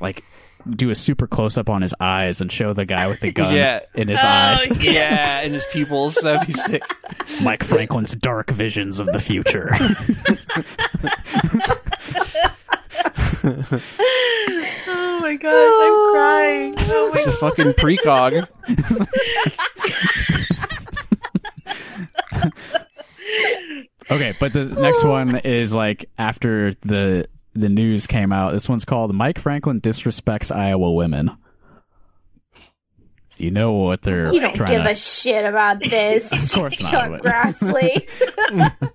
[0.00, 0.24] like
[0.68, 3.54] do a super close up on his eyes and show the guy with the gun
[3.54, 3.80] Yeah.
[3.94, 4.66] in his Oh, eyes.
[4.80, 6.16] yeah, in his pupils.
[6.16, 6.82] That'd be sick.
[7.42, 9.70] Mike Franken's dark visions of the future.
[14.88, 16.74] oh my gosh, I'm crying.
[16.88, 18.46] Oh my It's a fucking precog.
[24.10, 28.52] okay, but the next one is like after the the news came out.
[28.52, 31.36] This one's called Mike Franken disrespects Iowa women.
[32.54, 36.32] So you know what they're You don't trying give to a shit about this.
[36.32, 38.08] Of course not, Chuck Grassley.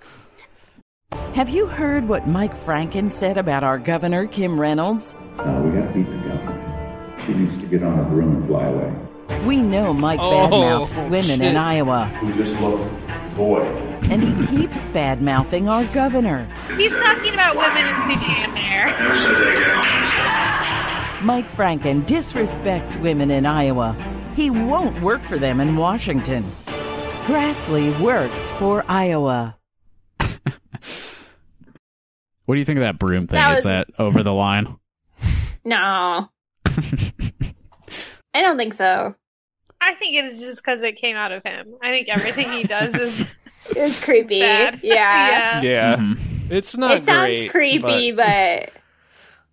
[1.33, 5.13] Have you heard what Mike Franken said about our governor, Kim Reynolds?
[5.37, 7.17] Uh, we got to beat the governor.
[7.25, 8.95] She needs to get on a broom and fly away.
[9.45, 10.47] We know Mike Oh,
[10.87, 11.41] badmouths women shit.
[11.41, 12.79] in Iowa, We just look
[13.31, 13.65] void.
[14.11, 16.47] and he keeps badmouthing our governor.
[16.77, 18.85] He's talking about women in CGM there.
[18.99, 21.25] Never said that again.
[21.25, 23.95] Mike Franken disrespects women in Iowa.
[24.35, 26.51] He won't work for them in Washington.
[27.25, 29.55] Grassley works for Iowa.
[32.45, 33.37] What do you think of that broom thing?
[33.39, 34.75] That Is was- that over the line?
[35.63, 36.29] no.
[38.33, 39.15] I don't think so.
[39.83, 41.73] I think it is just because it came out of him.
[41.81, 43.25] I think everything he does is
[43.75, 44.39] It's creepy.
[44.39, 44.79] bad.
[44.83, 45.61] Yeah.
[45.61, 46.51] Yeah, Mm-hmm.
[46.51, 47.51] it's not it sounds great.
[47.51, 48.69] creepy, but,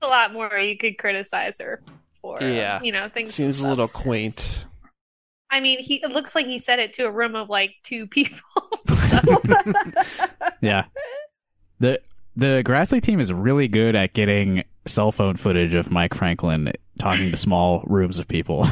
[0.03, 1.81] a lot more you could criticize her
[2.23, 2.39] for.
[2.39, 3.35] but yeah, you know, things.
[3.35, 4.65] seems a little quaint.
[5.51, 8.07] I mean, he it looks like he said it to a room of like two
[8.07, 8.39] people.
[10.61, 10.85] Yeah.
[11.81, 12.01] The
[12.37, 17.31] the Grassley team is really good at getting cell phone footage of Mike Franken talking
[17.31, 18.65] to small rooms of people.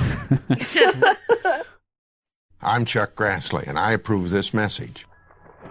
[2.61, 5.07] I'm Chuck Grassley, and I approve this message.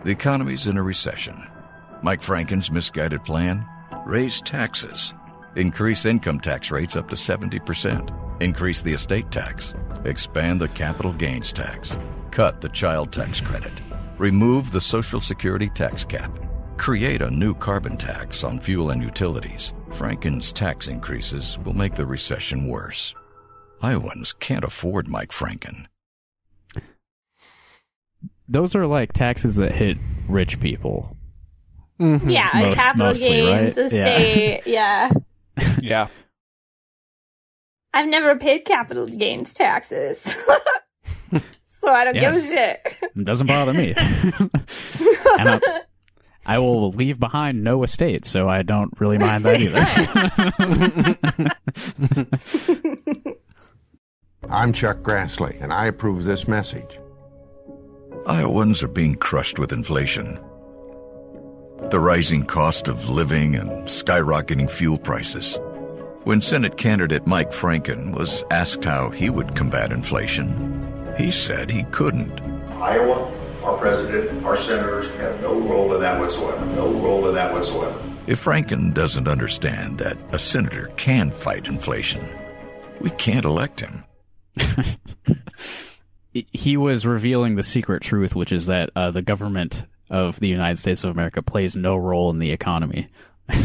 [0.04, 1.46] The economy's in a recession.
[2.02, 3.66] Mike Franken's misguided plan?
[4.06, 5.14] Raise taxes.
[5.56, 8.42] Increase income tax rates up to 70%.
[8.42, 9.74] Increase the estate tax.
[10.04, 11.98] Expand the capital gains tax.
[12.32, 13.74] Cut the child tax credit.
[14.18, 16.32] Remove the Social Security tax cap.
[16.78, 19.74] Create a new carbon tax on fuel and utilities.
[19.96, 23.16] Franken's tax increases will make the recession worse.
[23.82, 25.86] Iowans can't afford Mike Franken.
[28.48, 29.98] Those are like taxes that hit
[30.28, 31.16] rich people.
[32.00, 32.30] Mm-hmm.
[32.30, 33.92] yeah, Most- capital mostly, gains, right?
[33.94, 34.62] Yeah.
[34.66, 35.12] Yeah.
[35.82, 36.08] Yeah.
[37.94, 40.20] I've never paid capital gains taxes.
[41.32, 42.32] so I don't Yeah.
[42.34, 42.96] give a shit.
[43.16, 43.94] It doesn't bother me.
[43.98, 44.52] and
[45.40, 45.60] I,
[46.46, 49.80] I will leave behind no estate, so I don't really mind that either.
[54.50, 57.00] I'm Chuck Grassley, and I approve this message.
[58.28, 60.40] Iowans are being crushed with inflation.
[61.90, 65.58] The rising cost of living and skyrocketing fuel prices.
[66.24, 71.84] When Senate candidate Mike Franken was asked how he would combat inflation, he said he
[71.86, 72.40] couldn't.
[72.82, 73.32] Iowa,
[73.66, 76.64] our president, our senators have no role in that whatsoever.
[76.68, 78.00] No role in that whatsoever.
[78.28, 82.28] If Franken doesn't understand that a senator can fight inflation,
[83.00, 84.04] we can't elect him.
[86.32, 90.78] he was revealing the secret truth, which is that uh, the government of the United
[90.78, 93.08] States of America plays no role in the economy.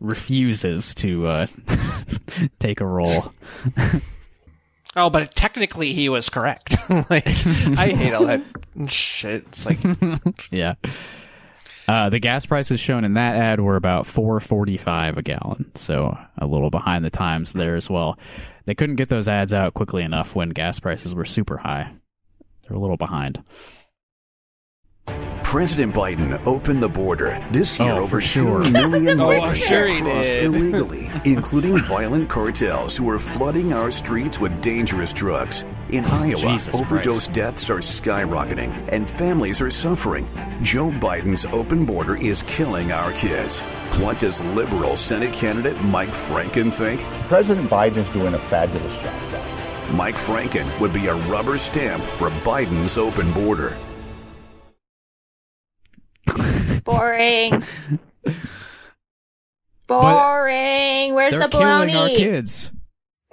[0.00, 1.46] Refuses to uh,
[2.58, 3.32] take a role.
[4.96, 6.74] Oh, but technically he was correct.
[7.10, 7.26] like,
[7.78, 8.42] I hate all that
[8.88, 9.46] shit.
[9.48, 9.78] It's like,
[10.50, 10.74] yeah.
[11.86, 15.70] Uh, the gas prices shown in that ad were about four forty five a gallon,
[15.76, 18.18] so a little behind the times there as well.
[18.64, 21.92] They couldn't get those ads out quickly enough when gas prices were super high.
[22.62, 23.40] They're a little behind.
[25.42, 27.40] President Biden opened the border.
[27.52, 28.64] This year, Oh, over for sure.
[28.64, 30.44] 2 million Oh, migrants sure he have crossed did.
[30.44, 35.64] illegally, including violent cartels who are flooding our streets with dangerous drugs.
[35.90, 40.28] In Iowa, Jesus overdose deaths are skyrocketing and families are suffering.
[40.62, 43.60] Joe Biden's open border is killing our kids.
[44.00, 47.00] What does liberal Senate candidate Mike Franken think?
[47.28, 49.14] President Biden is doing a fabulous job.
[49.92, 53.78] Mike Franken would be a rubber stamp for Biden's open border.
[56.86, 57.62] Boring.
[59.86, 61.14] Boring.
[61.14, 61.90] Where's They're the baloney?
[61.90, 62.70] killing our kids.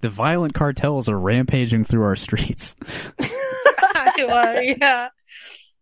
[0.00, 2.76] the violent cartels are rampaging through our streets.
[3.94, 5.08] Iowa, yeah.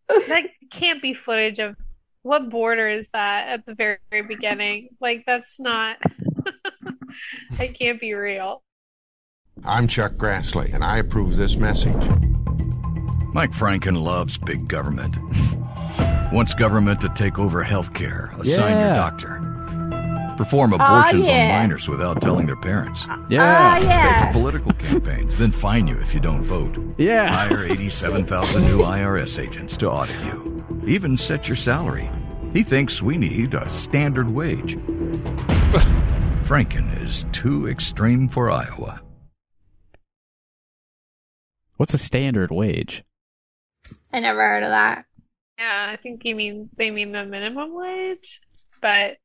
[0.08, 1.76] That can't be footage of
[2.22, 4.90] what border is that at the very, very beginning?
[5.00, 5.98] Like that's not
[7.58, 8.62] that can't be real.
[9.64, 11.94] I'm Chuck Grassley, and I approve this message.
[13.32, 15.16] Mike Franken loves big government.
[16.32, 19.40] Wants government to take over health care, assign your doctor,
[20.36, 21.42] perform ah, abortions yeah.
[21.42, 23.04] on minors without telling their parents.
[23.08, 23.78] Ah, yeah.
[23.78, 24.26] Oh, yeah.
[24.26, 26.78] Pay for political campaigns, then fine you if you don't vote.
[26.98, 27.32] Yeah.
[27.32, 30.64] Hire 87,000 new IRS agents to audit you.
[30.86, 32.08] Even set your salary.
[32.52, 34.76] He thinks we need a standard wage.
[36.44, 39.00] Franken is too extreme for Iowa.
[41.76, 43.02] What's a standard wage?
[44.12, 45.06] I never heard of that.
[45.60, 48.40] Yeah, I think you mean they mean the minimum wage,
[48.80, 49.18] but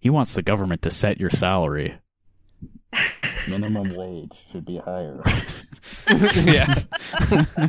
[0.00, 1.96] He wants the government to set your salary.
[3.48, 5.22] Minimum wage should be higher.
[6.42, 6.82] yeah.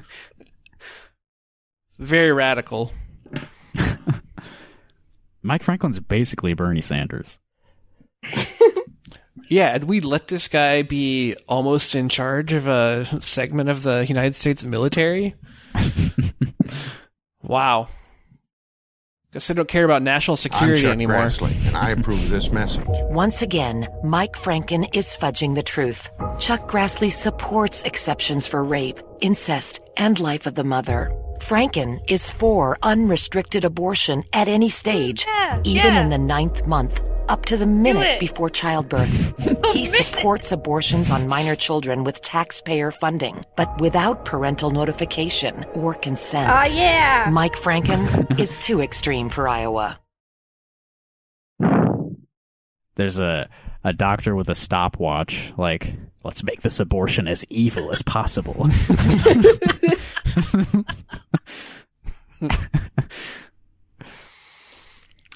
[2.00, 2.92] Very radical.
[5.44, 7.38] Mike Franken's basically Bernie Sanders.
[9.50, 14.06] Yeah, and we let this guy be almost in charge of a segment of the
[14.08, 15.36] United States military.
[17.48, 17.88] Wow.
[19.34, 21.50] Guess I don't care about national security I'm security Chuck anymore.
[21.52, 22.86] Grassley, and I approve this message.
[22.88, 26.10] Once again, Mike Franken is fudging the truth.
[26.40, 31.12] Chuck Grassley supports exceptions for rape, incest, and life of the mother.
[31.40, 36.02] Franken is for unrestricted abortion at any stage, Yeah, even yeah.
[36.02, 37.00] in the ninth month,
[37.30, 39.34] up to the minute before childbirth.
[39.74, 46.50] he supports abortions on minor children with taxpayer funding, but without parental notification or consent.
[46.52, 47.30] Oh, yeah.
[47.32, 50.00] Mike Franken is too extreme for Iowa.
[52.96, 53.48] There's a
[53.84, 55.54] a doctor with a stopwatch.
[55.58, 55.94] Like,
[56.24, 58.68] let's make this abortion as evil as possible.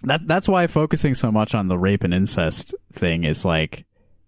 [0.03, 3.86] that that's why focusing so much on the rape and incest thing is like,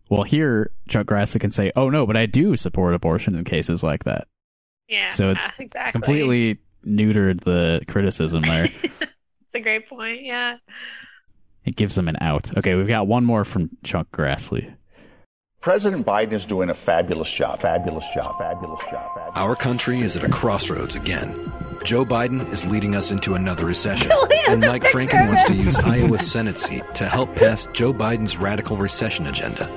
[0.10, 3.84] well, here Chuck Grassley can say, "Oh no, but I do support abortion in cases
[3.84, 4.28] like that."
[4.88, 5.92] yeah, So it's exactly.
[5.92, 8.70] completely neutered the criticism there.
[9.56, 10.24] It's a great point.
[10.24, 10.58] Yeah.
[11.64, 12.50] it gives them an out.
[12.58, 14.74] Okay, we've got one more from Chuck Grassley.
[15.62, 17.62] President Biden is doing a fabulous job.
[17.62, 18.36] Fabulous job.
[18.40, 19.14] Fabulous job.
[19.16, 21.52] Fabulous Our country is at a crossroads again.
[21.84, 24.12] Joe Biden is leading us into another recession,
[24.50, 28.78] and Mike Franken wants to use Iowa's Senate seat to help pass Joe Biden's radical
[28.78, 29.70] recession agenda.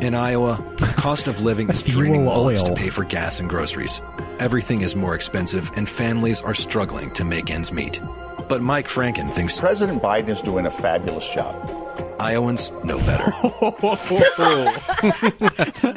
[0.00, 3.50] In Iowa, the cost of living is Fuel draining bullets to pay for gas and
[3.50, 4.00] groceries.
[4.38, 8.00] Everything is more expensive, and families are struggling to make ends meet.
[8.48, 11.54] But Mike Franken thinks President Biden is doing a fabulous job.
[12.18, 13.32] Iowans know better.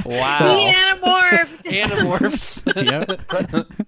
[0.06, 0.58] Wow.
[0.58, 1.64] He anamorphed.
[2.64, 3.83] Animorphs.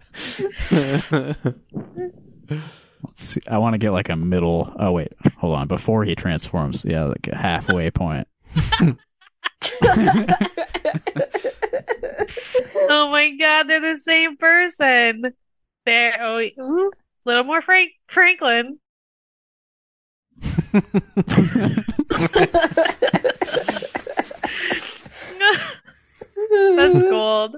[3.04, 3.42] Let's see.
[3.48, 4.74] I want to get like a middle.
[4.80, 5.68] Oh wait, hold on.
[5.68, 8.28] Before he transforms, yeah, like a halfway point.
[8.60, 8.96] oh
[13.10, 15.24] my god, they're the same person.
[15.86, 16.92] They're oh, ooh,
[17.26, 18.80] little more Frank Franklin.
[26.76, 27.58] That's gold.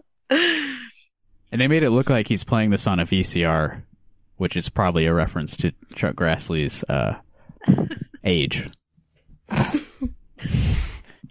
[1.51, 3.81] And they made it look like he's playing this on a VCR,
[4.37, 7.15] which is probably a reference to Chuck Grassley's uh,
[8.23, 8.69] age.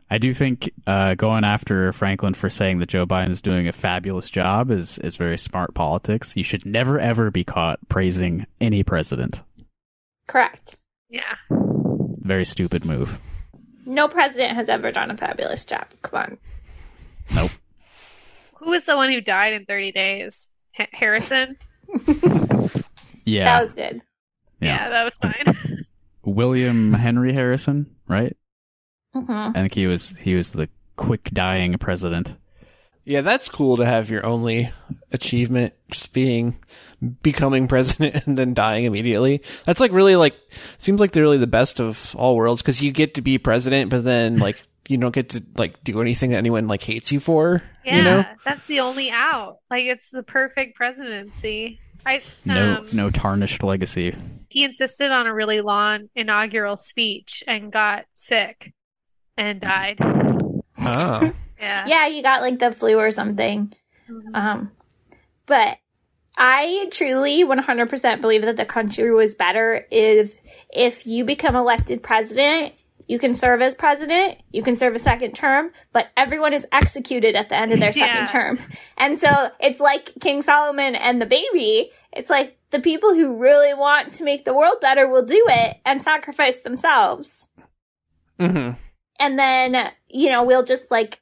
[0.08, 3.72] I do think uh, going after Franken for saying that Joe Biden is doing a
[3.72, 6.36] fabulous job is is very smart politics.
[6.36, 9.42] You should never ever be caught praising any president.
[10.28, 10.76] Correct.
[11.08, 11.34] Yeah.
[11.50, 13.18] Very stupid move.
[13.84, 15.86] No president has ever done a fabulous job.
[16.02, 16.38] Come on.
[17.34, 17.50] Nope.
[18.66, 20.48] Who was the one who died in 30 days?
[20.76, 21.56] Ha- Harrison?
[23.24, 23.44] Yeah.
[23.44, 24.02] That was good.
[24.60, 25.84] Yeah, that was fine.
[26.24, 28.36] William Henry Harrison, right?
[29.12, 32.34] hmm I think he was he was the quick dying president.
[33.04, 34.70] Yeah, that's cool to have your only
[35.12, 36.56] achievement just being
[37.22, 39.42] becoming president and then dying immediately.
[39.64, 40.36] That's like really like
[40.78, 43.90] seems like they're really the best of all worlds because you get to be president,
[43.90, 47.20] but then like you don't get to like do anything that anyone like hates you
[47.20, 47.62] for.
[47.84, 48.24] Yeah, You know?
[48.44, 49.56] that's the only out.
[49.70, 51.80] Like it's the perfect presidency.
[52.04, 54.14] I No, um, no tarnished legacy.
[54.48, 58.72] he insisted on a really long inaugural speech and got sick
[59.36, 59.98] and died.
[60.80, 61.32] Oh.
[61.58, 61.86] Yeah.
[61.86, 63.72] Yeah, you got like the flu or something.
[64.34, 64.72] Um,
[65.46, 65.78] but
[66.36, 70.36] I truly 100% believe that the country was better if
[70.70, 72.74] if you become elected president,
[73.06, 77.36] you can serve as president, you can serve a second term, but everyone is executed
[77.36, 78.24] at the end of their second Yeah.
[78.24, 78.58] term.
[78.96, 81.90] And so it's like King Solomon and the baby.
[82.12, 85.76] It's like the people who really want to make the world better will do it
[85.84, 87.46] and sacrifice themselves.
[88.40, 88.72] Mm-hmm.
[89.20, 91.20] And then, you know, we'll just like,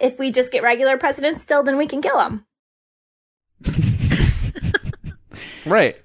[0.00, 2.46] if we just get regular presidents still, then we can kill them.
[5.66, 5.96] Right.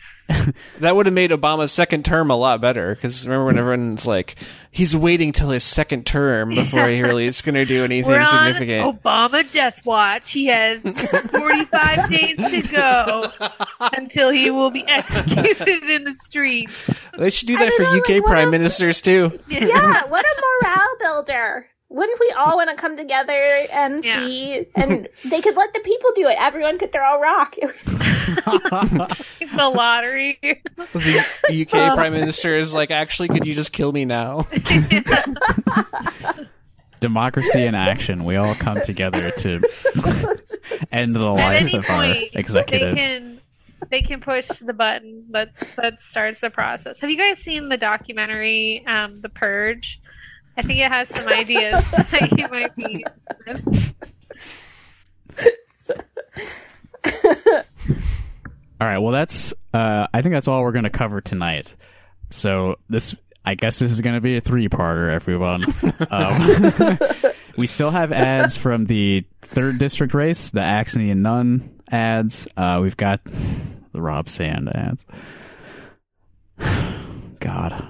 [0.80, 4.36] that would have made Obama's second term a lot better because remember when everyone's like,
[4.76, 8.20] he's waiting till his second term before he really is going to do anything We're
[8.20, 9.02] on significant.
[9.02, 10.32] Obama death watch.
[10.32, 13.32] He has 45 days to go
[13.80, 16.94] until he will be executed in the streets.
[17.18, 19.40] They should do that for UK prime ministers too.
[19.48, 21.68] Yeah, what a morale builder.
[21.96, 23.42] Wouldn't we all want to come together
[23.72, 24.68] and see?
[24.76, 26.36] And they could let the people do it.
[26.38, 27.56] Everyone could throw a rock.
[27.56, 27.72] the
[29.74, 30.38] lottery.
[30.42, 34.46] The UK prime minister is like, actually, could you just kill me now?
[37.00, 38.26] Democracy in action.
[38.26, 39.62] We all come together to
[40.92, 42.90] end the At life any of our point, executive.
[42.90, 43.40] they can
[43.90, 47.00] they can push the button that that starts the process.
[47.00, 50.02] Have you guys seen the documentary, um, The Purge?
[50.58, 53.06] I think it has some ideas that you might be.
[58.82, 59.00] All right.
[59.00, 59.54] Well, that's.
[59.74, 61.76] Uh, I think that's all we're going to cover tonight.
[62.30, 63.16] So this,
[63.46, 65.64] I guess, this is going to be a three-parter, everyone.
[66.10, 67.00] um,
[67.58, 72.48] we still have ads from the third district race, the Axne and Nunn ads.
[72.58, 75.06] Uh, we've got the Rob Sand ads.
[77.40, 77.88] God.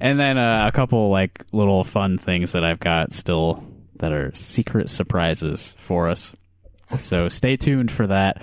[0.00, 3.62] And then uh, a couple like little fun things that I've got still
[3.98, 6.32] that are secret surprises for us.
[7.02, 8.42] So stay tuned for that.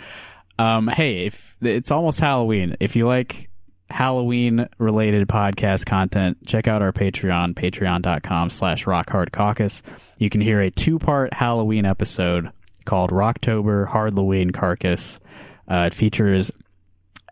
[0.59, 3.49] Um, hey, if it's almost Halloween, if you like
[3.89, 9.81] Halloween related podcast content, check out our Patreon, patreon.com slash rock hard rockhardcaucus.
[10.17, 12.51] You can hear a two part Halloween episode
[12.85, 15.19] called Rocktober Hardloween Carcass.
[15.69, 16.51] Uh, it features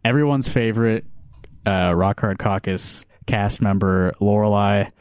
[0.04, 1.06] everyone's favorite
[1.66, 4.92] uh, Rock Hard Caucus cast member Lorelai,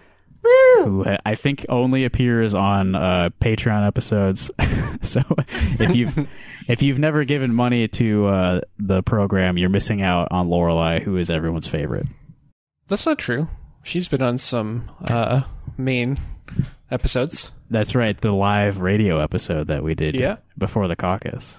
[0.43, 4.51] who I think only appears on uh, Patreon episodes.
[5.03, 5.23] so
[5.81, 6.29] if you've
[6.69, 11.17] if you've never given money to uh, the program, you're missing out on Lorelai, who
[11.17, 12.07] is everyone's favorite.
[12.89, 13.49] That's not true.
[13.83, 15.43] She's been on some uh,
[15.77, 16.19] main
[16.91, 17.53] episodes.
[17.71, 20.37] That's right, the live radio episode that we did Yeah.
[20.59, 21.57] before the caucus.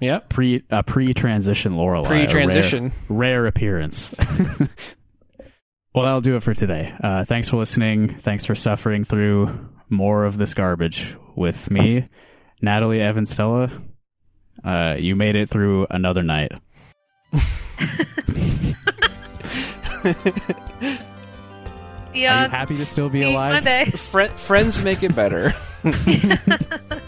[0.00, 0.18] Yeah.
[0.28, 2.06] Pre uh, pre transition Lorelai.
[2.06, 2.92] Pre-transition.
[3.08, 4.12] Rare, rare appearance.
[5.94, 6.94] well, that'll do it for today.
[7.02, 8.18] Uh, thanks for listening.
[8.20, 12.06] Thanks for suffering through more of this garbage with me,
[12.60, 13.70] Natalie Evan Stella.
[14.64, 16.52] Uh, you made it through another night.
[22.12, 23.54] The, Are you happy to still be alive?
[23.54, 23.90] Monday.
[23.92, 25.54] Fri- friends make it better.